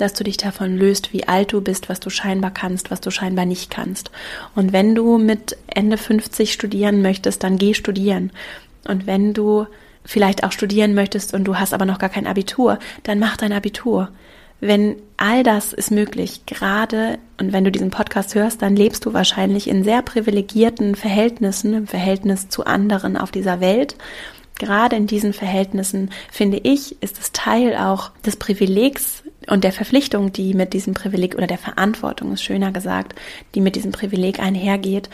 dass 0.02 0.12
du 0.12 0.24
dich 0.24 0.36
davon 0.36 0.76
löst, 0.76 1.12
wie 1.12 1.28
alt 1.28 1.52
du 1.52 1.60
bist, 1.60 1.88
was 1.88 2.00
du 2.00 2.10
scheinbar 2.10 2.50
kannst, 2.50 2.90
was 2.90 3.00
du 3.00 3.10
scheinbar 3.10 3.46
nicht 3.46 3.70
kannst. 3.70 4.10
Und 4.54 4.72
wenn 4.72 4.94
du 4.94 5.16
mit 5.16 5.56
Ende 5.66 5.96
50 5.96 6.52
studieren 6.52 7.02
möchtest, 7.02 7.44
dann 7.44 7.56
geh 7.56 7.72
studieren. 7.72 8.32
Und 8.86 9.06
wenn 9.06 9.32
du 9.32 9.66
vielleicht 10.04 10.42
auch 10.42 10.52
studieren 10.52 10.94
möchtest 10.94 11.32
und 11.32 11.44
du 11.44 11.56
hast 11.56 11.72
aber 11.72 11.84
noch 11.84 11.98
gar 11.98 12.10
kein 12.10 12.26
Abitur, 12.26 12.78
dann 13.04 13.20
mach 13.20 13.36
dein 13.36 13.52
Abitur. 13.52 14.08
Wenn 14.60 14.96
all 15.16 15.42
das 15.44 15.72
ist 15.72 15.90
möglich, 15.90 16.46
gerade 16.46 17.18
und 17.38 17.52
wenn 17.52 17.64
du 17.64 17.70
diesen 17.70 17.90
Podcast 17.90 18.34
hörst, 18.34 18.62
dann 18.62 18.76
lebst 18.76 19.06
du 19.06 19.12
wahrscheinlich 19.12 19.68
in 19.68 19.84
sehr 19.84 20.02
privilegierten 20.02 20.94
Verhältnissen 20.96 21.74
im 21.74 21.86
Verhältnis 21.86 22.48
zu 22.48 22.64
anderen 22.64 23.16
auf 23.16 23.30
dieser 23.30 23.60
Welt 23.60 23.96
gerade 24.58 24.94
in 24.94 25.08
diesen 25.08 25.32
Verhältnissen, 25.32 26.10
finde 26.30 26.60
ich, 26.62 27.02
ist 27.02 27.18
es 27.18 27.32
Teil 27.32 27.76
auch 27.76 28.12
des 28.24 28.36
Privilegs 28.36 29.21
und 29.48 29.64
der 29.64 29.72
Verpflichtung, 29.72 30.32
die 30.32 30.54
mit 30.54 30.72
diesem 30.72 30.94
Privileg 30.94 31.34
oder 31.34 31.46
der 31.46 31.58
Verantwortung 31.58 32.32
ist 32.32 32.42
schöner 32.42 32.72
gesagt, 32.72 33.18
die 33.54 33.60
mit 33.60 33.76
diesem 33.76 33.92
Privileg 33.92 34.40
einhergeht, 34.40 35.08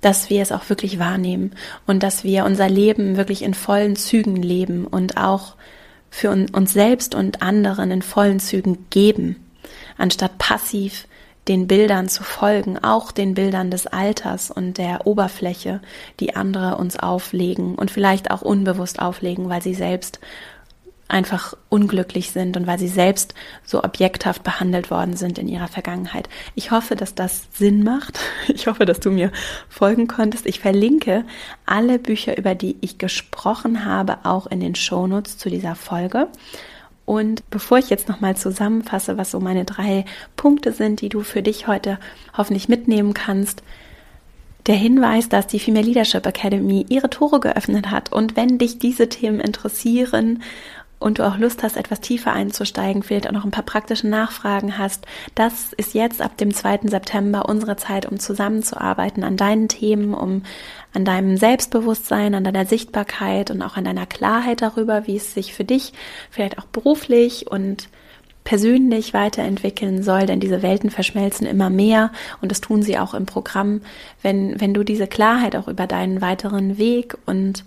dass 0.00 0.28
wir 0.28 0.42
es 0.42 0.52
auch 0.52 0.68
wirklich 0.68 0.98
wahrnehmen 0.98 1.52
und 1.86 2.02
dass 2.02 2.24
wir 2.24 2.44
unser 2.44 2.68
Leben 2.68 3.16
wirklich 3.16 3.42
in 3.42 3.54
vollen 3.54 3.96
Zügen 3.96 4.36
leben 4.36 4.86
und 4.86 5.16
auch 5.16 5.54
für 6.10 6.30
uns 6.30 6.72
selbst 6.72 7.14
und 7.14 7.42
anderen 7.42 7.90
in 7.90 8.02
vollen 8.02 8.38
Zügen 8.38 8.86
geben, 8.90 9.36
anstatt 9.96 10.38
passiv 10.38 11.08
den 11.48 11.66
Bildern 11.66 12.08
zu 12.08 12.22
folgen, 12.22 12.78
auch 12.78 13.12
den 13.12 13.34
Bildern 13.34 13.70
des 13.70 13.86
Alters 13.86 14.50
und 14.50 14.78
der 14.78 15.06
Oberfläche, 15.06 15.80
die 16.20 16.36
andere 16.36 16.76
uns 16.76 16.98
auflegen 16.98 17.74
und 17.74 17.90
vielleicht 17.90 18.30
auch 18.30 18.42
unbewusst 18.42 19.00
auflegen, 19.00 19.48
weil 19.48 19.62
sie 19.62 19.74
selbst 19.74 20.20
einfach 21.08 21.54
unglücklich 21.68 22.30
sind 22.30 22.56
und 22.56 22.66
weil 22.66 22.78
sie 22.78 22.88
selbst 22.88 23.34
so 23.64 23.84
objekthaft 23.84 24.42
behandelt 24.42 24.90
worden 24.90 25.16
sind 25.16 25.38
in 25.38 25.48
ihrer 25.48 25.68
Vergangenheit. 25.68 26.28
Ich 26.54 26.70
hoffe, 26.70 26.96
dass 26.96 27.14
das 27.14 27.44
Sinn 27.52 27.82
macht. 27.82 28.20
Ich 28.54 28.66
hoffe, 28.66 28.84
dass 28.84 29.00
du 29.00 29.10
mir 29.10 29.32
folgen 29.68 30.06
konntest. 30.06 30.46
Ich 30.46 30.60
verlinke 30.60 31.24
alle 31.66 31.98
Bücher, 31.98 32.38
über 32.38 32.54
die 32.54 32.76
ich 32.80 32.98
gesprochen 32.98 33.84
habe, 33.84 34.18
auch 34.24 34.46
in 34.46 34.60
den 34.60 34.74
Shownotes 34.74 35.38
zu 35.38 35.50
dieser 35.50 35.74
Folge. 35.74 36.28
Und 37.04 37.48
bevor 37.50 37.78
ich 37.78 37.90
jetzt 37.90 38.08
nochmal 38.08 38.36
zusammenfasse, 38.36 39.18
was 39.18 39.30
so 39.30 39.40
meine 39.40 39.64
drei 39.64 40.04
Punkte 40.36 40.72
sind, 40.72 41.00
die 41.00 41.08
du 41.08 41.22
für 41.22 41.42
dich 41.42 41.66
heute 41.66 41.98
hoffentlich 42.36 42.68
mitnehmen 42.68 43.12
kannst, 43.12 43.62
der 44.66 44.76
Hinweis, 44.76 45.28
dass 45.28 45.46
die 45.46 45.58
Female 45.58 45.84
Leadership 45.84 46.24
Academy 46.24 46.86
ihre 46.88 47.10
Tore 47.10 47.40
geöffnet 47.40 47.90
hat. 47.90 48.12
Und 48.12 48.36
wenn 48.36 48.56
dich 48.58 48.78
diese 48.78 49.08
Themen 49.08 49.40
interessieren 49.40 50.42
und 50.98 51.18
du 51.18 51.26
auch 51.26 51.36
Lust 51.36 51.62
hast, 51.62 51.76
etwas 51.76 52.00
tiefer 52.00 52.32
einzusteigen, 52.32 53.02
vielleicht 53.02 53.26
auch 53.28 53.32
noch 53.32 53.44
ein 53.44 53.50
paar 53.50 53.64
praktische 53.64 54.08
Nachfragen 54.08 54.78
hast, 54.78 55.06
das 55.34 55.72
ist 55.74 55.94
jetzt 55.94 56.22
ab 56.22 56.36
dem 56.38 56.52
2. 56.52 56.80
September 56.84 57.48
unsere 57.48 57.76
Zeit, 57.76 58.06
um 58.06 58.18
zusammenzuarbeiten 58.18 59.24
an 59.24 59.36
deinen 59.36 59.68
Themen, 59.68 60.14
um 60.14 60.42
an 60.92 61.04
deinem 61.04 61.36
Selbstbewusstsein, 61.36 62.34
an 62.34 62.44
deiner 62.44 62.66
Sichtbarkeit 62.66 63.50
und 63.50 63.62
auch 63.62 63.76
an 63.76 63.84
deiner 63.84 64.06
Klarheit 64.06 64.62
darüber, 64.62 65.06
wie 65.06 65.16
es 65.16 65.34
sich 65.34 65.52
für 65.52 65.64
dich 65.64 65.92
vielleicht 66.30 66.58
auch 66.58 66.66
beruflich 66.66 67.50
und 67.50 67.88
persönlich 68.44 69.14
weiterentwickeln 69.14 70.02
soll, 70.02 70.26
denn 70.26 70.38
diese 70.38 70.62
Welten 70.62 70.90
verschmelzen 70.90 71.46
immer 71.46 71.70
mehr 71.70 72.12
und 72.40 72.50
das 72.50 72.60
tun 72.60 72.82
sie 72.82 72.98
auch 72.98 73.14
im 73.14 73.26
Programm. 73.26 73.80
Wenn, 74.22 74.60
wenn 74.60 74.74
du 74.74 74.84
diese 74.84 75.06
Klarheit 75.06 75.56
auch 75.56 75.66
über 75.66 75.86
deinen 75.86 76.20
weiteren 76.20 76.76
Weg 76.78 77.16
und 77.24 77.64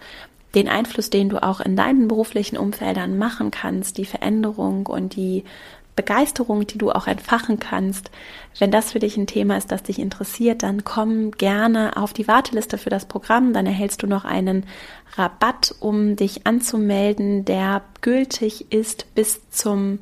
den 0.55 0.69
Einfluss, 0.69 1.09
den 1.09 1.29
du 1.29 1.41
auch 1.41 1.59
in 1.59 1.75
deinen 1.75 2.07
beruflichen 2.07 2.57
Umfeldern 2.57 3.17
machen 3.17 3.51
kannst, 3.51 3.97
die 3.97 4.05
Veränderung 4.05 4.87
und 4.87 5.15
die 5.15 5.43
Begeisterung, 5.97 6.65
die 6.65 6.77
du 6.77 6.91
auch 6.91 7.07
entfachen 7.07 7.59
kannst. 7.59 8.11
Wenn 8.57 8.71
das 8.71 8.91
für 8.91 8.99
dich 8.99 9.17
ein 9.17 9.27
Thema 9.27 9.57
ist, 9.57 9.71
das 9.71 9.83
dich 9.83 9.99
interessiert, 9.99 10.63
dann 10.63 10.85
komm 10.85 11.31
gerne 11.31 11.97
auf 11.97 12.13
die 12.13 12.27
Warteliste 12.27 12.77
für 12.77 12.89
das 12.89 13.05
Programm. 13.05 13.51
Dann 13.51 13.65
erhältst 13.65 14.03
du 14.03 14.07
noch 14.07 14.23
einen 14.23 14.65
Rabatt, 15.15 15.75
um 15.79 16.15
dich 16.15 16.47
anzumelden, 16.47 17.43
der 17.43 17.81
gültig 18.01 18.71
ist 18.71 19.13
bis 19.15 19.49
zum 19.49 19.99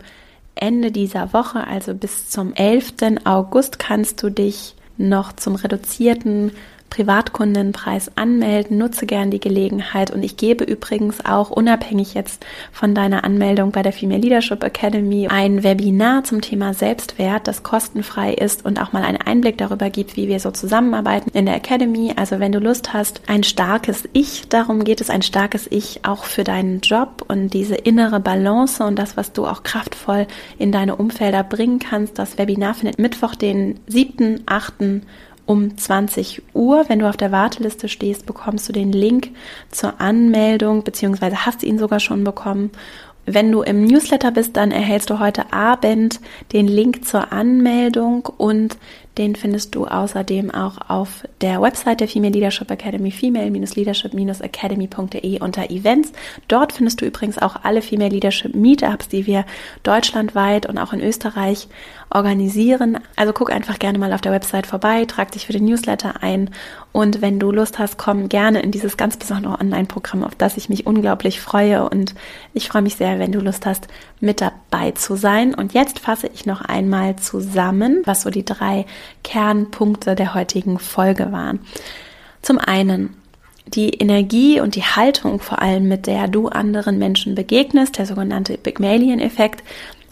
Ende 0.54 0.92
dieser 0.92 1.34
Woche, 1.34 1.66
also 1.66 1.94
bis 1.94 2.30
zum 2.30 2.54
11. 2.54 2.94
August 3.26 3.80
kannst 3.80 4.22
du 4.22 4.30
dich 4.30 4.76
noch 4.98 5.34
zum 5.34 5.56
reduzierten 5.56 6.52
Privatkundenpreis 6.90 8.12
anmelden. 8.16 8.78
Nutze 8.78 9.06
gern 9.06 9.30
die 9.30 9.40
Gelegenheit 9.40 10.12
und 10.12 10.24
ich 10.24 10.38
gebe 10.38 10.64
übrigens 10.64 11.26
auch 11.26 11.50
unabhängig 11.50 12.14
jetzt 12.14 12.46
von 12.72 12.96
deiner 12.96 13.24
Anmeldung 13.24 13.72
bei 13.72 13.82
der 13.82 13.92
Female 13.92 14.22
Leadership 14.22 14.64
Academy 14.64 15.28
ein 15.28 15.64
Webinar 15.64 16.24
zum 16.24 16.42
Thema 16.42 16.74
Selbstwert, 16.74 17.48
das 17.48 17.64
kostenfrei 17.64 18.34
ist 18.34 18.66
und 18.66 18.82
auch 18.82 18.94
mal 18.94 19.04
einen 19.04 19.22
Einblick 19.22 19.58
darüber 19.58 19.90
gibt, 19.90 20.16
wie 20.16 20.28
wir 20.28 20.40
so 20.40 20.52
zusammenarbeiten 20.52 21.32
in 21.34 21.46
der 21.46 21.56
Academy. 21.56 22.14
Also 22.16 22.40
wenn 22.40 22.54
du 22.54 22.60
Lust 22.60 22.94
hast, 22.94 23.22
ein 23.28 23.44
starkes 23.44 24.08
Ich, 24.14 24.48
darum 24.48 24.84
geht 24.86 25.02
es, 25.02 25.10
ein 25.10 25.22
starkes 25.22 25.68
Ich 25.70 26.06
auch 26.06 26.24
für 26.24 26.46
deinen 26.46 26.80
Job 26.80 27.26
und 27.28 27.54
diese 27.54 27.76
innere 27.76 28.22
Balance 28.22 28.82
und 28.84 28.98
das, 28.98 29.18
was 29.18 29.34
du 29.34 29.46
auch 29.46 29.64
kraftvoll 29.64 30.28
in 30.58 30.72
deine 30.72 30.96
Umfelder 30.96 31.44
bringen 31.44 31.80
kannst. 31.80 32.18
Das 32.20 32.38
Webinar 32.38 32.74
findet 32.74 33.00
Mittwoch, 33.00 33.36
den 33.36 33.80
7.8 33.90 35.02
um 35.46 35.78
20 35.78 36.42
Uhr. 36.54 36.86
Wenn 36.88 37.00
du 37.00 37.10
auf 37.10 37.18
der 37.18 37.32
Warteliste 37.32 37.88
stehst, 37.88 38.26
bekommst 38.26 38.68
du 38.68 38.74
den 38.74 38.92
Link 38.92 39.30
zur 39.72 40.02
Anmeldung, 40.02 40.84
beziehungsweise 40.84 41.46
hast 41.46 41.64
ihn 41.64 41.80
sogar 41.80 42.00
schon 42.00 42.24
bekommen. 42.24 42.72
Wenn 43.28 43.52
du 43.52 43.64
im 43.64 43.86
Newsletter 43.86 44.30
bist, 44.30 44.56
dann 44.56 44.70
erhältst 44.72 45.10
du 45.10 45.20
heute 45.20 45.52
Abend 45.52 46.20
den 46.54 46.68
Link 46.68 47.06
zur 47.06 47.34
Anmeldung 47.34 48.30
und 48.38 48.78
den 49.18 49.36
findest 49.36 49.74
du 49.74 49.88
außerdem 49.88 50.52
auch 50.52 50.78
auf 50.90 51.28
der 51.42 51.60
Website 51.62 52.02
der 52.02 52.08
Female 52.08 52.34
Leadership 52.34 52.70
Academy, 52.70 53.10
female-leadership-academy.de 53.10 55.40
unter 55.40 55.72
Events. 55.72 56.12
Dort 56.48 56.74
findest 56.74 57.02
du 57.02 57.06
übrigens 57.06 57.40
auch 57.40 57.56
alle 57.64 57.82
Female 57.82 58.12
Leadership 58.12 58.54
Meetups, 58.54 59.08
die 59.08 59.26
wir 59.26 59.44
deutschlandweit 59.84 60.68
und 60.68 60.78
auch 60.78 60.94
in 60.94 61.02
Österreich 61.02 61.68
organisieren. 62.16 62.98
Also 63.16 63.34
guck 63.34 63.52
einfach 63.52 63.78
gerne 63.78 64.00
mal 64.00 64.14
auf 64.14 64.22
der 64.22 64.32
Website 64.32 64.66
vorbei, 64.66 65.06
trag 65.06 65.32
dich 65.32 65.46
für 65.46 65.54
den 65.54 65.66
Newsletter 65.66 66.24
ein 66.24 66.50
und 66.92 67.22
wenn 67.22 67.40
du 67.40 67.52
Lust 67.52 67.78
hast, 67.78 67.98
komm 67.98 68.30
gerne 68.30 68.62
in 68.62 68.72
dieses 68.72 68.96
ganz 68.96 69.18
besondere 69.18 69.60
Online-Programm, 69.60 70.24
auf 70.24 70.34
das 70.34 70.56
ich 70.56 70.70
mich 70.70 70.86
unglaublich 70.88 71.42
freue 71.42 71.90
und 71.90 72.16
ich 72.54 72.70
freue 72.70 72.82
mich 72.82 72.96
sehr, 72.96 73.20
wenn 73.20 73.34
du 73.34 73.42
Lust 73.42 73.66
hast, 73.66 73.90
mit 74.22 74.40
dabei 74.40 74.92
zu 74.92 75.16
sein. 75.16 75.54
Und 75.54 75.74
jetzt 75.74 76.00
fasse 76.00 76.28
ich 76.34 76.46
noch 76.46 76.62
einmal 76.62 77.18
zusammen, 77.18 78.02
was 78.06 78.22
so 78.22 78.30
die 78.30 78.46
drei 78.46 78.86
Kernpunkte 79.24 80.16
der 80.16 80.34
heutigen 80.34 80.80
Folge 80.80 81.34
waren. 81.34 81.60
Zum 82.42 82.60
einen 82.60 83.18
die 83.68 83.90
Energie 83.90 84.60
und 84.60 84.76
die 84.76 84.84
Haltung 84.84 85.40
vor 85.40 85.62
allem, 85.62 85.88
mit 85.88 86.08
der 86.08 86.28
du 86.28 86.48
anderen 86.48 86.98
Menschen 86.98 87.36
begegnest, 87.36 87.98
der 87.98 88.06
sogenannte 88.06 88.58
Pygmalion-Effekt, 88.58 89.64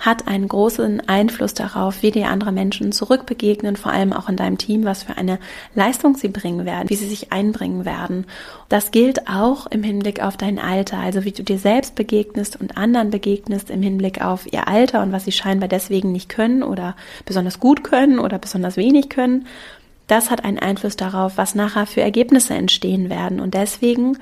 hat 0.04 0.28
einen 0.28 0.50
großen 0.50 1.08
Einfluss 1.08 1.54
darauf, 1.54 2.04
wie 2.04 2.12
dir 2.12 2.28
andere 2.28 2.52
Menschen 2.52 2.92
zurückbegegnen, 2.92 3.78
vor 3.78 3.94
allem 3.94 4.12
auch 4.12 4.28
in 4.28 4.36
deinem 4.36 4.58
Team, 4.58 4.84
was 4.84 5.04
für 5.04 5.16
eine 5.18 5.40
Leistung 5.76 6.18
sie 6.18 6.28
bringen 6.28 6.66
werden, 6.66 6.90
wie 6.90 6.96
sie 6.96 7.08
sich 7.08 7.32
einbringen 7.32 7.86
werden. 7.86 8.26
Das 8.68 8.92
gilt 8.92 9.30
auch 9.30 9.66
im 9.68 9.82
Hinblick 9.82 10.22
auf 10.22 10.36
dein 10.36 10.60
Alter, 10.60 10.98
also 10.98 11.24
wie 11.24 11.32
du 11.32 11.42
dir 11.42 11.58
selbst 11.58 11.96
begegnest 11.96 12.60
und 12.60 12.78
anderen 12.78 13.12
begegnest 13.12 13.70
im 13.70 13.82
Hinblick 13.82 14.22
auf 14.22 14.52
ihr 14.52 14.68
Alter 14.68 15.02
und 15.02 15.14
was 15.14 15.24
sie 15.24 15.32
scheinbar 15.32 15.70
deswegen 15.70 16.12
nicht 16.12 16.28
können 16.28 16.64
oder 16.64 16.98
besonders 17.26 17.62
gut 17.62 17.86
können 17.86 18.20
oder 18.20 18.40
besonders 18.40 18.76
wenig 18.76 19.08
können. 19.08 19.48
Das 20.08 20.30
hat 20.30 20.44
einen 20.44 20.60
Einfluss 20.60 20.98
darauf, 20.98 21.38
was 21.38 21.56
nachher 21.56 21.86
für 21.86 22.02
Ergebnisse 22.02 22.56
entstehen 22.56 23.10
werden. 23.10 23.40
Und 23.40 23.54
deswegen 23.54 24.18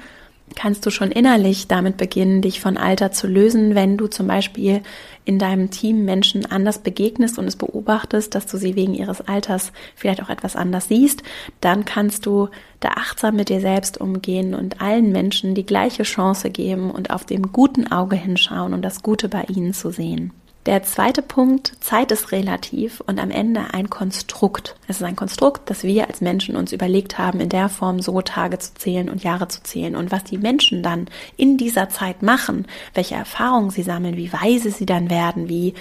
kannst 0.56 0.86
du 0.86 0.90
schon 0.90 1.12
innerlich 1.12 1.68
damit 1.68 1.98
beginnen, 1.98 2.42
dich 2.42 2.60
von 2.60 2.78
Alter 2.78 3.12
zu 3.12 3.28
lösen, 3.28 3.76
wenn 3.76 3.98
du 3.98 4.08
zum 4.08 4.28
Beispiel 4.28 4.82
in 5.26 5.40
deinem 5.40 5.70
Team 5.70 6.06
Menschen 6.06 6.46
anders 6.46 6.80
begegnest 6.80 7.38
und 7.38 7.46
es 7.46 7.56
beobachtest, 7.56 8.34
dass 8.34 8.48
du 8.48 8.58
sie 8.58 8.76
wegen 8.76 8.94
ihres 8.94 9.22
Alters 9.22 9.72
vielleicht 9.96 10.22
auch 10.22 10.30
etwas 10.30 10.56
anders 10.56 10.88
siehst, 10.88 11.24
dann 11.60 11.86
kannst 11.86 12.26
du 12.26 12.50
da 12.80 12.90
achtsam 12.90 13.36
mit 13.36 13.50
dir 13.50 13.62
selbst 13.62 14.00
umgehen 14.02 14.56
und 14.56 14.82
allen 14.82 15.12
Menschen 15.12 15.54
die 15.54 15.66
gleiche 15.66 16.04
Chance 16.04 16.50
geben 16.50 16.92
und 16.92 17.12
auf 17.12 17.26
dem 17.26 17.52
guten 17.52 17.92
Auge 17.92 18.16
hinschauen 18.16 18.74
und 18.74 18.82
das 18.82 19.04
Gute 19.04 19.30
bei 19.30 19.44
ihnen 19.44 19.74
zu 19.74 19.92
sehen. 19.92 20.34
Der 20.68 20.84
zweite 20.84 21.24
Punkt, 21.24 21.74
Zeit 21.80 22.12
ist 22.12 22.32
relativ 22.32 23.02
und 23.08 23.20
am 23.20 23.32
Ende 23.32 23.74
ein 23.74 23.90
Konstrukt. 23.90 24.76
Es 24.88 24.98
ist 24.98 25.04
ein 25.04 25.16
Konstrukt, 25.16 25.68
das 25.72 25.84
wir 25.84 26.08
als 26.08 26.22
Menschen 26.22 26.56
uns 26.56 26.72
überlegt 26.72 27.18
haben, 27.18 27.40
in 27.40 27.50
der 27.50 27.68
Form 27.68 28.00
so 28.00 28.22
Tage 28.22 28.60
zu 28.60 28.76
zählen 28.76 29.10
und 29.10 29.24
Jahre 29.24 29.48
zu 29.48 29.64
zählen. 29.64 29.96
Und 29.96 30.12
was 30.12 30.24
die 30.24 30.38
Menschen 30.38 30.84
dann 30.84 31.08
in 31.36 31.58
dieser 31.58 31.90
Zeit 31.90 32.22
machen, 32.22 32.68
welche 32.94 33.16
Erfahrungen 33.16 33.72
sie 33.72 33.82
sammeln, 33.82 34.18
wie 34.18 34.32
weise 34.32 34.70
sie 34.70 34.86
dann 34.86 35.10
werden, 35.10 35.50
wie 35.50 35.74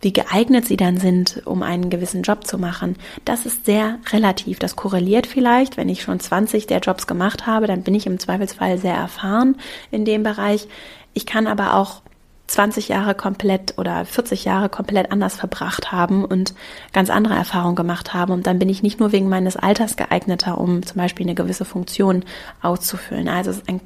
wie 0.00 0.12
geeignet 0.12 0.64
sie 0.64 0.76
dann 0.76 0.98
sind, 0.98 1.42
um 1.44 1.64
einen 1.64 1.90
gewissen 1.90 2.22
Job 2.22 2.46
zu 2.46 2.56
machen, 2.56 2.94
das 3.24 3.46
ist 3.46 3.64
sehr 3.64 3.98
relativ. 4.12 4.60
Das 4.60 4.76
korreliert 4.76 5.26
vielleicht, 5.26 5.76
wenn 5.76 5.88
ich 5.88 6.02
schon 6.02 6.20
20 6.20 6.68
der 6.68 6.78
Jobs 6.78 7.08
gemacht 7.08 7.46
habe, 7.46 7.66
dann 7.66 7.82
bin 7.82 7.96
ich 7.96 8.06
im 8.06 8.20
Zweifelsfall 8.20 8.78
sehr 8.78 8.94
erfahren 8.94 9.56
in 9.90 10.04
dem 10.04 10.22
Bereich. 10.22 10.68
Ich 11.14 11.26
kann 11.26 11.48
aber 11.48 11.74
auch 11.74 12.02
20 12.48 12.88
Jahre 12.88 13.14
komplett 13.14 13.76
oder 13.76 14.04
40 14.04 14.44
Jahre 14.44 14.68
komplett 14.68 15.12
anders 15.12 15.36
verbracht 15.36 15.92
haben 15.92 16.24
und 16.24 16.54
ganz 16.92 17.10
andere 17.10 17.34
Erfahrungen 17.34 17.76
gemacht 17.76 18.14
haben. 18.14 18.32
Und 18.32 18.46
dann 18.46 18.58
bin 18.58 18.70
ich 18.70 18.82
nicht 18.82 18.98
nur 18.98 19.12
wegen 19.12 19.28
meines 19.28 19.56
Alters 19.56 19.96
geeigneter, 19.96 20.58
um 20.58 20.84
zum 20.84 20.96
Beispiel 20.96 21.26
eine 21.26 21.34
gewisse 21.34 21.66
Funktion 21.66 22.24
auszufüllen. 22.62 23.28
Also 23.28 23.50
es 23.50 23.58
ist 23.58 23.68
ein 23.68 23.80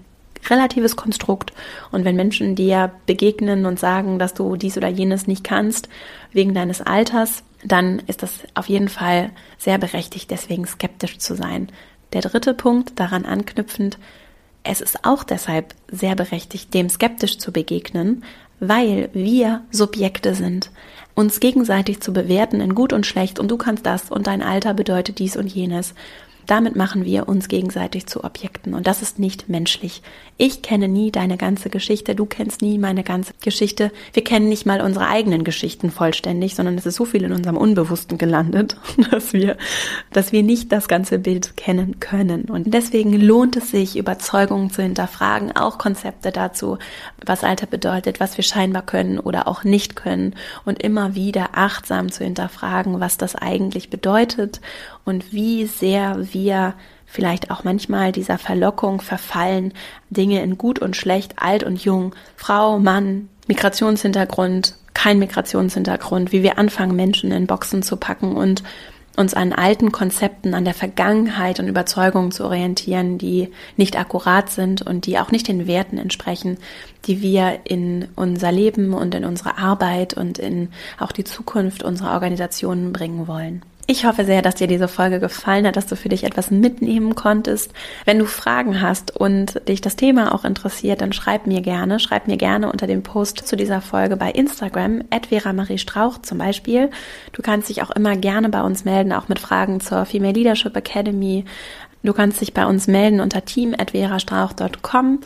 relatives 0.49 0.97
Konstrukt. 0.97 1.53
Und 1.91 2.05
wenn 2.05 2.17
Menschen 2.17 2.55
dir 2.55 2.93
begegnen 3.07 3.67
und 3.67 3.81
sagen, 3.81 4.19
dass 4.19 4.33
du 4.33 4.57
dies 4.57 4.77
oder 4.77 4.89
jenes 4.89 5.27
nicht 5.27 5.45
kannst, 5.45 5.89
wegen 6.33 6.55
deines 6.55 6.81
Alters, 6.81 7.43
dann 7.65 8.01
ist 8.07 8.23
das 8.23 8.41
auf 8.55 8.69
jeden 8.69 8.89
Fall 8.89 9.31
sehr 9.59 9.79
berechtigt, 9.79 10.31
deswegen 10.31 10.67
skeptisch 10.67 11.19
zu 11.19 11.35
sein. 11.35 11.69
Der 12.13 12.23
dritte 12.23 12.55
Punkt, 12.55 12.99
daran 12.99 13.25
anknüpfend, 13.25 13.99
es 14.65 14.81
ist 14.81 15.05
auch 15.05 15.25
deshalb 15.25 15.75
sehr 15.89 16.15
berechtigt, 16.15 16.73
dem 16.75 16.89
skeptisch 16.89 17.39
zu 17.39 17.53
begegnen, 17.53 18.25
weil 18.63 19.11
wir 19.13 19.63
Subjekte 19.73 20.37
sind, 20.37 20.71
uns 21.17 21.41
gegenseitig 21.41 22.01
zu 22.01 22.13
bewerten 22.13 22.61
in 22.61 22.77
gut 22.77 22.93
und 22.93 23.05
schlecht 23.07 23.41
und 23.41 23.51
du 23.51 23.57
kannst 23.57 23.85
das 23.85 24.09
und 24.09 24.29
dein 24.29 24.41
Alter 24.41 24.73
bedeutet 24.73 25.19
dies 25.19 25.37
und 25.37 25.49
jenes. 25.53 25.95
Damit 26.47 26.77
machen 26.77 27.05
wir 27.05 27.29
uns 27.29 27.49
gegenseitig 27.49 28.07
zu 28.07 28.25
Objekten 28.25 28.75
und 28.75 28.87
das 28.87 29.03
ist 29.03 29.19
nicht 29.19 29.49
menschlich. 29.49 30.03
Ich 30.39 30.63
kenne 30.63 30.89
nie 30.89 31.13
deine 31.13 31.37
ganze 31.37 31.71
Geschichte, 31.71 32.15
du 32.15 32.27
kennst 32.27 32.63
nie 32.63 32.79
meine 32.79 33.05
ganze 33.05 33.33
Geschichte. 33.43 33.93
Wir 34.13 34.25
kennen 34.25 34.49
nicht 34.49 34.67
mal 34.67 34.81
unsere 34.81 35.07
eigenen 35.07 35.45
Geschichten 35.45 35.91
vollständig, 35.91 36.55
sondern 36.55 36.77
es 36.77 36.87
ist 36.87 36.97
so 36.97 37.05
viel 37.05 37.23
in 37.23 37.33
unserem 37.33 37.57
Unbewussten 37.57 38.19
gelandet, 38.19 38.77
dass 39.11 39.33
wir, 39.33 39.57
dass 40.13 40.33
wir 40.33 40.43
nicht 40.43 40.73
das 40.73 40.89
ganze 40.89 41.19
Bild 41.19 41.57
kennen 41.57 42.01
können. 42.01 42.47
Und 42.47 42.73
deswegen 42.75 43.13
lohnt 43.13 43.57
es 43.57 43.71
sich, 43.71 43.97
Überzeugungen 43.97 44.71
zu 44.71 44.83
hinterfragen, 44.83 45.55
auch 45.55 45.79
Konzepte 45.79 46.33
dazu, 46.33 46.79
was 47.25 47.45
Alter 47.45 47.67
bedeutet, 47.67 48.19
was 48.19 48.37
wir 48.37 48.45
scheinbar 48.45 48.83
können 48.83 49.19
oder 49.19 49.47
auch 49.47 49.65
nicht 49.65 49.97
können 49.97 50.35
und 50.65 50.83
immer 50.83 51.15
wieder 51.15 51.51
achtsam 51.53 52.11
zu 52.11 52.25
hinterfragen, 52.25 53.01
was 53.01 53.17
das 53.17 53.37
eigentlich 53.37 53.91
bedeutet 53.91 54.61
und 55.05 55.33
wie 55.33 55.67
sehr 55.67 56.17
wir 56.33 56.75
vielleicht 57.07 57.51
auch 57.51 57.65
manchmal 57.65 58.13
dieser 58.13 58.39
Verlockung 58.39 59.01
verfallen, 59.01 59.75
Dinge 60.11 60.43
in 60.43 60.57
gut 60.57 60.79
und 60.79 60.97
schlecht, 60.97 61.35
alt 61.37 61.63
und 61.63 61.85
jung, 61.85 62.15
Frau, 62.37 62.79
Mann, 62.79 63.29
Migrationshintergrund, 63.49 64.77
kein 64.95 65.19
Migrationshintergrund, 65.19 66.33
wie 66.33 66.43
wir 66.43 66.59
anfangen, 66.59 66.97
Menschen 66.97 67.33
in 67.33 67.47
Boxen 67.47 67.83
zu 67.83 67.97
packen 67.97 68.35
und 68.35 68.63
uns 69.17 69.35
an 69.35 69.53
alten 69.53 69.93
Konzepten, 69.93 70.55
an 70.55 70.65
der 70.65 70.75
Vergangenheit 70.75 71.61
und 71.61 71.69
Überzeugungen 71.69 72.33
zu 72.33 72.45
orientieren, 72.45 73.19
die 73.19 73.51
nicht 73.77 73.99
akkurat 73.99 74.51
sind 74.51 74.81
und 74.81 75.05
die 75.05 75.19
auch 75.19 75.31
nicht 75.31 75.49
den 75.49 75.67
Werten 75.67 75.99
entsprechen, 75.99 76.57
die 77.05 77.21
wir 77.21 77.61
in 77.65 78.09
unser 78.17 78.53
Leben 78.53 78.95
und 78.95 79.15
in 79.15 79.25
unsere 79.25 79.59
Arbeit 79.59 80.15
und 80.15 80.39
in 80.39 80.71
auch 80.99 81.13
die 81.13 81.25
Zukunft 81.25 81.83
unserer 81.83 82.13
Organisationen 82.13 82.93
bringen 82.93 83.27
wollen. 83.27 83.63
Ich 83.89 84.07
hoffe 84.07 84.25
sehr, 84.25 84.43
dass 84.43 84.55
dir 84.55 84.69
diese 84.69 84.87
Folge 84.87 85.19
gefallen 85.19 85.67
hat, 85.67 85.77
dass 85.77 85.87
du 85.87 85.97
für 85.97 86.09
dich 86.09 86.23
etwas 86.23 86.53
mitnehmen 86.53 87.17
konntest. 87.17 87.73
Wenn 88.05 88.21
du 88.21 88.27
Fragen 88.27 88.81
hast 88.81 89.15
und 89.17 89.61
dich 89.69 89.81
das 89.81 89.97
Thema 89.97 90.33
auch 90.33 90.45
interessiert, 90.45 91.01
dann 91.01 91.13
schreib 91.13 91.49
mir 91.49 91.63
gerne. 91.63 91.99
Schreib 91.99 92.29
mir 92.29 92.37
gerne 92.37 92.71
unter 92.71 92.87
dem 92.87 93.03
Post 93.03 93.39
zu 93.39 93.57
dieser 93.57 93.81
Folge 93.81 94.17
bei 94.17 94.31
Instagram, 94.31 95.03
Strauch 95.77 96.19
zum 96.19 96.39
Beispiel. 96.39 96.91
Du 97.33 97.43
kannst 97.43 97.69
dich 97.69 97.83
auch 97.83 97.91
immer 97.91 98.17
gerne 98.17 98.49
bei 98.51 98.63
uns 98.63 98.85
melden, 98.85 99.13
auch 99.13 99.29
mit 99.29 99.41
Fragen 99.41 99.81
zur 99.81 100.05
Female 100.05 100.35
Leadership 100.35 100.77
Academy. 100.77 101.45
Du 102.05 102.13
kannst 102.13 102.41
dich 102.41 102.55
bei 102.55 102.67
uns 102.67 102.87
melden 102.87 103.21
unter 103.21 103.45
team.verastrauch.com. 103.45 105.21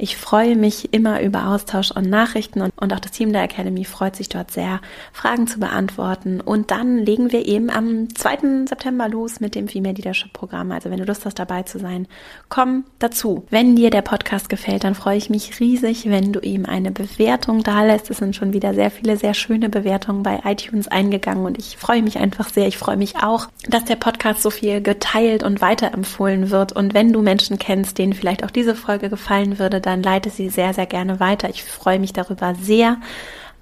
Ich 0.00 0.16
freue 0.16 0.54
mich 0.54 0.94
immer 0.94 1.20
über 1.22 1.48
Austausch 1.48 1.90
und 1.90 2.08
Nachrichten 2.08 2.62
und, 2.62 2.72
und 2.76 2.92
auch 2.92 3.00
das 3.00 3.10
Team 3.10 3.32
der 3.32 3.42
Academy 3.42 3.84
freut 3.84 4.14
sich 4.14 4.28
dort 4.28 4.52
sehr, 4.52 4.80
Fragen 5.12 5.48
zu 5.48 5.58
beantworten. 5.58 6.40
Und 6.40 6.70
dann 6.70 6.98
legen 6.98 7.32
wir 7.32 7.46
eben 7.46 7.68
am 7.68 8.14
2. 8.14 8.66
September 8.68 9.08
los 9.08 9.40
mit 9.40 9.56
dem 9.56 9.66
Female 9.66 9.96
Leadership 9.96 10.32
Programm. 10.32 10.70
Also 10.70 10.90
wenn 10.90 10.98
du 10.98 11.04
Lust 11.04 11.26
hast, 11.26 11.40
dabei 11.40 11.64
zu 11.64 11.80
sein, 11.80 12.06
komm 12.48 12.84
dazu. 13.00 13.44
Wenn 13.50 13.74
dir 13.74 13.90
der 13.90 14.02
Podcast 14.02 14.48
gefällt, 14.48 14.84
dann 14.84 14.94
freue 14.94 15.16
ich 15.16 15.30
mich 15.30 15.58
riesig, 15.58 16.08
wenn 16.08 16.32
du 16.32 16.38
ihm 16.38 16.64
eine 16.64 16.92
Bewertung 16.92 17.64
da 17.64 17.84
lässt. 17.84 18.08
Es 18.08 18.18
sind 18.18 18.36
schon 18.36 18.52
wieder 18.52 18.74
sehr 18.74 18.92
viele, 18.92 19.16
sehr 19.16 19.34
schöne 19.34 19.68
Bewertungen 19.68 20.22
bei 20.22 20.42
iTunes 20.44 20.86
eingegangen 20.86 21.44
und 21.44 21.58
ich 21.58 21.76
freue 21.76 22.02
mich 22.02 22.18
einfach 22.18 22.50
sehr. 22.50 22.68
Ich 22.68 22.78
freue 22.78 22.96
mich 22.96 23.16
auch, 23.16 23.48
dass 23.68 23.84
der 23.84 23.96
Podcast 23.96 24.42
so 24.42 24.50
viel 24.50 24.80
geteilt 24.80 25.42
und 25.42 25.60
weiterempfohlen 25.60 26.50
wird. 26.50 26.70
Und 26.70 26.94
wenn 26.94 27.12
du 27.12 27.20
Menschen 27.20 27.58
kennst, 27.58 27.98
denen 27.98 28.12
vielleicht 28.12 28.44
auch 28.44 28.52
diese 28.52 28.76
Folge 28.76 29.08
gefallen 29.10 29.58
würde, 29.58 29.80
dann 29.88 30.02
leite 30.02 30.28
sie 30.30 30.50
sehr, 30.50 30.74
sehr 30.74 30.86
gerne 30.86 31.18
weiter. 31.18 31.48
Ich 31.48 31.64
freue 31.64 31.98
mich 31.98 32.12
darüber 32.12 32.54
sehr. 32.54 32.98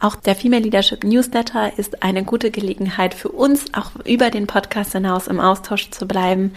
Auch 0.01 0.17
der 0.17 0.35
Female 0.35 0.63
Leadership 0.63 1.05
Newsletter 1.05 1.79
ist 1.79 2.03
eine 2.03 2.25
gute 2.25 2.51
Gelegenheit 2.51 3.15
für 3.15 3.31
uns, 3.31 3.73
auch 3.73 3.93
über 4.05 4.31
den 4.31 4.47
Podcast 4.47 4.93
hinaus 4.93 5.29
im 5.29 5.41
Austausch 5.41 5.91
zu 5.91 6.07
bleiben 6.07 6.53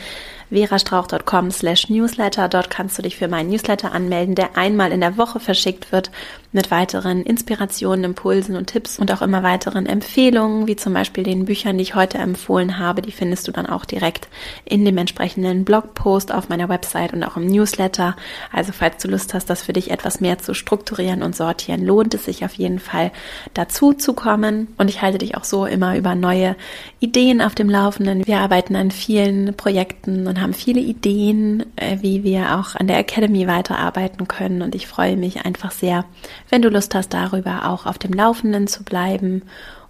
verastrauch.com 0.50 1.52
slash 1.52 1.90
newsletter. 1.90 2.50
Dort 2.50 2.70
kannst 2.70 2.98
du 2.98 3.02
dich 3.02 3.18
für 3.18 3.28
meinen 3.28 3.50
Newsletter 3.50 3.92
anmelden, 3.92 4.36
der 4.36 4.58
einmal 4.58 4.92
in 4.92 5.02
der 5.02 5.18
Woche 5.18 5.40
verschickt 5.40 5.92
wird 5.92 6.12
mit 6.52 6.72
weiteren 6.72 7.22
Inspirationen, 7.24 8.04
Impulsen 8.04 8.56
und 8.56 8.68
Tipps 8.68 8.98
und 8.98 9.12
auch 9.12 9.22
immer 9.22 9.44
weiteren 9.44 9.86
Empfehlungen, 9.86 10.68
wie 10.68 10.76
zum 10.76 10.94
Beispiel 10.94 11.24
den 11.24 11.46
Büchern, 11.46 11.78
die 11.78 11.84
ich 11.84 11.94
heute 11.94 12.18
empfohlen 12.18 12.80
habe. 12.80 13.02
Die 13.04 13.12
findest 13.12 13.48
du 13.48 13.52
dann 13.52 13.68
auch 13.68 13.86
direkt 13.86 14.28
in 14.66 14.84
dem 14.84 14.98
entsprechenden 14.98 15.64
Blogpost 15.64 16.34
auf 16.34 16.50
meiner 16.50 16.68
Website 16.68 17.14
und 17.14 17.24
auch 17.24 17.38
im 17.38 17.46
Newsletter. 17.46 18.16
Also 18.52 18.72
falls 18.72 19.02
du 19.02 19.08
Lust 19.08 19.34
hast, 19.34 19.50
das 19.50 19.62
für 19.62 19.74
dich 19.74 19.92
etwas 19.92 20.22
mehr 20.22 20.40
zu 20.40 20.56
strukturieren 20.56 21.22
und 21.22 21.36
sortieren, 21.36 21.86
lohnt 21.86 22.16
es 22.16 22.26
sich 22.26 22.44
auf 22.44 22.54
jeden 22.54 22.80
Fall 22.80 23.12
dazu 23.54 23.94
zu 23.94 24.14
kommen. 24.14 24.74
Und 24.78 24.90
ich 24.90 25.04
halte 25.04 25.20
dich 25.20 25.38
auch 25.38 25.44
so 25.44 25.66
immer 25.66 25.98
über 25.98 26.16
neue 26.16 26.56
Ideen 27.00 27.42
auf 27.42 27.54
dem 27.54 27.70
Laufenden. 27.70 28.26
Wir 28.26 28.40
arbeiten 28.40 28.76
an 28.76 28.90
vielen 28.90 29.56
Projekten 29.56 30.26
und 30.26 30.39
haben 30.42 30.54
viele 30.54 30.80
Ideen, 30.80 31.66
äh, 31.76 31.98
wie 32.02 32.24
wir 32.24 32.58
auch 32.58 32.76
an 32.76 32.88
der 32.88 32.98
Academy 32.98 33.48
weiterarbeiten 33.48 34.28
können. 34.28 34.62
Und 34.62 34.76
ich 34.76 34.88
freue 34.88 35.18
mich 35.18 35.46
einfach 35.46 35.72
sehr, 35.72 36.06
wenn 36.50 36.62
du 36.62 36.70
Lust 36.70 36.96
hast, 36.96 37.14
darüber 37.14 37.70
auch 37.70 37.86
auf 37.86 37.98
dem 37.98 38.14
Laufenden 38.14 38.68
zu 38.68 38.84
bleiben. 38.84 39.44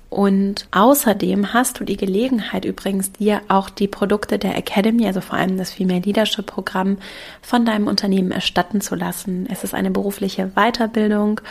Und 0.10 0.68
außerdem 0.72 1.54
hast 1.54 1.80
du 1.80 1.84
die 1.84 1.98
Gelegenheit 1.98 2.66
übrigens, 2.66 3.12
dir 3.12 3.42
auch 3.48 3.70
die 3.70 3.88
Produkte 3.88 4.40
der 4.40 4.58
Academy, 4.58 5.06
also 5.06 5.22
vor 5.22 5.38
allem 5.38 5.58
das 5.58 5.72
Female 5.72 6.02
Leadership 6.02 6.48
Programm, 6.48 6.98
von 7.42 7.64
deinem 7.64 7.88
Unternehmen 7.88 8.32
erstatten 8.32 8.82
zu 8.82 8.96
lassen. 8.96 9.48
Es 9.52 9.64
ist 9.64 9.76
eine 9.76 9.92
berufliche 9.92 10.52
Weiterbildung 10.56 11.42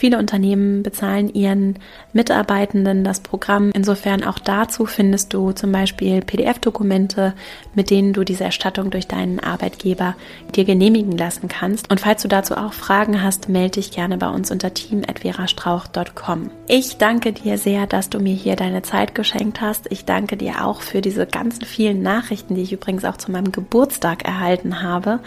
Viele 0.00 0.16
Unternehmen 0.16 0.82
bezahlen 0.82 1.28
ihren 1.34 1.78
Mitarbeitenden 2.14 3.04
das 3.04 3.20
Programm. 3.20 3.70
Insofern 3.74 4.24
auch 4.24 4.38
dazu 4.38 4.86
findest 4.86 5.34
du 5.34 5.52
zum 5.52 5.72
Beispiel 5.72 6.22
PDF-Dokumente, 6.22 7.34
mit 7.74 7.90
denen 7.90 8.14
du 8.14 8.24
diese 8.24 8.44
Erstattung 8.44 8.90
durch 8.90 9.08
deinen 9.08 9.40
Arbeitgeber 9.40 10.16
dir 10.54 10.64
genehmigen 10.64 11.18
lassen 11.18 11.48
kannst. 11.48 11.90
Und 11.90 12.00
falls 12.00 12.22
du 12.22 12.28
dazu 12.28 12.54
auch 12.54 12.72
Fragen 12.72 13.22
hast, 13.22 13.50
melde 13.50 13.72
dich 13.72 13.90
gerne 13.90 14.16
bei 14.16 14.30
uns 14.30 14.50
unter 14.50 14.72
team.verastrauch.com. 14.72 16.50
Ich 16.66 16.96
danke 16.96 17.34
dir 17.34 17.58
sehr, 17.58 17.86
dass 17.86 18.08
du 18.08 18.20
mir 18.20 18.34
hier 18.34 18.56
deine 18.56 18.80
Zeit 18.80 19.14
geschenkt 19.14 19.60
hast. 19.60 19.92
Ich 19.92 20.06
danke 20.06 20.38
dir 20.38 20.64
auch 20.64 20.80
für 20.80 21.02
diese 21.02 21.26
ganzen 21.26 21.66
vielen 21.66 22.00
Nachrichten, 22.00 22.54
die 22.54 22.62
ich 22.62 22.72
übrigens 22.72 23.04
auch 23.04 23.18
zu 23.18 23.30
meinem 23.30 23.52
Geburtstag 23.52 24.24
erhalten 24.24 24.80
habe. 24.80 25.20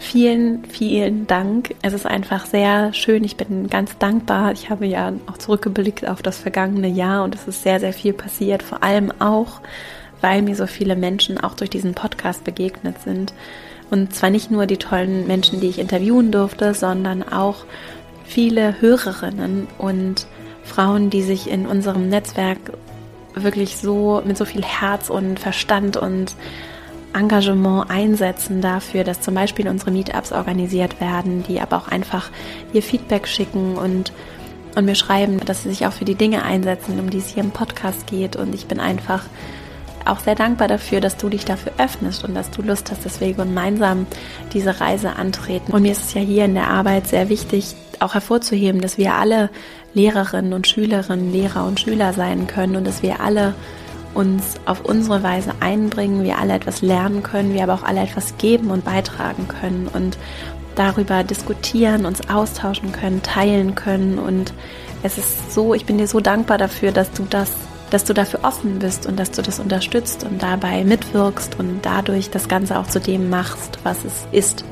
Vielen, 0.00 0.64
vielen 0.64 1.26
Dank. 1.26 1.74
Es 1.82 1.92
ist 1.92 2.06
einfach 2.06 2.46
sehr 2.46 2.94
schön. 2.94 3.24
Ich 3.24 3.36
bin 3.36 3.68
ganz 3.68 3.98
dankbar. 3.98 4.52
Ich 4.52 4.70
habe 4.70 4.86
ja 4.86 5.12
auch 5.26 5.38
zurückgeblickt 5.38 6.06
auf 6.06 6.22
das 6.22 6.38
vergangene 6.38 6.88
Jahr 6.88 7.24
und 7.24 7.34
es 7.34 7.48
ist 7.48 7.64
sehr, 7.64 7.80
sehr 7.80 7.92
viel 7.92 8.12
passiert. 8.12 8.62
Vor 8.62 8.84
allem 8.84 9.12
auch, 9.18 9.60
weil 10.20 10.42
mir 10.42 10.54
so 10.54 10.68
viele 10.68 10.94
Menschen 10.94 11.38
auch 11.38 11.54
durch 11.54 11.68
diesen 11.68 11.94
Podcast 11.94 12.44
begegnet 12.44 13.02
sind. 13.02 13.34
Und 13.90 14.14
zwar 14.14 14.30
nicht 14.30 14.52
nur 14.52 14.66
die 14.66 14.76
tollen 14.76 15.26
Menschen, 15.26 15.60
die 15.60 15.68
ich 15.68 15.80
interviewen 15.80 16.30
durfte, 16.30 16.74
sondern 16.74 17.24
auch 17.24 17.64
viele 18.24 18.80
Hörerinnen 18.80 19.66
und 19.78 20.26
Frauen, 20.62 21.10
die 21.10 21.22
sich 21.22 21.50
in 21.50 21.66
unserem 21.66 22.08
Netzwerk 22.08 22.58
wirklich 23.34 23.76
so 23.76 24.22
mit 24.24 24.36
so 24.36 24.44
viel 24.44 24.62
Herz 24.62 25.10
und 25.10 25.40
Verstand 25.40 25.96
und 25.96 26.34
Engagement 27.14 27.90
einsetzen 27.90 28.60
dafür, 28.60 29.04
dass 29.04 29.20
zum 29.20 29.34
Beispiel 29.34 29.68
unsere 29.68 29.90
Meetups 29.90 30.32
organisiert 30.32 31.00
werden, 31.00 31.44
die 31.48 31.60
aber 31.60 31.76
auch 31.76 31.88
einfach 31.88 32.30
ihr 32.72 32.82
Feedback 32.82 33.26
schicken 33.26 33.76
und, 33.76 34.12
und 34.76 34.84
mir 34.84 34.94
schreiben, 34.94 35.40
dass 35.44 35.62
sie 35.62 35.70
sich 35.70 35.86
auch 35.86 35.92
für 35.92 36.04
die 36.04 36.14
Dinge 36.14 36.42
einsetzen, 36.42 36.98
um 37.00 37.10
die 37.10 37.18
es 37.18 37.28
hier 37.28 37.42
im 37.42 37.50
Podcast 37.50 38.06
geht. 38.06 38.36
Und 38.36 38.54
ich 38.54 38.66
bin 38.66 38.80
einfach 38.80 39.24
auch 40.04 40.20
sehr 40.20 40.34
dankbar 40.34 40.68
dafür, 40.68 41.00
dass 41.00 41.16
du 41.16 41.28
dich 41.28 41.44
dafür 41.44 41.72
öffnest 41.78 42.24
und 42.24 42.34
dass 42.34 42.50
du 42.50 42.62
Lust 42.62 42.90
hast, 42.90 43.04
dass 43.04 43.20
wir 43.20 43.32
gemeinsam 43.32 44.06
diese 44.52 44.80
Reise 44.80 45.16
antreten. 45.16 45.72
Und 45.72 45.82
mir 45.82 45.92
ist 45.92 46.04
es 46.04 46.14
ja 46.14 46.20
hier 46.20 46.44
in 46.44 46.54
der 46.54 46.68
Arbeit 46.68 47.06
sehr 47.06 47.28
wichtig, 47.28 47.74
auch 48.00 48.14
hervorzuheben, 48.14 48.80
dass 48.80 48.96
wir 48.96 49.14
alle 49.14 49.50
Lehrerinnen 49.94 50.52
und 50.52 50.66
Schülerinnen, 50.66 51.32
Lehrer 51.32 51.66
und 51.66 51.80
Schüler 51.80 52.12
sein 52.12 52.46
können 52.46 52.76
und 52.76 52.86
dass 52.86 53.02
wir 53.02 53.20
alle 53.20 53.54
uns 54.14 54.54
auf 54.66 54.84
unsere 54.84 55.22
Weise 55.22 55.52
einbringen, 55.60 56.24
wir 56.24 56.38
alle 56.38 56.54
etwas 56.54 56.82
lernen 56.82 57.22
können, 57.22 57.54
wir 57.54 57.62
aber 57.62 57.74
auch 57.74 57.82
alle 57.82 58.00
etwas 58.00 58.36
geben 58.38 58.70
und 58.70 58.84
beitragen 58.84 59.48
können 59.48 59.88
und 59.92 60.18
darüber 60.74 61.24
diskutieren, 61.24 62.06
uns 62.06 62.28
austauschen 62.28 62.92
können, 62.92 63.22
teilen 63.22 63.74
können 63.74 64.18
und 64.18 64.52
es 65.02 65.18
ist 65.18 65.52
so, 65.52 65.74
ich 65.74 65.84
bin 65.84 65.98
dir 65.98 66.08
so 66.08 66.20
dankbar 66.20 66.58
dafür, 66.58 66.92
dass 66.92 67.12
du 67.12 67.24
das, 67.28 67.50
dass 67.90 68.04
du 68.04 68.14
dafür 68.14 68.40
offen 68.42 68.78
bist 68.78 69.06
und 69.06 69.18
dass 69.18 69.30
du 69.30 69.42
das 69.42 69.60
unterstützt 69.60 70.24
und 70.24 70.42
dabei 70.42 70.84
mitwirkst 70.84 71.58
und 71.58 71.80
dadurch 71.82 72.30
das 72.30 72.48
Ganze 72.48 72.78
auch 72.78 72.86
zu 72.86 73.00
dem 73.00 73.30
machst, 73.30 73.78
was 73.84 74.04
es 74.04 74.26
ist. 74.32 74.64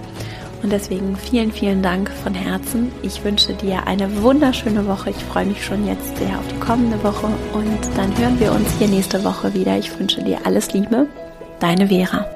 Und 0.62 0.72
deswegen 0.72 1.16
vielen, 1.16 1.52
vielen 1.52 1.82
Dank 1.82 2.10
von 2.10 2.34
Herzen. 2.34 2.90
Ich 3.02 3.22
wünsche 3.24 3.52
dir 3.54 3.86
eine 3.86 4.22
wunderschöne 4.22 4.86
Woche. 4.86 5.10
Ich 5.10 5.24
freue 5.24 5.46
mich 5.46 5.64
schon 5.64 5.86
jetzt 5.86 6.16
sehr 6.16 6.38
auf 6.38 6.46
die 6.48 6.58
kommende 6.58 7.02
Woche 7.04 7.26
und 7.52 7.78
dann 7.96 8.16
hören 8.18 8.40
wir 8.40 8.52
uns 8.52 8.68
hier 8.78 8.88
nächste 8.88 9.22
Woche 9.24 9.52
wieder. 9.54 9.76
Ich 9.78 9.96
wünsche 9.98 10.22
dir 10.22 10.38
alles 10.44 10.72
Liebe. 10.72 11.06
Deine 11.60 11.88
Vera. 11.88 12.35